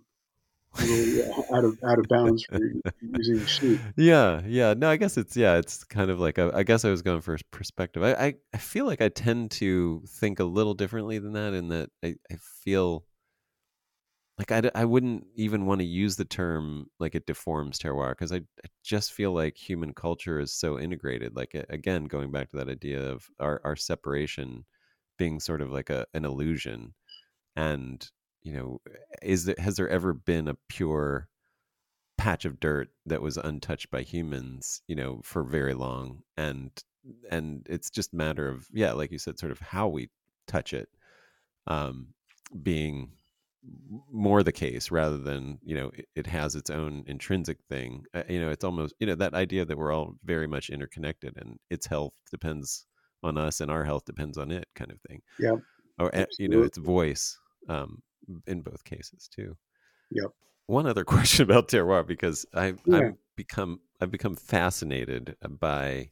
out 1.54 1.66
of 1.66 1.78
out 1.84 2.00
of 2.00 2.08
bounds 2.08 2.46
for 2.46 2.60
using 3.02 3.46
sheep. 3.46 3.80
Yeah, 3.96 4.42
yeah. 4.46 4.74
No, 4.76 4.90
I 4.90 4.98
guess 4.98 5.18
it's 5.18 5.36
yeah, 5.36 5.58
it's 5.58 5.84
kind 5.84 6.12
of 6.12 6.20
like 6.20 6.40
I, 6.40 6.64
guess 6.64 6.86
I 6.86 6.90
was 6.90 7.02
going 7.02 7.22
for 7.22 7.38
perspective. 7.52 8.04
I, 8.04 8.14
I 8.14 8.34
I 8.54 8.58
feel 8.58 8.86
like 8.86 9.02
I 9.02 9.10
tend 9.10 9.52
to 9.52 10.04
think 10.08 10.40
a 10.40 10.44
little 10.44 10.74
differently 10.74 11.20
than 11.20 11.34
that 11.34 11.54
in 11.54 11.70
that 11.70 11.90
I, 12.04 12.16
I 12.32 12.36
feel 12.64 13.06
like 14.38 14.52
I, 14.52 14.72
I 14.74 14.86
wouldn't 14.86 15.26
even 15.36 15.66
want 15.66 15.82
to 15.82 15.86
use 15.86 16.16
the 16.16 16.26
term 16.26 16.86
like 17.00 17.14
it 17.14 17.26
deforms 17.26 17.78
terroir 17.78 18.12
because 18.12 18.32
I, 18.32 18.38
I 18.38 18.68
just 18.84 19.12
feel 19.12 19.34
like 19.34 19.58
human 19.58 19.94
culture 19.94 20.40
is 20.40 20.54
so 20.54 20.80
integrated 20.80 21.36
like 21.36 21.54
again 21.70 22.06
going 22.06 22.32
back 22.32 22.50
to 22.52 22.58
that 22.58 22.70
idea 22.70 23.02
of 23.12 23.28
our, 23.40 23.60
our 23.66 23.76
separation 23.76 24.66
being 25.18 25.42
sort 25.42 25.62
of 25.62 25.72
like 25.72 25.90
a 25.90 26.06
an 26.14 26.24
illusion 26.24 26.94
and 27.58 28.10
you 28.44 28.54
know 28.54 28.82
is 29.22 29.46
there 29.46 29.56
has 29.60 29.76
there 29.76 29.90
ever 29.90 30.14
been 30.14 30.48
a 30.48 30.58
pure 30.68 31.28
patch 32.18 32.46
of 32.46 32.60
dirt 32.60 32.90
that 33.06 33.22
was 33.22 33.38
untouched 33.38 33.90
by 33.92 34.02
humans 34.02 34.82
you 34.88 34.96
know 34.96 35.22
for 35.24 35.44
very 35.44 35.74
long? 35.74 36.22
And 36.38 36.72
and 37.32 37.66
it's 37.70 37.90
just 37.90 38.14
a 38.14 38.18
matter 38.18 38.48
of 38.48 38.68
yeah 38.74 38.92
like 38.94 39.12
you 39.12 39.20
said 39.20 39.40
sort 39.40 39.52
of 39.52 39.60
how 39.60 39.88
we 39.88 40.10
touch 40.48 40.74
it 40.74 40.90
um 41.68 42.08
being 42.64 43.12
more 44.12 44.42
the 44.42 44.52
case 44.52 44.90
rather 44.90 45.18
than 45.18 45.60
you 45.64 45.76
know 45.76 45.92
it, 45.94 46.08
it 46.16 46.28
has 46.28 46.56
its 46.56 46.70
own 46.70 47.04
intrinsic 47.08 47.58
thing. 47.70 48.04
Uh, 48.14 48.24
you 48.30 48.40
know 48.40 48.50
it's 48.50 48.64
almost 48.64 48.94
you 49.00 49.08
know 49.08 49.16
that 49.16 49.34
idea 49.34 49.66
that 49.66 49.78
we're 49.78 49.92
all 49.92 50.16
very 50.24 50.48
much 50.48 50.70
interconnected 50.70 51.36
and 51.38 51.58
its 51.70 51.86
health 51.86 52.14
depends 52.32 52.86
on 53.22 53.38
us 53.38 53.60
and 53.60 53.70
our 53.70 53.84
health 53.84 54.06
depends 54.06 54.38
on 54.38 54.52
it 54.52 54.66
kind 54.76 54.92
of 54.92 55.00
thing. 55.02 55.22
Yeah 55.40 55.56
or 56.00 56.16
uh, 56.16 56.26
you 56.40 56.48
know 56.48 56.64
its 56.64 56.78
voice 56.78 57.38
um 57.68 58.02
in 58.48 58.62
both 58.62 58.84
cases 58.84 59.28
too 59.28 59.58
Yep. 60.12 60.32
one 60.68 60.88
other 60.88 61.04
question 61.14 61.44
about 61.44 61.68
terroir 61.68 62.06
because 62.06 62.46
I've 62.54 62.82
Yeah. 62.86 62.98
I've 62.98 63.14
become 63.36 63.82
I've 64.02 64.12
become 64.12 64.36
fascinated 64.36 65.36
by 65.60 66.12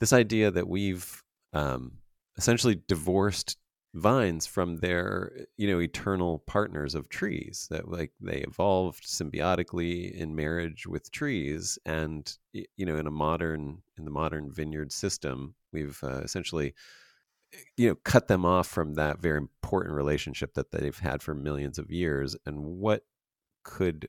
this 0.00 0.12
idea 0.12 0.50
that 0.50 0.68
we've 0.68 1.22
um, 1.52 1.98
essentially 2.36 2.82
divorced 2.88 3.56
vines 3.94 4.46
from 4.46 4.76
their 4.76 5.46
you 5.56 5.66
know 5.66 5.80
eternal 5.80 6.40
partners 6.40 6.94
of 6.94 7.08
trees 7.08 7.66
that 7.70 7.88
like 7.90 8.12
they 8.20 8.38
evolved 8.42 9.04
symbiotically 9.04 10.12
in 10.12 10.36
marriage 10.36 10.86
with 10.86 11.10
trees 11.10 11.78
and 11.86 12.36
you 12.52 12.86
know 12.86 12.96
in 12.96 13.06
a 13.06 13.10
modern 13.10 13.82
in 13.96 14.04
the 14.04 14.10
modern 14.10 14.52
vineyard 14.52 14.92
system 14.92 15.54
we've 15.72 16.00
uh, 16.04 16.20
essentially 16.20 16.74
you 17.76 17.88
know 17.88 17.94
cut 18.04 18.28
them 18.28 18.44
off 18.44 18.66
from 18.66 18.94
that 18.94 19.20
very 19.20 19.38
important 19.38 19.94
relationship 19.94 20.54
that 20.54 20.70
they've 20.70 20.98
had 20.98 21.22
for 21.22 21.34
millions 21.34 21.78
of 21.78 21.90
years 21.90 22.36
and 22.46 22.58
what 22.60 23.02
could 23.64 24.08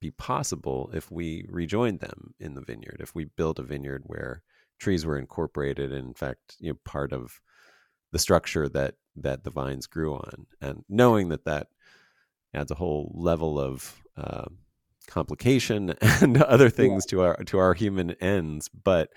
be 0.00 0.10
possible 0.10 0.90
if 0.92 1.10
we 1.10 1.46
rejoined 1.48 2.00
them 2.00 2.34
in 2.40 2.54
the 2.54 2.60
vineyard 2.60 2.98
if 3.00 3.14
we 3.14 3.24
built 3.24 3.58
a 3.58 3.62
vineyard 3.62 4.02
where 4.06 4.42
trees 4.78 5.06
were 5.06 5.18
incorporated 5.18 5.92
and 5.92 6.08
in 6.08 6.14
fact 6.14 6.56
you 6.58 6.70
know 6.70 6.78
part 6.84 7.12
of 7.12 7.40
the 8.12 8.18
structure 8.18 8.68
that 8.68 8.94
that 9.16 9.44
the 9.44 9.50
vines 9.50 9.86
grew 9.86 10.14
on. 10.14 10.46
And 10.60 10.84
knowing 10.88 11.30
that 11.30 11.44
that 11.44 11.68
adds 12.54 12.70
a 12.70 12.76
whole 12.76 13.10
level 13.14 13.58
of 13.58 14.00
uh, 14.16 14.44
complication 15.06 15.94
and 16.00 16.40
other 16.42 16.70
things 16.70 17.06
to 17.06 17.22
our 17.22 17.36
to 17.44 17.58
our 17.58 17.74
human 17.74 18.12
ends 18.12 18.68
but 18.68 19.10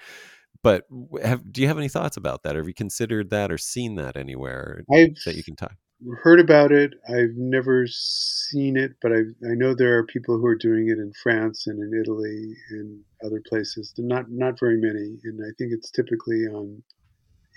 but 0.63 0.85
have 1.23 1.51
do 1.51 1.61
you 1.61 1.67
have 1.67 1.77
any 1.77 1.89
thoughts 1.89 2.17
about 2.17 2.43
that 2.43 2.55
have 2.55 2.67
you 2.67 2.73
considered 2.73 3.29
that 3.29 3.51
or 3.51 3.57
seen 3.57 3.95
that 3.95 4.15
anywhere 4.15 4.81
I've 4.91 5.15
that 5.25 5.35
you 5.35 5.43
can 5.43 5.55
talk 5.55 5.75
heard 6.21 6.39
about 6.39 6.71
it. 6.71 6.93
I've 7.07 7.35
never 7.35 7.85
seen 7.87 8.77
it, 8.77 8.93
but 9.01 9.11
I 9.11 9.19
I 9.49 9.55
know 9.55 9.73
there 9.73 9.97
are 9.97 10.05
people 10.05 10.37
who 10.37 10.45
are 10.45 10.55
doing 10.55 10.87
it 10.89 10.99
in 10.99 11.11
France 11.23 11.67
and 11.67 11.79
in 11.81 11.99
Italy 11.99 12.53
and 12.71 13.03
other 13.23 13.41
places. 13.47 13.93
They're 13.95 14.05
not 14.05 14.29
not 14.29 14.59
very 14.59 14.77
many, 14.77 15.19
and 15.23 15.39
I 15.41 15.51
think 15.57 15.71
it's 15.73 15.91
typically 15.91 16.45
on 16.47 16.83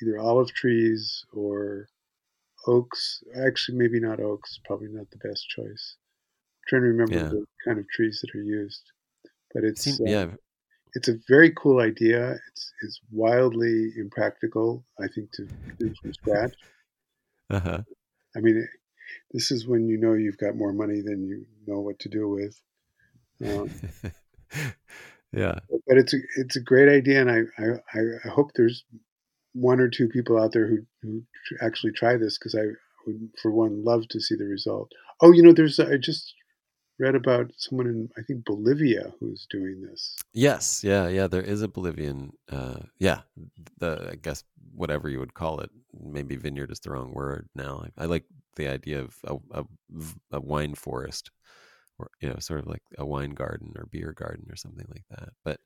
either 0.02 0.18
olive 0.18 0.52
trees 0.52 1.24
or 1.32 1.88
oaks. 2.66 3.22
Actually, 3.36 3.78
maybe 3.78 4.00
not 4.00 4.20
oaks. 4.20 4.60
Probably 4.64 4.88
not 4.90 5.10
the 5.10 5.28
best 5.28 5.48
choice. 5.48 5.96
I'm 6.58 6.68
trying 6.68 6.82
to 6.82 6.88
remember 6.88 7.18
Yeah. 7.18 7.28
the 7.30 7.44
kind 7.64 7.78
of 7.78 7.86
trees 7.88 8.20
that 8.22 8.38
are 8.38 8.42
used, 8.42 8.82
but 9.54 9.64
It 9.64 9.70
it's 9.70 9.82
seem, 9.82 9.96
uh, 10.06 10.10
yeah 10.10 10.26
it's 10.98 11.08
a 11.08 11.18
very 11.28 11.52
cool 11.52 11.80
idea. 11.80 12.32
It's 12.48 12.72
it's 12.82 13.00
wildly 13.12 13.92
impractical. 13.96 14.84
I 15.00 15.06
think 15.14 15.30
to 15.32 15.48
do 15.78 15.94
from 16.00 16.12
scratch. 16.12 16.54
uh-huh 17.50 17.82
I 18.36 18.40
mean, 18.40 18.56
it, 18.58 18.68
this 19.32 19.50
is 19.52 19.66
when 19.66 19.88
you 19.88 19.96
know 19.96 20.14
you've 20.14 20.38
got 20.38 20.56
more 20.56 20.72
money 20.72 21.00
than 21.00 21.24
you 21.24 21.46
know 21.66 21.80
what 21.80 22.00
to 22.00 22.08
do 22.08 22.28
with. 22.28 22.60
Um, 23.44 23.70
yeah 25.32 25.60
but 25.86 25.98
it's 25.98 26.14
a 26.14 26.18
it's 26.36 26.56
a 26.56 26.60
great 26.60 26.88
idea, 26.88 27.20
and 27.20 27.30
I, 27.30 27.40
I 27.62 28.00
I 28.24 28.28
hope 28.28 28.50
there's 28.54 28.84
one 29.52 29.80
or 29.80 29.88
two 29.88 30.08
people 30.08 30.40
out 30.40 30.52
there 30.52 30.66
who 30.66 30.78
who 31.02 31.22
actually 31.60 31.92
try 31.92 32.16
this 32.16 32.38
because 32.38 32.54
I 32.54 32.64
would, 33.06 33.30
for 33.40 33.50
one, 33.50 33.84
love 33.84 34.08
to 34.08 34.20
see 34.20 34.34
the 34.34 34.44
result. 34.44 34.90
Oh, 35.20 35.32
you 35.32 35.42
know, 35.42 35.52
there's 35.52 35.78
I 35.78 35.96
just 35.96 36.34
read 36.98 37.14
about 37.14 37.52
someone 37.56 37.86
in 37.86 38.10
I 38.18 38.22
think 38.22 38.44
Bolivia 38.44 39.14
who's 39.20 39.46
doing 39.50 39.82
this. 39.82 40.16
Yes, 40.32 40.84
yeah, 40.84 41.08
yeah. 41.08 41.26
There 41.26 41.42
is 41.42 41.62
a 41.62 41.68
Bolivian, 41.68 42.32
uh, 42.50 42.80
yeah. 42.98 43.22
The 43.78 44.10
I 44.12 44.14
guess 44.16 44.44
whatever 44.74 45.08
you 45.08 45.18
would 45.20 45.34
call 45.34 45.60
it, 45.60 45.70
maybe 45.98 46.36
vineyard 46.36 46.70
is 46.70 46.80
the 46.80 46.90
wrong 46.90 47.12
word 47.12 47.48
now. 47.54 47.84
I, 47.98 48.04
I 48.04 48.06
like 48.06 48.24
the 48.56 48.68
idea 48.68 49.00
of 49.00 49.16
a 49.24 49.64
a 50.32 50.40
wine 50.40 50.74
forest, 50.74 51.30
or 51.98 52.10
you 52.20 52.28
know, 52.28 52.38
sort 52.40 52.60
of 52.60 52.66
like 52.66 52.82
a 52.98 53.06
wine 53.06 53.30
garden 53.32 53.72
or 53.76 53.86
beer 53.86 54.12
garden 54.12 54.46
or 54.50 54.56
something 54.56 54.86
like 54.90 55.04
that. 55.10 55.30
But 55.44 55.60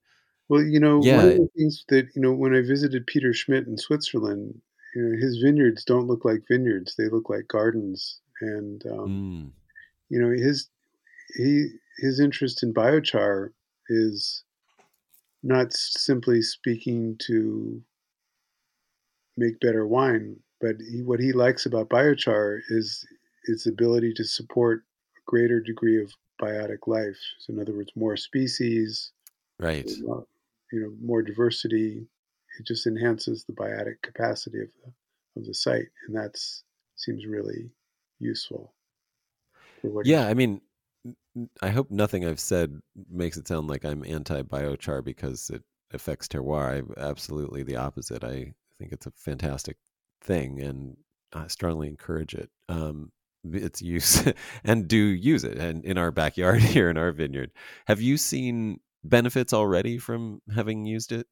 Well, 0.49 0.63
you 0.63 0.79
know, 0.81 1.01
one 1.01 1.25
of 1.25 1.35
the 1.35 1.49
things 1.57 1.85
that 1.89 2.15
you 2.15 2.23
know 2.23 2.33
when 2.33 2.55
I 2.55 2.61
visited 2.61 3.07
Peter 3.07 3.33
Schmidt 3.33 3.67
in 3.67 3.77
Switzerland, 3.79 4.61
you 4.95 5.03
know, 5.03 5.17
his 5.19 5.39
vineyards 5.43 5.85
don't 5.85 6.07
look 6.07 6.25
like 6.25 6.47
vineyards; 6.49 6.95
they 6.97 7.09
look 7.09 7.29
like 7.31 7.49
gardens, 7.49 8.21
and 8.41 8.85
um, 8.87 9.25
mm, 9.33 9.53
you 10.11 10.21
know 10.21 10.31
his 10.31 10.69
he 11.35 11.69
his 11.99 12.21
interest 12.21 12.63
in 12.63 12.73
biochar 12.73 13.51
is 13.89 14.45
not 15.43 15.73
simply 15.73 16.41
speaking 16.41 17.17
to 17.27 17.83
make 19.37 19.61
better 19.61 19.87
wine, 19.87 20.37
but 20.61 20.77
he, 20.91 21.03
what 21.03 21.21
he 21.21 21.33
likes 21.33 21.67
about 21.67 21.89
biochar 21.89 22.61
is 22.69 23.05
its 23.45 23.67
ability 23.67 24.13
to 24.15 24.25
support 24.25 24.85
a 25.17 25.21
greater 25.27 25.61
degree 25.61 26.01
of 26.01 26.13
biotic 26.41 26.87
life. 26.87 27.19
So, 27.39 27.53
in 27.53 27.61
other 27.61 27.75
words, 27.75 27.91
more 27.97 28.17
species, 28.17 29.13
right. 29.59 29.89
you 29.89 30.27
know, 30.73 30.93
more 31.03 31.23
diversity. 31.23 32.07
It 32.59 32.67
just 32.67 32.87
enhances 32.87 33.45
the 33.45 33.53
biotic 33.53 34.03
capacity 34.03 34.61
of 34.61 34.69
the 34.85 34.93
of 35.41 35.47
the 35.47 35.55
site, 35.55 35.89
and 36.07 36.17
that's 36.17 36.65
seems 36.97 37.27
really 37.27 37.71
useful 38.19 38.75
for 39.81 39.91
what 39.91 40.07
Yeah, 40.07 40.29
I 40.29 40.35
mean, 40.35 40.61
I 41.61 41.71
hope 41.71 41.91
nothing 41.91 42.25
I've 42.25 42.41
said 42.41 42.81
makes 43.11 43.37
it 43.37 43.49
sound 43.49 43.69
like 43.69 43.85
I'm 43.85 44.05
anti-biochar 44.05 45.05
because 45.05 45.51
it 45.51 45.63
affects 45.93 46.29
terroir. 46.29 46.83
I, 46.99 47.01
absolutely 47.01 47.63
the 47.63 47.77
opposite. 47.77 48.23
I 48.25 48.53
think 48.79 48.93
it's 48.93 49.07
a 49.07 49.13
fantastic 49.17 49.77
thing, 50.21 50.61
and 50.61 50.97
I 51.33 51.47
strongly 51.47 51.89
encourage 51.89 52.35
it. 52.35 52.51
Um, 52.69 53.13
its 53.51 53.83
use 53.83 54.23
and 54.65 54.87
do 54.87 54.97
use 54.97 55.45
it, 55.45 55.59
and 55.59 55.85
in 55.85 55.99
our 55.99 56.11
backyard 56.11 56.61
here 56.63 56.91
in 56.91 56.99
our 56.99 57.13
vineyard. 57.13 57.51
Have 57.87 58.01
you 58.01 58.17
seen 58.17 58.81
benefits 59.05 59.53
already 59.53 59.99
from 59.99 60.43
having 60.55 60.85
used 60.85 61.13
it? 61.13 61.27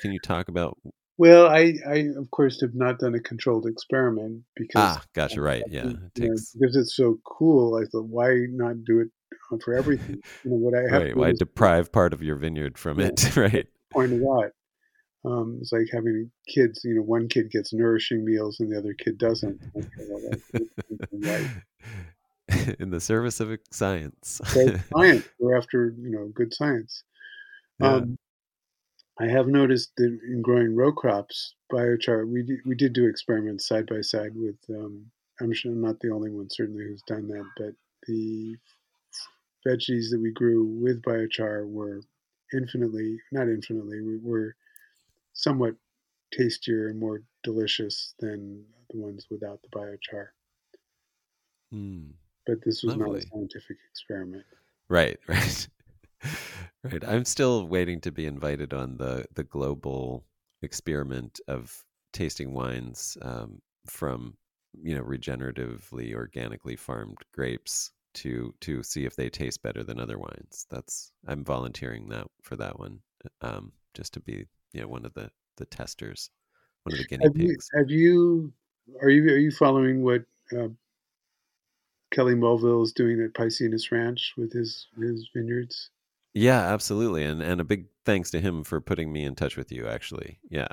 Can 0.00 0.12
you 0.12 0.20
talk 0.20 0.48
about? 0.48 0.78
Well, 1.18 1.48
I, 1.48 1.74
I 1.86 2.06
of 2.16 2.30
course 2.30 2.62
have 2.62 2.74
not 2.74 2.98
done 2.98 3.14
a 3.14 3.20
controlled 3.20 3.66
experiment 3.66 4.42
because 4.56 4.96
Ah, 4.96 5.02
gotcha. 5.14 5.40
Right. 5.40 5.62
Yeah, 5.68 5.90
it 5.90 5.92
know, 5.92 6.08
because 6.14 6.76
it's 6.76 6.96
so 6.96 7.18
cool. 7.24 7.76
I 7.76 7.84
thought, 7.84 8.06
why 8.06 8.46
not 8.48 8.84
do 8.84 9.00
it 9.00 9.10
for 9.64 9.74
everything? 9.74 10.22
You 10.44 10.50
know, 10.50 10.56
what 10.56 10.74
I 10.74 10.82
have 10.92 11.02
right. 11.02 11.16
Why 11.16 11.30
is 11.30 11.38
deprive 11.38 11.92
part 11.92 12.12
of 12.12 12.22
your 12.22 12.36
vineyard 12.36 12.78
from 12.78 13.00
Yeah. 13.00 13.06
it? 13.08 13.36
Right. 13.36 13.66
point 13.92 14.12
it 14.12 14.22
out. 14.24 14.52
Um, 15.24 15.58
it's 15.60 15.72
like 15.72 15.86
having 15.92 16.30
kids. 16.48 16.80
You 16.84 16.96
know, 16.96 17.02
one 17.02 17.28
kid 17.28 17.50
gets 17.50 17.72
nourishing 17.72 18.24
meals 18.24 18.58
and 18.60 18.72
the 18.72 18.78
other 18.78 18.94
kid 18.94 19.18
doesn't. 19.18 19.60
Okay, 19.76 19.88
well, 20.08 20.20
that's 20.30 20.66
right. 21.12 22.76
in 22.80 22.90
the 22.90 23.00
service 23.00 23.40
of 23.40 23.56
science. 23.70 24.40
So 24.44 24.76
science. 24.96 25.28
We're 25.38 25.56
after 25.56 25.94
you 25.98 26.10
know 26.10 26.28
good 26.34 26.52
science. 26.52 27.04
Yeah. 27.80 27.94
Um, 27.96 28.18
I 29.20 29.26
have 29.26 29.46
noticed 29.46 29.92
that 29.98 30.18
in 30.26 30.42
growing 30.42 30.74
row 30.74 30.90
crops, 30.92 31.54
biochar, 31.72 32.26
we 32.26 32.42
did, 32.42 32.58
we 32.64 32.74
did 32.74 32.92
do 32.94 33.06
experiments 33.06 33.68
side 33.68 33.86
by 33.86 34.00
side 34.00 34.32
with. 34.34 34.56
Um, 34.70 35.06
I'm 35.40 35.52
sure 35.52 35.72
I'm 35.72 35.82
not 35.82 36.00
the 36.00 36.10
only 36.10 36.30
one, 36.30 36.48
certainly, 36.50 36.84
who's 36.84 37.02
done 37.06 37.28
that, 37.28 37.44
but 37.56 37.72
the 38.06 38.56
veggies 39.66 40.10
that 40.10 40.20
we 40.20 40.32
grew 40.32 40.64
with 40.64 41.02
biochar 41.02 41.68
were 41.68 42.02
infinitely, 42.52 43.20
not 43.32 43.48
infinitely, 43.48 44.00
we 44.00 44.18
were 44.18 44.56
somewhat 45.34 45.76
tastier 46.32 46.88
and 46.88 46.98
more 47.00 47.24
delicious 47.44 48.14
than 48.20 48.66
the 48.90 48.98
ones 48.98 49.26
without 49.30 49.62
the 49.62 49.68
biochar. 49.70 50.28
Mm, 51.72 52.14
But 52.46 52.62
this 52.62 52.84
was 52.84 52.94
not 52.94 53.12
a 53.16 53.20
scientific 53.20 53.78
experiment. 53.90 54.46
right, 54.88 55.18
right, 55.28 55.68
right. 56.90 57.04
I'm 57.04 57.24
still 57.24 57.66
waiting 57.66 58.00
to 58.02 58.12
be 58.12 58.26
invited 58.26 58.72
on 58.72 58.96
the 58.96 59.26
the 59.34 59.44
global 59.44 60.24
experiment 60.62 61.40
of 61.48 61.84
tasting 62.12 62.52
wines 62.52 63.16
um, 63.22 63.60
from 63.86 64.36
you 64.74 64.94
know 64.94 65.02
regeneratively 65.02 66.14
organically 66.14 66.76
farmed 66.76 67.18
grapes 67.32 67.92
to 68.14 68.54
to 68.60 68.82
see 68.82 69.04
if 69.04 69.16
they 69.16 69.28
taste 69.28 69.62
better 69.62 69.82
than 69.82 70.00
other 70.00 70.18
wines 70.18 70.66
that's 70.70 71.12
i'm 71.26 71.44
volunteering 71.44 72.08
that 72.08 72.26
for 72.42 72.56
that 72.56 72.78
one 72.78 72.98
um 73.40 73.72
just 73.94 74.14
to 74.14 74.20
be 74.20 74.46
you 74.72 74.80
know 74.80 74.88
one 74.88 75.04
of 75.04 75.14
the 75.14 75.30
the 75.56 75.66
testers 75.66 76.30
one 76.84 76.92
of 76.92 76.98
the 76.98 77.04
guinea 77.04 77.24
Have 77.24 77.36
you, 77.36 77.48
pigs 77.48 77.68
have 77.76 77.90
you, 77.90 78.52
are 79.00 79.08
you, 79.08 79.22
are 79.32 79.38
you 79.38 79.50
following 79.50 80.02
what 80.02 80.24
uh, 80.56 80.68
Kelly 82.12 82.34
Mulville 82.34 82.82
is 82.82 82.92
doing 82.92 83.22
at 83.22 83.32
Paicines 83.32 83.90
Ranch 83.90 84.34
with 84.36 84.52
his 84.52 84.88
his 85.00 85.28
vineyards? 85.34 85.90
yeah 86.34 86.72
absolutely 86.72 87.24
and 87.24 87.42
and 87.42 87.60
a 87.60 87.64
big 87.64 87.86
thanks 88.04 88.30
to 88.30 88.40
him 88.40 88.64
for 88.64 88.80
putting 88.80 89.12
me 89.12 89.24
in 89.24 89.34
touch 89.34 89.56
with 89.56 89.70
you 89.70 89.86
actually 89.86 90.38
yeah 90.50 90.68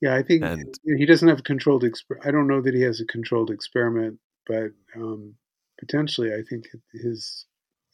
Yeah, 0.00 0.14
I 0.14 0.22
think 0.22 0.42
and 0.42 0.74
he 0.84 1.06
doesn't 1.06 1.28
have 1.28 1.38
a 1.38 1.42
controlled 1.42 1.84
exper. 1.84 2.16
I 2.24 2.30
don't 2.30 2.48
know 2.48 2.60
that 2.60 2.74
he 2.74 2.82
has 2.82 3.00
a 3.00 3.06
controlled 3.06 3.50
experiment, 3.50 4.18
but 4.46 4.72
um, 4.96 5.34
potentially, 5.82 6.32
I 6.34 6.42
think 6.48 6.66
his 6.94 7.46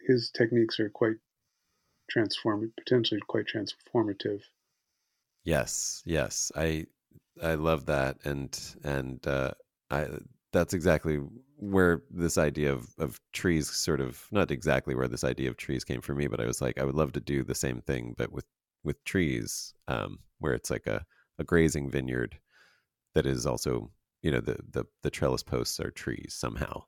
his 0.06 0.30
techniques 0.30 0.78
are 0.80 0.90
quite 0.90 1.16
transform, 2.10 2.72
potentially 2.78 3.20
quite 3.28 3.46
transformative. 3.46 4.42
yes 5.44 6.02
yes 6.04 6.52
i 6.56 6.84
i 7.42 7.54
love 7.54 7.86
that 7.86 8.16
and 8.24 8.76
and 8.84 9.26
uh 9.26 9.52
i 9.90 10.06
that's 10.52 10.74
exactly 10.74 11.16
where 11.56 12.02
this 12.10 12.38
idea 12.38 12.72
of 12.72 12.88
of 12.98 13.20
trees 13.32 13.68
sort 13.70 14.00
of 14.00 14.26
not 14.30 14.50
exactly 14.50 14.94
where 14.94 15.08
this 15.08 15.24
idea 15.24 15.48
of 15.50 15.56
trees 15.56 15.84
came 15.84 16.00
for 16.00 16.14
me 16.14 16.26
but 16.26 16.40
i 16.40 16.46
was 16.46 16.60
like 16.60 16.78
i 16.78 16.84
would 16.84 16.94
love 16.94 17.12
to 17.12 17.20
do 17.20 17.42
the 17.44 17.54
same 17.54 17.80
thing 17.82 18.14
but 18.16 18.32
with 18.32 18.46
with 18.84 19.02
trees 19.04 19.74
um 19.88 20.18
where 20.38 20.54
it's 20.54 20.70
like 20.70 20.86
a 20.86 21.04
a 21.38 21.44
grazing 21.44 21.90
vineyard 21.90 22.38
that 23.14 23.26
is 23.26 23.46
also 23.46 23.90
you 24.22 24.30
know 24.30 24.40
the 24.40 24.58
the 24.70 24.84
the 25.02 25.10
trellis 25.10 25.42
posts 25.42 25.80
are 25.80 25.90
trees 25.90 26.34
somehow. 26.38 26.82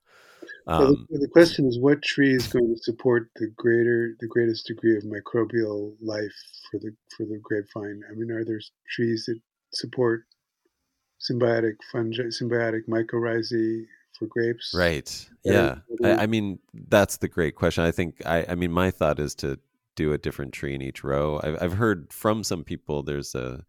So 0.69 0.75
um 0.75 1.07
the, 1.11 1.19
the 1.21 1.29
question 1.29 1.67
is, 1.67 1.79
what 1.79 2.03
tree 2.03 2.35
is 2.35 2.47
going 2.47 2.75
to 2.75 2.83
support 2.83 3.31
the 3.37 3.49
greater, 3.57 4.15
the 4.21 4.27
greatest 4.27 4.67
degree 4.67 4.97
of 4.97 5.05
microbial 5.05 5.95
life 6.01 6.35
for 6.71 6.79
the 6.79 6.95
for 7.17 7.25
the 7.25 7.39
grapevine? 7.43 8.03
I 8.11 8.15
mean, 8.15 8.31
are 8.31 8.45
there 8.45 8.61
trees 8.95 9.25
that 9.27 9.41
support 9.73 10.25
symbiotic 11.21 11.75
fungi, 11.93 12.25
symbiotic 12.25 12.89
mycorrhizae 12.89 13.85
for 14.19 14.27
grapes? 14.27 14.73
right. 14.75 15.29
Yeah. 15.45 15.77
I, 16.05 16.11
I 16.23 16.27
mean 16.27 16.59
that's 16.89 17.19
the 17.19 17.29
great 17.29 17.55
question. 17.55 17.85
I 17.85 17.91
think 17.91 18.25
i 18.27 18.45
i 18.49 18.55
mean 18.55 18.73
my 18.73 18.91
thought 18.91 19.19
is 19.19 19.35
to 19.37 19.59
do 19.97 20.13
a 20.13 20.19
different 20.19 20.53
tree 20.53 20.75
in 20.75 20.83
each 20.83 21.05
row. 21.05 21.41
I've, 21.43 21.63
I've 21.63 21.73
heard 21.75 22.13
from 22.13 22.43
some 22.45 22.65
people 22.65 23.03
there's 23.03 23.35
a 23.35 23.65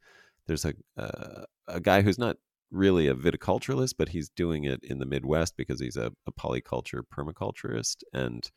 there's 0.47 0.65
a 0.65 0.73
uh, 0.97 1.43
a 1.67 1.79
guy 1.79 2.01
who's 2.01 2.17
not 2.17 2.37
really 2.71 3.07
a 3.07 3.13
viticulturalist 3.13 3.93
but 3.97 4.09
he's 4.09 4.29
doing 4.29 4.63
it 4.63 4.79
in 4.83 4.99
the 4.99 5.05
midwest 5.05 5.55
because 5.57 5.79
he's 5.79 5.97
a, 5.97 6.11
a 6.25 6.31
polyculture 6.31 7.01
permaculturist 7.13 7.97
and 8.13 8.49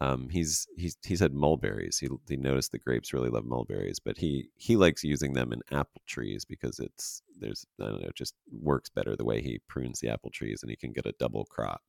um, 0.00 0.28
he's 0.28 0.68
he's 0.76 0.96
he 1.02 1.16
said 1.16 1.34
mulberries. 1.34 1.98
He 1.98 2.08
he 2.28 2.36
noticed 2.36 2.70
the 2.70 2.78
grapes 2.78 3.12
really 3.12 3.28
love 3.28 3.44
mulberries, 3.44 3.98
but 3.98 4.18
he 4.18 4.48
he 4.56 4.76
likes 4.76 5.02
using 5.02 5.32
them 5.32 5.52
in 5.52 5.62
apple 5.72 6.02
trees 6.06 6.44
because 6.44 6.78
it's 6.78 7.22
there's 7.40 7.66
I 7.80 7.86
don't 7.86 8.00
know 8.00 8.08
it 8.08 8.14
just 8.14 8.34
works 8.52 8.88
better 8.88 9.16
the 9.16 9.24
way 9.24 9.42
he 9.42 9.60
prunes 9.66 9.98
the 9.98 10.08
apple 10.08 10.30
trees 10.30 10.60
and 10.62 10.70
he 10.70 10.76
can 10.76 10.92
get 10.92 11.06
a 11.06 11.14
double 11.18 11.44
crop. 11.44 11.82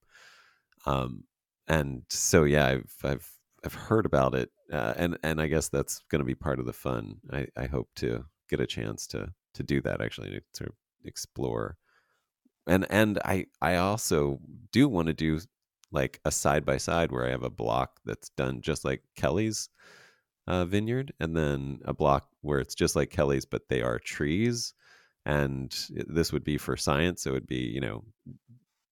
Um, 0.87 1.25
and 1.67 2.03
so 2.09 2.43
yeah, 2.43 2.67
I've 2.67 2.95
I've 3.03 3.29
I've 3.63 3.75
heard 3.75 4.07
about 4.07 4.33
it, 4.33 4.49
uh, 4.73 4.95
and 4.97 5.19
and 5.21 5.39
I 5.39 5.47
guess 5.47 5.69
that's 5.69 6.01
going 6.09 6.21
to 6.21 6.25
be 6.25 6.35
part 6.35 6.59
of 6.59 6.65
the 6.65 6.73
fun. 6.73 7.17
I 7.31 7.47
I 7.55 7.67
hope 7.67 7.89
to 7.97 8.25
get 8.49 8.59
a 8.59 8.67
chance 8.67 9.05
to 9.07 9.31
to 9.53 9.63
do 9.63 9.79
that 9.81 10.01
actually 10.01 10.31
to 10.31 10.41
sort 10.53 10.69
of 10.69 10.75
explore. 11.05 11.77
And 12.67 12.85
and 12.91 13.19
i 13.25 13.45
i 13.61 13.75
also 13.77 14.39
do 14.71 14.87
want 14.87 15.07
to 15.07 15.13
do 15.13 15.39
like 15.91 16.19
a 16.25 16.31
side 16.31 16.65
by 16.65 16.77
side 16.77 17.11
where 17.11 17.25
i 17.25 17.31
have 17.31 17.43
a 17.43 17.49
block 17.49 17.99
that's 18.05 18.29
done 18.29 18.61
just 18.61 18.85
like 18.85 19.01
kelly's 19.15 19.69
uh, 20.47 20.65
vineyard 20.65 21.13
and 21.19 21.35
then 21.35 21.79
a 21.85 21.93
block 21.93 22.27
where 22.41 22.59
it's 22.59 22.75
just 22.75 22.95
like 22.95 23.09
kelly's 23.09 23.45
but 23.45 23.63
they 23.69 23.81
are 23.81 23.99
trees 23.99 24.73
and 25.25 25.87
this 26.07 26.31
would 26.31 26.43
be 26.43 26.57
for 26.57 26.77
science 26.77 27.23
so 27.23 27.31
it 27.31 27.33
would 27.33 27.47
be 27.47 27.57
you 27.75 27.81
know 27.81 28.03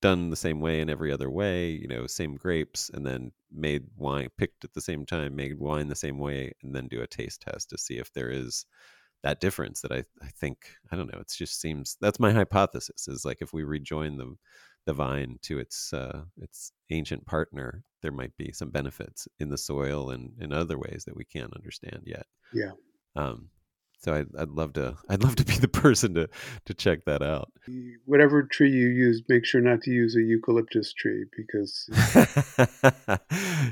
done 0.01 0.29
the 0.29 0.35
same 0.35 0.61
way 0.61 0.79
in 0.79 0.89
every 0.89 1.11
other 1.11 1.29
way 1.29 1.71
you 1.71 1.87
know 1.87 2.07
same 2.07 2.35
grapes 2.35 2.89
and 2.93 3.05
then 3.05 3.31
made 3.51 3.83
wine 3.97 4.29
picked 4.37 4.63
at 4.63 4.73
the 4.73 4.81
same 4.81 5.05
time 5.05 5.35
made 5.35 5.59
wine 5.59 5.87
the 5.87 5.95
same 5.95 6.17
way 6.17 6.51
and 6.63 6.75
then 6.75 6.87
do 6.87 7.01
a 7.01 7.07
taste 7.07 7.41
test 7.41 7.69
to 7.69 7.77
see 7.77 7.97
if 7.97 8.11
there 8.13 8.29
is 8.29 8.65
that 9.23 9.41
difference 9.41 9.81
that 9.81 9.91
I, 9.91 10.03
I 10.21 10.27
think 10.27 10.57
I 10.91 10.95
don't 10.95 11.11
know. 11.11 11.19
It 11.19 11.31
just 11.35 11.59
seems 11.59 11.97
that's 11.99 12.19
my 12.19 12.31
hypothesis 12.31 13.07
is 13.07 13.25
like 13.25 13.37
if 13.41 13.53
we 13.53 13.63
rejoin 13.63 14.17
the 14.17 14.35
the 14.85 14.93
vine 14.93 15.37
to 15.43 15.59
its 15.59 15.93
uh, 15.93 16.23
its 16.41 16.71
ancient 16.89 17.25
partner, 17.25 17.83
there 18.01 18.11
might 18.11 18.35
be 18.37 18.51
some 18.51 18.69
benefits 18.71 19.27
in 19.39 19.49
the 19.49 19.57
soil 19.57 20.09
and 20.11 20.31
in 20.39 20.53
other 20.53 20.77
ways 20.79 21.03
that 21.05 21.15
we 21.15 21.25
can't 21.25 21.55
understand 21.55 22.03
yet. 22.05 22.25
Yeah. 22.53 22.71
Um, 23.15 23.49
so 23.99 24.13
I'd, 24.13 24.27
I'd 24.37 24.49
love 24.49 24.73
to 24.73 24.95
I'd 25.09 25.23
love 25.23 25.35
to 25.35 25.45
be 25.45 25.55
the 25.55 25.67
person 25.67 26.15
to 26.15 26.29
to 26.65 26.73
check 26.73 27.05
that 27.05 27.21
out. 27.21 27.51
whatever 28.05 28.43
tree 28.43 28.71
you 28.71 28.87
use, 28.87 29.21
make 29.27 29.45
sure 29.45 29.61
not 29.61 29.81
to 29.83 29.91
use 29.91 30.15
a 30.15 30.21
eucalyptus 30.21 30.93
tree 30.93 31.25
because 31.35 31.89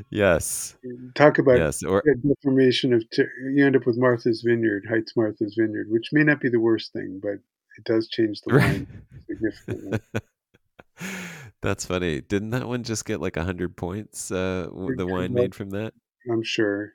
yes, 0.10 0.76
talk 1.16 1.40
about 1.40 1.58
yes, 1.58 1.84
or 1.84 2.04
deformation 2.28 2.94
of 2.94 3.04
ter- 3.10 3.32
you 3.54 3.66
end 3.66 3.76
up 3.76 3.86
with 3.86 3.98
Martha's 3.98 4.42
Vineyard, 4.46 4.86
Heitz 4.90 5.16
Martha's 5.16 5.56
Vineyard, 5.58 5.88
which 5.90 6.10
may 6.12 6.24
not 6.24 6.42
be 6.42 6.50
the 6.50 6.60
worst 6.60 6.94
thing, 6.94 7.20
but 7.22 7.40
it 7.78 7.84
does 7.86 8.08
change 8.10 8.42
the 8.42 8.56
wine 8.56 8.88
significantly. 9.28 10.00
That's 11.62 11.86
funny. 11.86 12.22
Didn't 12.22 12.52
that 12.52 12.68
one 12.68 12.84
just 12.84 13.06
get 13.06 13.20
like 13.22 13.36
hundred 13.36 13.76
points? 13.76 14.32
Uh, 14.32 14.70
the 14.96 15.08
wine 15.08 15.34
made 15.34 15.56
from 15.56 15.72
that. 15.72 15.94
I'm 16.30 16.44
sure. 16.44 16.94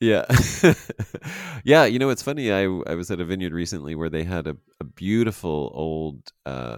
Yeah, 0.00 0.24
yeah. 1.64 1.84
You 1.84 1.98
know, 1.98 2.08
it's 2.08 2.22
funny. 2.22 2.50
I 2.52 2.62
I 2.86 2.94
was 2.94 3.10
at 3.10 3.20
a 3.20 3.24
vineyard 3.24 3.52
recently 3.52 3.94
where 3.94 4.08
they 4.08 4.24
had 4.24 4.46
a, 4.46 4.56
a 4.80 4.84
beautiful 4.84 5.70
old 5.74 6.32
uh, 6.46 6.76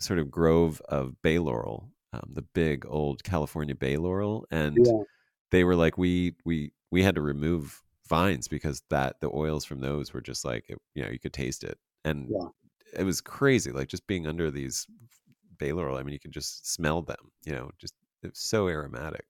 sort 0.00 0.18
of 0.20 0.30
grove 0.30 0.80
of 0.88 1.20
bay 1.22 1.38
laurel, 1.38 1.90
um, 2.12 2.30
the 2.34 2.42
big 2.42 2.86
old 2.88 3.24
California 3.24 3.74
bay 3.74 3.96
laurel, 3.98 4.46
and 4.50 4.76
Yeah. 4.86 5.02
they 5.50 5.64
were 5.64 5.76
like, 5.76 5.98
we 5.98 6.34
we 6.44 6.72
we 6.90 7.02
had 7.02 7.16
to 7.16 7.22
remove 7.22 7.82
vines 8.08 8.48
because 8.48 8.82
that 8.90 9.20
the 9.20 9.30
oils 9.34 9.64
from 9.64 9.80
those 9.80 10.12
were 10.14 10.22
just 10.22 10.44
like 10.44 10.66
it- 10.70 10.80
you 10.94 11.04
know 11.04 11.10
you 11.10 11.20
could 11.20 11.34
taste 11.34 11.64
it, 11.64 11.78
and 12.04 12.28
Yeah. 12.28 12.48
it 12.98 13.04
was 13.04 13.20
crazy. 13.20 13.72
Like 13.72 13.88
just 13.88 14.06
being 14.06 14.26
under 14.26 14.50
these 14.50 14.86
bay 15.58 15.72
laurel, 15.72 15.96
I 15.98 16.02
mean, 16.04 16.12
you 16.14 16.20
could 16.20 16.32
just 16.32 16.72
smell 16.72 17.02
them. 17.02 17.32
You 17.44 17.52
know, 17.54 17.70
just 17.78 17.94
it's 18.22 18.40
so 18.48 18.68
aromatic. 18.68 19.26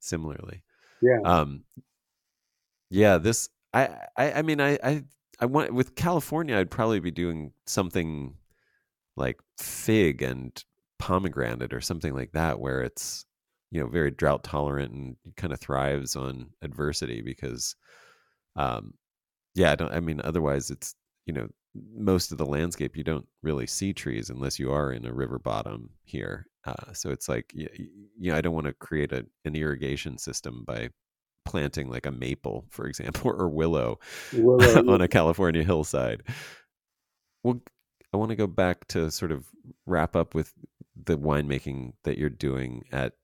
Similarly, 0.00 0.62
Yeah. 1.00 1.20
um, 1.24 1.64
yeah, 2.90 3.18
this 3.18 3.48
I 3.72 3.88
I 4.16 4.32
I 4.32 4.42
mean 4.42 4.60
I 4.60 4.78
I 4.82 5.04
I 5.40 5.46
want 5.46 5.74
with 5.74 5.94
California 5.94 6.56
I'd 6.56 6.70
probably 6.70 7.00
be 7.00 7.10
doing 7.10 7.52
something 7.66 8.34
like 9.16 9.38
fig 9.58 10.22
and 10.22 10.62
pomegranate 10.98 11.72
or 11.74 11.80
something 11.80 12.14
like 12.14 12.32
that 12.32 12.60
where 12.60 12.82
it's 12.82 13.26
you 13.70 13.80
know 13.80 13.88
very 13.88 14.10
drought 14.10 14.44
tolerant 14.44 14.92
and 14.92 15.16
kind 15.36 15.52
of 15.52 15.60
thrives 15.60 16.16
on 16.16 16.50
adversity 16.62 17.20
because 17.22 17.74
um 18.56 18.94
yeah 19.54 19.72
I 19.72 19.74
don't 19.76 19.92
I 19.92 20.00
mean 20.00 20.20
otherwise 20.24 20.70
it's 20.70 20.94
you 21.26 21.34
know 21.34 21.48
most 21.96 22.30
of 22.32 22.38
the 22.38 22.46
landscape 22.46 22.96
you 22.96 23.04
don't 23.04 23.26
really 23.42 23.66
see 23.66 23.92
trees 23.92 24.30
unless 24.30 24.58
you 24.58 24.72
are 24.72 24.92
in 24.92 25.04
a 25.06 25.12
river 25.12 25.38
bottom 25.38 25.90
here 26.04 26.46
uh, 26.66 26.92
so 26.92 27.10
it's 27.10 27.28
like 27.28 27.50
you, 27.52 27.68
you 28.18 28.30
know 28.30 28.36
I 28.38 28.40
don't 28.40 28.54
want 28.54 28.66
to 28.66 28.72
create 28.74 29.12
a, 29.12 29.26
an 29.44 29.56
irrigation 29.56 30.16
system 30.18 30.64
by 30.66 30.90
planting 31.44 31.90
like 31.90 32.06
a 32.06 32.12
maple 32.12 32.64
for 32.70 32.86
example 32.86 33.30
or 33.38 33.48
willow 33.48 33.98
Willow, 34.32 34.88
on 34.92 35.00
a 35.00 35.08
California 35.08 35.62
hillside. 35.62 36.22
Well, 37.42 37.60
I 38.12 38.16
want 38.16 38.30
to 38.30 38.36
go 38.36 38.46
back 38.46 38.86
to 38.88 39.10
sort 39.10 39.32
of 39.32 39.46
wrap 39.86 40.16
up 40.16 40.34
with 40.34 40.52
the 40.96 41.18
winemaking 41.18 41.92
that 42.04 42.16
you're 42.16 42.30
doing 42.30 42.84
at 42.92 43.14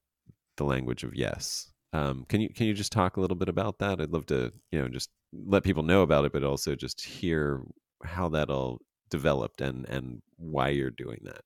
the 0.57 0.64
language 0.64 1.05
of 1.05 1.14
yes. 1.14 1.71
Um, 1.93 2.25
can 2.29 2.41
you 2.41 2.51
can 2.51 2.66
you 2.66 2.75
just 2.75 2.93
talk 2.93 3.16
a 3.16 3.21
little 3.21 3.37
bit 3.37 3.49
about 3.49 3.79
that? 3.79 4.01
I'd 4.01 4.12
love 4.12 4.27
to, 4.27 4.53
you 4.71 4.81
know, 4.81 4.89
just 4.89 5.11
let 5.33 5.64
people 5.64 5.83
know 5.83 6.03
about 6.03 6.25
it, 6.25 6.33
but 6.33 6.45
also 6.45 6.75
just 6.75 7.01
hear 7.01 7.62
how 8.05 8.29
that 8.31 8.51
all 8.51 8.81
developed 9.11 9.61
and 9.61 9.89
and 9.89 10.23
why 10.37 10.68
you're 10.68 10.91
doing 10.91 11.21
that. 11.25 11.43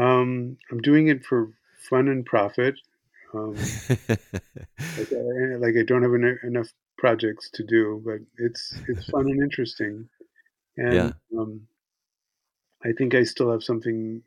Um, 0.00 0.56
I'm 0.70 0.80
doing 0.80 1.08
it 1.08 1.24
for 1.24 1.50
fun 1.90 2.08
and 2.08 2.24
profit. 2.24 2.76
Um, 3.34 3.54
like, 3.88 5.12
I, 5.12 5.56
like 5.58 5.74
I 5.78 5.84
don't 5.86 6.02
have 6.02 6.14
en- 6.14 6.40
enough 6.44 6.68
projects 6.96 7.50
to 7.54 7.64
do, 7.64 8.02
but 8.04 8.18
it's 8.36 8.74
it's 8.88 9.08
fun 9.10 9.26
and 9.26 9.42
interesting. 9.42 10.08
And 10.76 10.94
yeah. 10.94 11.12
um, 11.36 11.62
I 12.84 12.92
think 12.92 13.14
I 13.14 13.24
still 13.24 13.50
have 13.50 13.64
something 13.64 14.22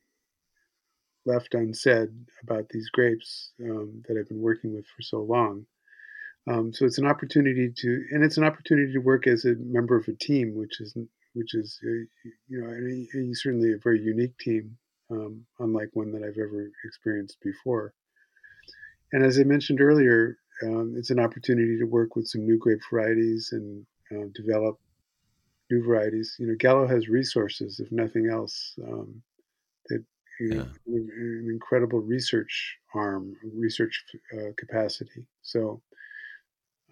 left 1.26 1.54
unsaid 1.54 2.10
about 2.44 2.70
these 2.70 2.90
grapes 2.90 3.52
um, 3.64 4.04
that 4.08 4.18
I've 4.18 4.28
been 4.28 4.42
working 4.42 4.74
with 4.74 4.86
for 4.86 5.02
so 5.02 5.22
long. 5.22 5.66
Um, 6.50 6.74
so 6.74 6.86
it's 6.86 6.98
an 6.98 7.06
opportunity 7.06 7.72
to, 7.78 8.06
and 8.12 8.24
it's 8.24 8.38
an 8.38 8.44
opportunity 8.44 8.94
to 8.94 9.00
work 9.00 9.28
as 9.28 9.46
a 9.46 9.56
member 9.60 9.96
of 9.96 10.08
a 10.08 10.14
team, 10.14 10.56
which 10.56 10.82
is, 10.82 10.98
which 11.34 11.54
is, 11.54 11.80
uh, 11.84 12.30
you 12.48 12.62
know, 12.62 12.68
a, 12.68 13.20
a, 13.20 13.34
certainly 13.36 13.74
a 13.74 13.78
very 13.78 14.02
unique 14.02 14.38
team, 14.40 14.78
um, 15.12 15.46
unlike 15.60 15.90
one 15.94 16.12
that 16.14 16.24
I've 16.24 16.40
ever 16.40 16.72
experienced 16.84 17.38
before. 17.44 17.94
And 19.14 19.24
as 19.24 19.40
I 19.40 19.44
mentioned 19.44 19.82
earlier, 19.82 20.38
um, 20.64 20.96
it's 20.98 21.10
an 21.10 21.20
opportunity 21.20 21.78
to 21.78 21.86
work 21.86 22.16
with 22.16 22.28
some 22.28 22.46
new 22.46 22.58
grape 22.58 22.80
varieties 22.90 23.50
and 23.52 23.86
uh, 24.12 24.28
develop 24.36 24.80
new 25.70 25.84
varieties. 25.84 26.36
You 26.40 26.48
know, 26.48 26.56
Gallo 26.58 26.88
has 26.88 27.10
resources, 27.10 27.80
if 27.80 27.92
nothing 27.92 28.30
else, 28.32 28.76
um, 28.84 29.22
that 29.88 30.04
you 30.40 30.50
know, 30.50 30.68
yeah. 30.86 30.96
an 30.96 31.48
incredible 31.50 32.00
research 32.00 32.78
arm, 32.94 33.36
research 33.56 34.04
uh, 34.34 34.52
capacity. 34.58 35.26
So, 35.42 35.82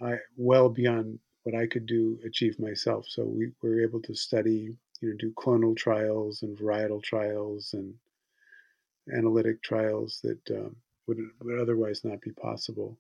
I 0.02 0.16
well 0.38 0.70
beyond 0.70 1.20
what 1.44 1.56
I 1.56 1.68
could 1.68 1.86
do 1.86 2.20
achieve 2.26 2.60
myself. 2.60 3.06
So 3.08 3.24
we 3.24 3.52
were 3.62 3.82
able 3.82 4.02
to 4.04 4.16
study, 4.16 4.76
you 5.02 5.10
know, 5.10 5.16
do 5.18 5.32
clonal 5.32 5.76
trials 5.76 6.44
and 6.44 6.58
varietal 6.58 7.04
trials 7.04 7.74
and 7.74 7.94
analytic 9.16 9.62
trials 9.64 10.20
that 10.24 10.40
um, 10.52 10.76
would 11.10 11.18
would 11.42 11.60
otherwise 11.60 12.06
not 12.06 12.22
be 12.22 12.32
possible. 12.32 12.98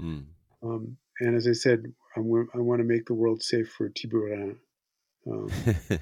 Mm. 0.00 0.24
Um, 0.62 0.96
and 1.20 1.36
as 1.36 1.46
I 1.46 1.52
said, 1.52 1.84
I 2.16 2.20
want, 2.20 2.48
I 2.54 2.58
want 2.58 2.80
to 2.80 2.84
make 2.84 3.06
the 3.06 3.14
world 3.14 3.42
safe 3.42 3.70
for 3.70 3.90
Tibouren, 3.90 4.56
um, 5.30 5.50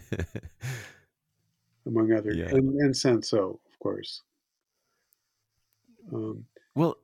among 1.86 2.12
other, 2.12 2.32
yeah. 2.32 2.46
and, 2.46 2.80
and 2.80 3.04
of 3.04 3.78
course. 3.80 4.22
Um, 6.12 6.44
well, 6.74 6.96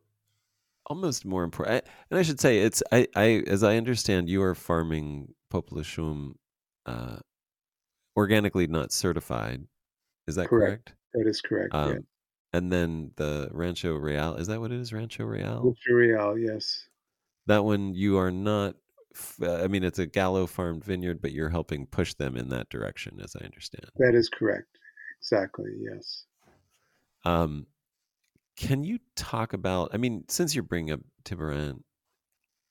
almost 0.87 1.25
more 1.25 1.43
important, 1.43 1.85
and 2.11 2.19
I 2.19 2.23
should 2.23 2.41
say 2.41 2.61
it's 2.61 2.83
I, 2.93 3.09
I 3.17 3.43
as 3.47 3.63
I 3.63 3.77
understand, 3.77 4.29
you 4.29 4.43
are 4.43 4.55
farming 4.55 5.35
Popelouchum 5.53 6.35
uh, 6.87 7.17
organically, 8.17 8.69
not 8.69 8.93
certified. 8.93 9.65
Is 10.27 10.37
that 10.37 10.49
correct? 10.49 10.87
correct? 10.87 10.93
That 11.15 11.29
is 11.29 11.41
correct. 11.41 11.75
Um, 11.75 11.93
yeah. 11.93 11.99
And 12.55 12.71
then 12.71 13.11
the 13.17 13.49
Rancho 13.51 13.95
Real, 13.95 14.37
is 14.37 14.47
that 14.47 14.61
what 14.61 14.71
it 14.71 14.81
is? 14.81 14.93
Rancho 14.93 15.25
Real? 15.25 15.61
Rancho 15.65 15.93
Real, 15.93 16.39
yes. 16.39 16.87
That 17.47 17.65
one 17.65 17.95
you 17.95 18.17
are 18.17 18.31
not 18.31 18.77
uh, 19.43 19.57
I 19.57 19.67
mean, 19.67 19.83
it's 19.83 19.99
a 19.99 20.07
Gallo 20.07 20.47
farmed 20.47 20.85
vineyard, 20.85 21.21
but 21.21 21.33
you're 21.33 21.49
helping 21.49 21.87
push 21.87 22.15
them 22.15 22.37
in 22.37 22.51
that 22.51 22.69
direction, 22.69 23.21
as 23.23 23.35
I 23.35 23.45
understand. 23.45 23.87
That 23.97 24.15
is 24.15 24.29
correct. 24.29 24.79
Exactly. 25.21 25.73
Yes. 25.81 26.27
Um, 27.25 27.67
can 28.57 28.85
you 28.85 29.01
talk 29.17 29.53
about? 29.53 29.91
I 29.93 29.97
mean, 29.97 30.25
since 30.29 30.55
you're 30.55 30.63
bringing 30.63 30.93
up 30.93 31.01
Tibouren, 31.25 31.81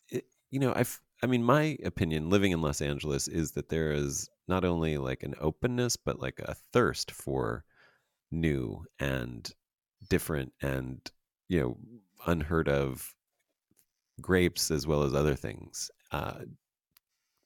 it, 0.09 0.25
you 0.49 0.59
know, 0.59 0.73
I've. 0.73 1.01
I 1.21 1.25
mean, 1.25 1.43
my 1.43 1.77
opinion, 1.84 2.29
living 2.29 2.53
in 2.53 2.61
Los 2.61 2.81
Angeles, 2.81 3.27
is 3.27 3.51
that 3.51 3.67
there 3.67 3.91
is 3.91 4.29
not 4.47 4.63
only 4.63 4.97
like 4.97 5.23
an 5.23 5.36
openness, 5.41 5.97
but 5.97 6.21
like 6.21 6.39
a 6.39 6.55
thirst 6.71 7.11
for 7.11 7.65
new 8.31 8.86
and 8.97 9.51
different 10.09 10.53
and 10.61 10.99
you 11.49 11.59
know 11.59 11.77
unheard 12.25 12.69
of 12.69 13.13
grapes 14.21 14.71
as 14.71 14.85
well 14.87 15.03
as 15.03 15.13
other 15.13 15.35
things. 15.35 15.91
Uh, 16.11 16.41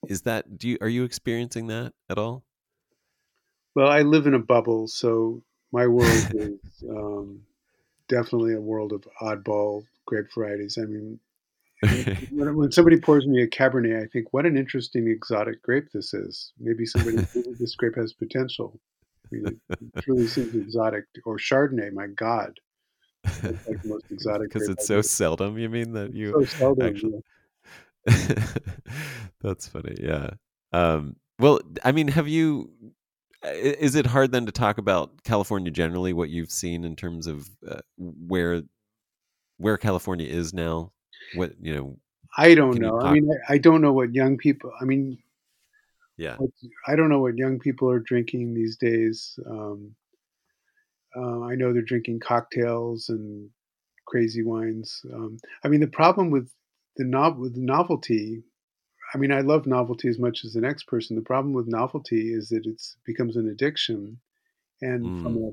is 0.07 0.21
that 0.23 0.57
do 0.57 0.69
you 0.69 0.77
are 0.81 0.89
you 0.89 1.03
experiencing 1.03 1.67
that 1.67 1.93
at 2.09 2.17
all? 2.17 2.43
Well, 3.75 3.89
I 3.89 4.01
live 4.01 4.25
in 4.25 4.33
a 4.33 4.39
bubble, 4.39 4.87
so 4.87 5.43
my 5.71 5.87
world 5.87 6.31
is 6.33 6.83
um, 6.89 7.41
definitely 8.07 8.53
a 8.53 8.61
world 8.61 8.91
of 8.91 9.07
oddball 9.21 9.85
grape 10.05 10.27
varieties. 10.33 10.77
I 10.81 10.85
mean, 10.85 11.19
when, 12.31 12.55
when, 12.55 12.71
somebody 12.71 12.99
pours 12.99 13.27
me 13.27 13.43
a 13.43 13.47
Cabernet, 13.47 14.01
I 14.01 14.07
think, 14.07 14.33
what 14.33 14.45
an 14.45 14.57
interesting 14.57 15.07
exotic 15.07 15.61
grape 15.61 15.91
this 15.93 16.13
is. 16.13 16.53
Maybe 16.59 16.85
somebody 16.85 17.17
this 17.59 17.75
grape 17.75 17.95
has 17.95 18.13
potential. 18.13 18.79
I 19.32 19.36
mean, 19.36 19.61
it 19.69 20.03
truly 20.03 20.28
seems 20.28 20.55
exotic. 20.55 21.05
Or 21.25 21.38
Chardonnay, 21.38 21.91
my 21.93 22.07
God, 22.07 22.59
like 23.41 23.86
most 23.86 24.05
exotic 24.11 24.51
because 24.51 24.69
it's 24.69 24.88
so 24.88 25.01
seldom. 25.01 25.57
You 25.57 25.69
mean 25.69 25.93
that 25.93 26.13
you 26.13 26.32
so 26.32 26.45
seldom, 26.45 26.88
actually? 26.88 27.21
Yeah. 28.07 28.45
That's 29.41 29.67
funny. 29.67 29.95
Yeah. 29.99 30.32
Um, 30.71 31.15
well, 31.39 31.59
I 31.84 31.91
mean, 31.91 32.07
have 32.09 32.28
you? 32.28 32.71
Is 33.43 33.95
it 33.95 34.07
hard 34.07 34.32
then 34.32 34.45
to 34.47 34.51
talk 34.51 34.78
about 34.78 35.23
California 35.23 35.71
generally? 35.71 36.13
What 36.13 36.30
you've 36.30 36.51
seen 36.51 36.84
in 36.84 36.95
terms 36.95 37.28
of 37.28 37.49
uh, 37.67 37.82
where 37.97 38.63
where 39.57 39.78
California 39.78 40.28
is 40.28 40.53
now? 40.53 40.91
What 41.36 41.53
you 41.61 41.75
know? 41.75 41.97
I 42.38 42.55
don't 42.55 42.80
know. 42.80 42.99
I 43.01 43.13
mean, 43.13 43.30
I 43.49 43.57
don't 43.57 43.82
know 43.82 43.93
what 43.93 44.13
young 44.13 44.38
people. 44.38 44.71
I 44.80 44.86
mean, 44.86 45.17
yeah, 46.18 46.38
I 46.88 46.95
don't 46.95 47.09
know 47.09 47.20
what 47.20 47.38
young 47.38 47.59
people 47.59 47.89
are 47.89 47.99
drinking 47.99 48.53
these 48.53 48.78
days. 48.78 49.38
Um, 49.49 49.95
uh, 51.15 51.43
I 51.43 51.55
know 51.55 51.74
they're 51.74 51.82
drinking 51.82 52.20
cocktails 52.20 53.09
and 53.09 53.49
crazy 54.05 54.43
wines. 54.43 55.01
Um, 55.13 55.38
I 55.63 55.68
mean, 55.68 55.80
the 55.80 55.88
problem 55.88 56.32
with 56.32 56.49
the 56.95 57.03
no- 57.03 57.38
with 57.38 57.55
the 57.55 57.61
novelty. 57.61 58.43
I 59.13 59.18
mean, 59.18 59.32
I 59.32 59.39
love 59.39 59.65
novelty 59.65 60.09
as 60.09 60.20
much 60.20 60.43
as 60.43 60.53
the 60.53 60.61
next 60.61 60.86
person. 60.88 61.15
The 61.15 61.22
problem 61.22 61.53
with 61.53 61.68
novelty 61.68 62.34
is 62.34 62.49
that 62.49 62.65
it 62.65 62.82
becomes 63.05 63.38
an 63.38 63.47
addiction, 63.47 64.20
and 64.82 65.05
mm. 65.05 65.24
from 65.24 65.38
a 65.38 65.51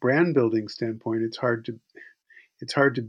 brand 0.00 0.34
building 0.34 0.66
standpoint, 0.68 1.22
it's 1.22 1.36
hard 1.36 1.64
to 1.66 1.78
it's 2.60 2.72
hard 2.72 2.96
to 2.96 3.08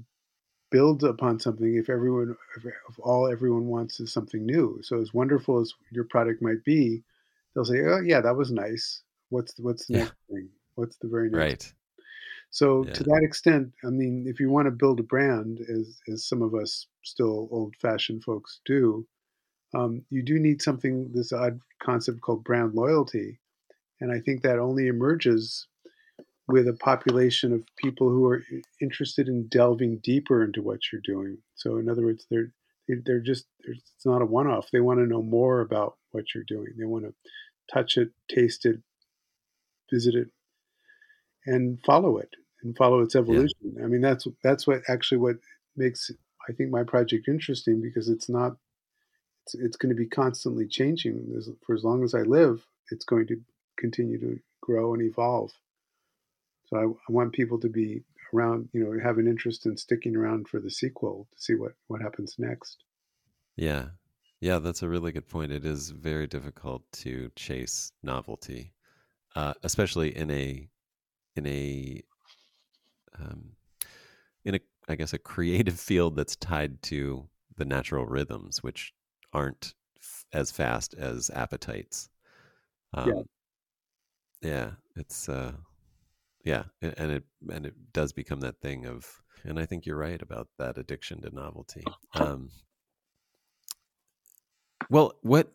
build 0.73 1.03
upon 1.03 1.39
something 1.39 1.75
if 1.75 1.87
everyone 1.87 2.35
if, 2.57 2.65
all 2.99 3.31
everyone 3.31 3.67
wants 3.67 3.99
is 3.99 4.11
something 4.11 4.43
new. 4.43 4.79
So 4.81 4.99
as 4.99 5.13
wonderful 5.13 5.59
as 5.61 5.71
your 5.91 6.05
product 6.05 6.41
might 6.41 6.63
be, 6.65 7.03
they'll 7.53 7.63
say, 7.63 7.81
"Oh 7.85 8.01
yeah, 8.03 8.21
that 8.21 8.35
was 8.35 8.51
nice. 8.51 9.03
What's 9.29 9.53
the, 9.53 9.61
what's 9.61 9.85
the 9.85 9.93
yeah. 9.93 9.99
next 9.99 10.15
thing?" 10.29 10.49
What's 10.75 10.97
the 10.97 11.07
very 11.07 11.29
next? 11.29 11.37
Right. 11.37 11.73
So 12.49 12.83
yeah. 12.85 12.93
to 12.93 13.03
that 13.03 13.21
extent, 13.23 13.71
I 13.83 13.89
mean, 13.89 14.25
if 14.27 14.39
you 14.39 14.49
want 14.49 14.65
to 14.65 14.71
build 14.71 14.99
a 14.99 15.03
brand, 15.03 15.59
as 15.61 16.01
as 16.11 16.25
some 16.25 16.41
of 16.41 16.55
us 16.55 16.87
still 17.03 17.47
old-fashioned 17.51 18.23
folks 18.23 18.59
do, 18.65 19.05
um, 19.75 20.03
you 20.09 20.23
do 20.23 20.39
need 20.39 20.61
something 20.61 21.11
this 21.13 21.31
odd 21.31 21.59
concept 21.79 22.21
called 22.21 22.43
brand 22.43 22.73
loyalty, 22.73 23.39
and 24.01 24.11
I 24.11 24.19
think 24.19 24.41
that 24.41 24.57
only 24.57 24.87
emerges 24.87 25.67
with 26.47 26.67
a 26.67 26.73
population 26.73 27.53
of 27.53 27.63
people 27.77 28.09
who 28.09 28.25
are 28.27 28.43
interested 28.81 29.27
in 29.27 29.47
delving 29.47 29.99
deeper 30.03 30.43
into 30.43 30.61
what 30.61 30.79
you're 30.91 31.01
doing. 31.03 31.37
So 31.55 31.77
in 31.77 31.89
other 31.89 32.03
words, 32.03 32.25
they're 32.29 32.51
they're 33.05 33.21
just 33.21 33.45
it's 33.63 34.05
not 34.05 34.21
a 34.21 34.25
one-off. 34.25 34.69
They 34.71 34.81
want 34.81 34.99
to 34.99 35.07
know 35.07 35.21
more 35.21 35.61
about 35.61 35.95
what 36.11 36.25
you're 36.35 36.43
doing. 36.45 36.73
They 36.77 36.85
want 36.85 37.05
to 37.05 37.13
touch 37.73 37.97
it, 37.97 38.11
taste 38.29 38.65
it, 38.65 38.81
visit 39.91 40.15
it, 40.15 40.27
and 41.45 41.79
follow 41.85 42.17
it 42.17 42.29
and 42.61 42.75
follow 42.75 42.99
its 42.99 43.15
evolution. 43.15 43.57
Yeah. 43.61 43.83
I 43.83 43.87
mean, 43.87 44.01
that's 44.01 44.27
that's 44.43 44.67
what 44.67 44.81
actually 44.89 45.19
what 45.19 45.37
makes 45.77 46.11
I 46.49 46.53
think 46.53 46.71
my 46.71 46.83
project 46.83 47.27
interesting 47.27 47.81
because 47.81 48.09
it's 48.09 48.29
not 48.29 48.57
it's, 49.43 49.55
it's 49.55 49.77
going 49.77 49.95
to 49.95 49.99
be 49.99 50.07
constantly 50.07 50.67
changing 50.67 51.41
for 51.65 51.75
as 51.75 51.83
long 51.83 52.03
as 52.03 52.13
I 52.13 52.21
live. 52.21 52.65
It's 52.91 53.05
going 53.05 53.27
to 53.27 53.37
continue 53.77 54.19
to 54.19 54.39
grow 54.61 54.93
and 54.93 55.01
evolve. 55.01 55.51
So 56.65 56.77
I, 56.77 56.83
I 56.83 57.11
want 57.11 57.33
people 57.33 57.59
to 57.59 57.69
be 57.69 58.03
around, 58.33 58.69
you 58.73 58.83
know, 58.83 59.03
have 59.03 59.17
an 59.17 59.27
interest 59.27 59.65
in 59.65 59.77
sticking 59.77 60.15
around 60.15 60.47
for 60.47 60.59
the 60.59 60.71
sequel 60.71 61.27
to 61.35 61.41
see 61.41 61.55
what 61.55 61.73
what 61.87 62.01
happens 62.01 62.35
next. 62.37 62.83
Yeah. 63.55 63.87
Yeah, 64.41 64.59
that's 64.59 64.83
a 64.83 64.89
really 64.89 65.13
good 65.13 65.29
point. 65.29 65.53
It 65.53 65.65
is 65.65 65.89
very 65.91 66.27
difficult 66.27 66.83
to 66.93 67.31
chase 67.35 67.93
novelty, 68.03 68.73
uh, 69.37 69.53
especially 69.63 70.15
in 70.17 70.29
a 70.31 70.67
in 71.37 71.47
a 71.47 72.01
um, 73.17 73.53
in 74.43 74.55
a 74.55 74.59
I 74.89 74.95
guess 74.95 75.13
a 75.13 75.17
creative 75.17 75.79
field 75.79 76.17
that's 76.17 76.35
tied 76.35 76.81
to 76.83 77.29
the 77.55 77.65
natural 77.65 78.05
rhythms, 78.05 78.61
which 78.61 78.93
aren't 79.31 79.75
f- 79.97 80.25
as 80.33 80.51
fast 80.51 80.93
as 80.93 81.29
appetites. 81.33 82.09
Um, 82.93 83.25
yeah. 84.41 84.49
yeah, 84.49 84.71
it's 84.97 85.29
uh, 85.29 85.53
yeah, 86.43 86.63
and 86.81 87.11
it 87.11 87.23
and 87.49 87.65
it 87.65 87.93
does 87.93 88.13
become 88.13 88.41
that 88.41 88.59
thing 88.61 88.85
of, 88.85 89.21
and 89.43 89.59
I 89.59 89.65
think 89.65 89.85
you're 89.85 89.97
right 89.97 90.21
about 90.21 90.47
that 90.57 90.77
addiction 90.77 91.21
to 91.21 91.33
novelty. 91.33 91.83
Um, 92.15 92.49
Well, 94.89 95.13
what 95.21 95.51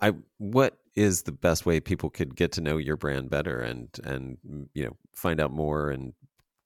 I 0.00 0.14
what 0.38 0.78
is 0.94 1.22
the 1.22 1.32
best 1.32 1.64
way 1.64 1.80
people 1.80 2.10
could 2.10 2.36
get 2.36 2.52
to 2.52 2.60
know 2.60 2.76
your 2.76 2.96
brand 2.96 3.30
better 3.30 3.60
and 3.60 3.88
and 4.04 4.38
you 4.74 4.84
know 4.84 4.96
find 5.14 5.40
out 5.40 5.52
more 5.52 5.90
and 5.90 6.12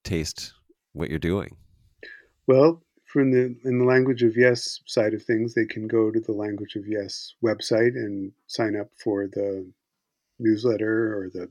taste 0.05 0.53
what 0.93 1.11
you're 1.11 1.19
doing? 1.19 1.57
Well, 2.47 2.83
from 3.07 3.31
the 3.31 3.57
in 3.65 3.79
the 3.79 3.85
language 3.85 4.23
of 4.23 4.37
yes 4.37 4.81
side 4.87 5.15
of 5.15 5.23
things, 5.23 5.55
they 5.55 5.67
can 5.67 5.87
go 5.87 6.11
to 6.11 6.21
the 6.21 6.33
language 6.33 6.77
of 6.77 6.87
yes 6.87 7.35
website 7.45 7.95
and 7.95 8.33
sign 8.47 8.77
up 8.77 8.89
for 9.03 9.27
the 9.27 9.71
newsletter 10.39 11.17
or 11.17 11.31
the 11.33 11.49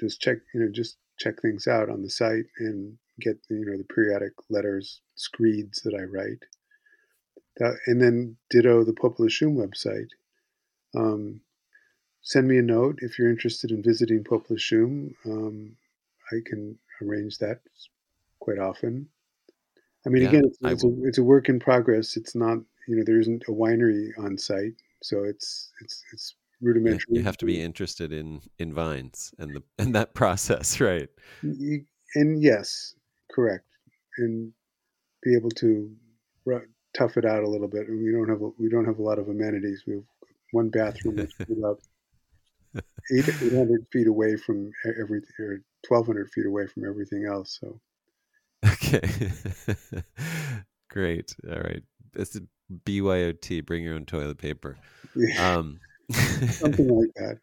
just 0.00 0.20
check 0.20 0.38
you 0.52 0.60
know 0.60 0.70
just 0.72 0.96
check 1.18 1.40
things 1.40 1.66
out 1.66 1.88
on 1.88 2.02
the 2.02 2.10
site 2.10 2.46
and 2.58 2.96
get 3.20 3.36
you 3.48 3.64
know 3.64 3.76
the 3.76 3.84
periodic 3.84 4.32
letters 4.50 5.00
screeds 5.14 5.82
that 5.82 5.94
I 5.94 6.02
write. 6.02 6.44
That, 7.58 7.78
and 7.86 8.02
then 8.02 8.36
ditto 8.50 8.84
the 8.84 8.92
Popelouchum 8.92 9.54
website. 9.54 10.08
Um, 10.96 11.40
send 12.20 12.48
me 12.48 12.58
a 12.58 12.62
note 12.62 12.98
if 13.00 13.18
you're 13.18 13.30
interested 13.30 13.70
in 13.70 13.82
visiting 13.82 14.24
Popelouchum. 14.24 15.14
Um, 15.24 15.76
I 16.32 16.38
can 16.44 16.76
arrange 17.00 17.38
that 17.38 17.60
quite 18.40 18.58
often. 18.58 19.08
I 20.06 20.10
mean, 20.10 20.22
yeah, 20.22 20.28
again, 20.28 20.44
it's, 20.46 20.58
it's, 20.62 20.84
a, 20.84 20.88
it's, 21.04 21.18
a, 21.18 21.22
work 21.22 21.48
in 21.48 21.60
progress. 21.60 22.16
It's 22.16 22.34
not, 22.34 22.58
you 22.88 22.96
know, 22.96 23.04
there 23.06 23.20
isn't 23.20 23.44
a 23.48 23.52
winery 23.52 24.10
on 24.18 24.36
site, 24.36 24.74
so 25.02 25.24
it's 25.24 25.72
it's 25.80 26.02
it's 26.12 26.34
rudimentary. 26.64 27.16
You 27.16 27.22
have 27.22 27.36
to 27.38 27.46
be 27.46 27.60
interested 27.60 28.12
in 28.12 28.40
in 28.58 28.72
vines 28.72 29.32
and 29.38 29.54
the 29.54 29.62
and 29.78 29.94
that 29.94 30.14
process, 30.14 30.80
right? 30.80 31.08
And 31.42 32.42
yes, 32.42 32.94
correct, 33.30 33.66
and 34.18 34.52
be 35.22 35.34
able 35.34 35.50
to 35.50 35.90
tough 36.96 37.16
it 37.16 37.24
out 37.24 37.42
a 37.42 37.48
little 37.48 37.68
bit. 37.68 37.86
We 37.88 38.12
don't 38.12 38.28
have 38.28 38.40
a, 38.40 38.50
we 38.58 38.68
don't 38.68 38.86
have 38.86 38.98
a 38.98 39.02
lot 39.02 39.18
of 39.18 39.28
amenities. 39.28 39.82
We 39.86 39.94
have 39.94 40.04
one 40.52 40.70
bathroom 40.70 41.16
that's 41.16 41.34
about 41.50 41.80
800 43.12 43.86
feet 43.92 44.06
away 44.06 44.36
from 44.36 44.72
everything, 45.00 45.34
or 45.40 45.60
1,200 45.88 46.30
feet 46.30 46.46
away 46.46 46.66
from 46.66 46.84
everything 46.88 47.26
else. 47.26 47.58
So, 47.60 47.80
okay, 48.64 49.30
great. 50.90 51.34
All 51.50 51.60
right, 51.60 51.82
this 52.12 52.34
is 52.34 52.42
BYOT. 52.86 53.66
Bring 53.66 53.84
your 53.84 53.94
own 53.94 54.06
toilet 54.06 54.38
paper. 54.38 54.76
Um, 55.38 55.80
something 56.12 56.88
like 56.88 57.14
that. 57.16 57.38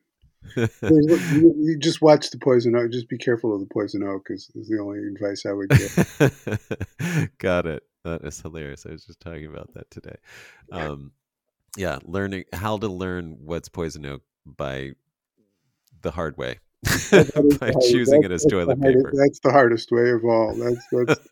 you, 0.55 1.53
you, 1.57 1.77
just 1.79 2.01
watch 2.01 2.29
the 2.31 2.37
poison 2.37 2.75
oak. 2.75 2.91
Just 2.91 3.09
be 3.09 3.17
careful 3.17 3.53
of 3.53 3.59
the 3.61 3.67
poison 3.67 4.03
oak, 4.03 4.25
because 4.27 4.49
is 4.55 4.67
the 4.67 4.79
only 4.79 4.99
advice 4.99 5.45
I 5.45 5.53
would 5.53 5.69
give. 5.69 7.29
Got 7.37 7.67
it. 7.67 7.83
That 8.03 8.23
is 8.23 8.41
hilarious. 8.41 8.85
I 8.85 8.91
was 8.91 9.05
just 9.05 9.19
talking 9.19 9.45
about 9.45 9.73
that 9.75 9.89
today. 9.91 10.15
Um, 10.71 11.11
yeah, 11.77 11.99
learning 12.03 12.45
how 12.53 12.77
to 12.77 12.87
learn 12.87 13.37
what's 13.41 13.69
poison 13.69 14.05
oak 14.05 14.23
by 14.45 14.91
the 16.01 16.11
hard 16.11 16.37
way. 16.37 16.59
by 17.11 17.71
choosing 17.89 18.23
it 18.23 18.31
as 18.31 18.43
toilet 18.43 18.79
hardest, 18.79 19.05
paper. 19.05 19.11
That's 19.13 19.39
the 19.41 19.51
hardest 19.51 19.91
way 19.91 20.09
of 20.09 20.25
all. 20.25 20.55
That's 20.55 20.87
that's. 20.91 21.27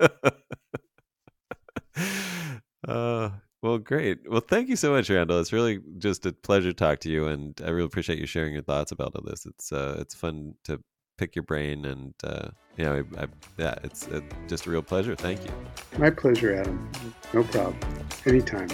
uh, 2.88 3.30
well, 3.62 3.78
great. 3.78 4.20
Well, 4.30 4.42
thank 4.42 4.70
you 4.70 4.76
so 4.76 4.92
much, 4.92 5.10
Randall. 5.10 5.40
It's 5.40 5.52
really 5.52 5.80
just 5.98 6.26
a 6.26 6.32
pleasure 6.32 6.70
to 6.70 6.74
talk 6.74 7.00
to 7.00 7.10
you, 7.10 7.28
and 7.28 7.60
I 7.64 7.70
really 7.70 7.88
appreciate 7.88 8.20
you 8.20 8.26
sharing 8.26 8.54
your 8.54 8.64
thoughts 8.64 8.92
about 8.92 9.16
all 9.16 9.24
this. 9.24 9.46
It's 9.46 9.72
uh, 9.72 9.98
it's 10.00 10.16
fun 10.16 10.56
to 10.64 10.80
pick 11.18 11.36
your 11.36 11.44
brain, 11.44 11.86
and 11.86 12.14
uh, 12.24 12.50
you 12.78 12.86
know, 12.86 13.04
I, 13.18 13.24
I, 13.24 13.28
yeah, 13.58 13.76
it's 13.84 14.08
uh, 14.08 14.22
just 14.48 14.66
a 14.66 14.72
real 14.72 14.82
pleasure. 14.82 15.16
Thank 15.16 15.44
you. 15.44 15.52
My 15.98 16.10
pleasure, 16.10 16.56
Adam. 16.56 16.90
No 17.34 17.44
problem. 17.44 17.78
Anytime. 18.26 18.70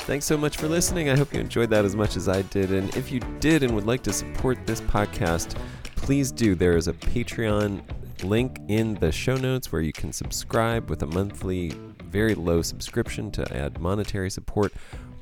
Thanks 0.00 0.26
so 0.26 0.36
much 0.36 0.56
for 0.56 0.66
listening. 0.66 1.08
I 1.08 1.16
hope 1.16 1.32
you 1.32 1.38
enjoyed 1.38 1.70
that 1.70 1.84
as 1.84 1.94
much 1.94 2.16
as 2.16 2.28
I 2.28 2.42
did. 2.42 2.72
And 2.72 2.94
if 2.96 3.12
you 3.12 3.20
did 3.38 3.62
and 3.62 3.72
would 3.74 3.86
like 3.86 4.02
to 4.02 4.12
support 4.12 4.66
this 4.66 4.80
podcast, 4.80 5.56
please 5.94 6.32
do. 6.32 6.56
There 6.56 6.76
is 6.76 6.88
a 6.88 6.92
Patreon 6.92 7.82
link 8.24 8.58
in 8.68 8.94
the 8.94 9.12
show 9.12 9.36
notes 9.36 9.72
where 9.72 9.82
you 9.82 9.92
can 9.92 10.12
subscribe 10.12 10.90
with 10.90 11.02
a 11.02 11.06
monthly, 11.06 11.72
very 12.04 12.34
low 12.34 12.62
subscription 12.62 13.30
to 13.32 13.56
add 13.56 13.80
monetary 13.80 14.30
support. 14.30 14.72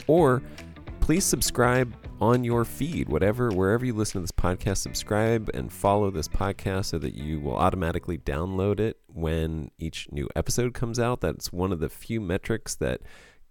Or 0.07 0.43
please 1.01 1.25
subscribe 1.25 1.95
on 2.21 2.45
your 2.45 2.65
feed, 2.65 3.09
whatever, 3.09 3.51
wherever 3.51 3.85
you 3.85 3.95
listen 3.95 4.21
to 4.21 4.21
this 4.21 4.33
podcast, 4.33 4.79
subscribe 4.79 5.51
and 5.55 5.73
follow 5.73 6.11
this 6.11 6.29
podcast 6.29 6.87
so 6.87 6.99
that 6.99 7.15
you 7.15 7.41
will 7.41 7.57
automatically 7.57 8.19
download 8.19 8.79
it 8.79 8.99
when 9.07 9.71
each 9.79 10.07
new 10.13 10.29
episode 10.37 10.75
comes 10.75 10.99
out. 10.99 11.21
That's 11.21 11.53
one 11.53 11.73
of 11.73 11.81
the 11.81 11.89
few 11.89 12.21
metrics 12.21 12.75
that 12.77 13.01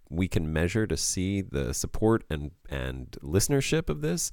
we 0.08 0.28
can 0.28 0.52
measure 0.52 0.86
to 0.86 0.96
see 0.96 1.40
the 1.40 1.72
support 1.74 2.24
and 2.30 2.50
and 2.68 3.16
listenership 3.22 3.88
of 3.88 4.02
this. 4.02 4.30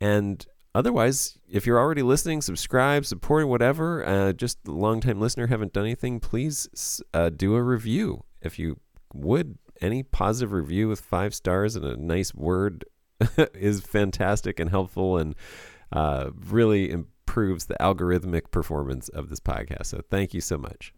And 0.00 0.46
otherwise, 0.74 1.38
if 1.48 1.66
you're 1.66 1.78
already 1.78 2.02
listening, 2.02 2.40
subscribe, 2.40 3.06
supporting 3.06 3.48
whatever, 3.48 4.06
uh, 4.06 4.32
just 4.32 4.58
a 4.66 4.70
longtime 4.70 5.20
listener, 5.20 5.46
haven't 5.46 5.72
done 5.72 5.84
anything, 5.84 6.20
please 6.20 7.00
uh, 7.12 7.30
do 7.30 7.54
a 7.54 7.62
review 7.62 8.24
if 8.40 8.58
you 8.58 8.78
would. 9.12 9.58
Any 9.80 10.02
positive 10.02 10.52
review 10.52 10.88
with 10.88 11.00
five 11.00 11.34
stars 11.34 11.76
and 11.76 11.84
a 11.84 11.96
nice 11.96 12.32
word 12.34 12.84
is 13.54 13.80
fantastic 13.80 14.60
and 14.60 14.70
helpful 14.70 15.18
and 15.18 15.34
uh, 15.92 16.30
really 16.46 16.90
improves 16.90 17.66
the 17.66 17.76
algorithmic 17.80 18.50
performance 18.50 19.08
of 19.08 19.30
this 19.30 19.40
podcast. 19.40 19.86
So 19.86 20.00
thank 20.10 20.34
you 20.34 20.40
so 20.40 20.58
much. 20.58 20.94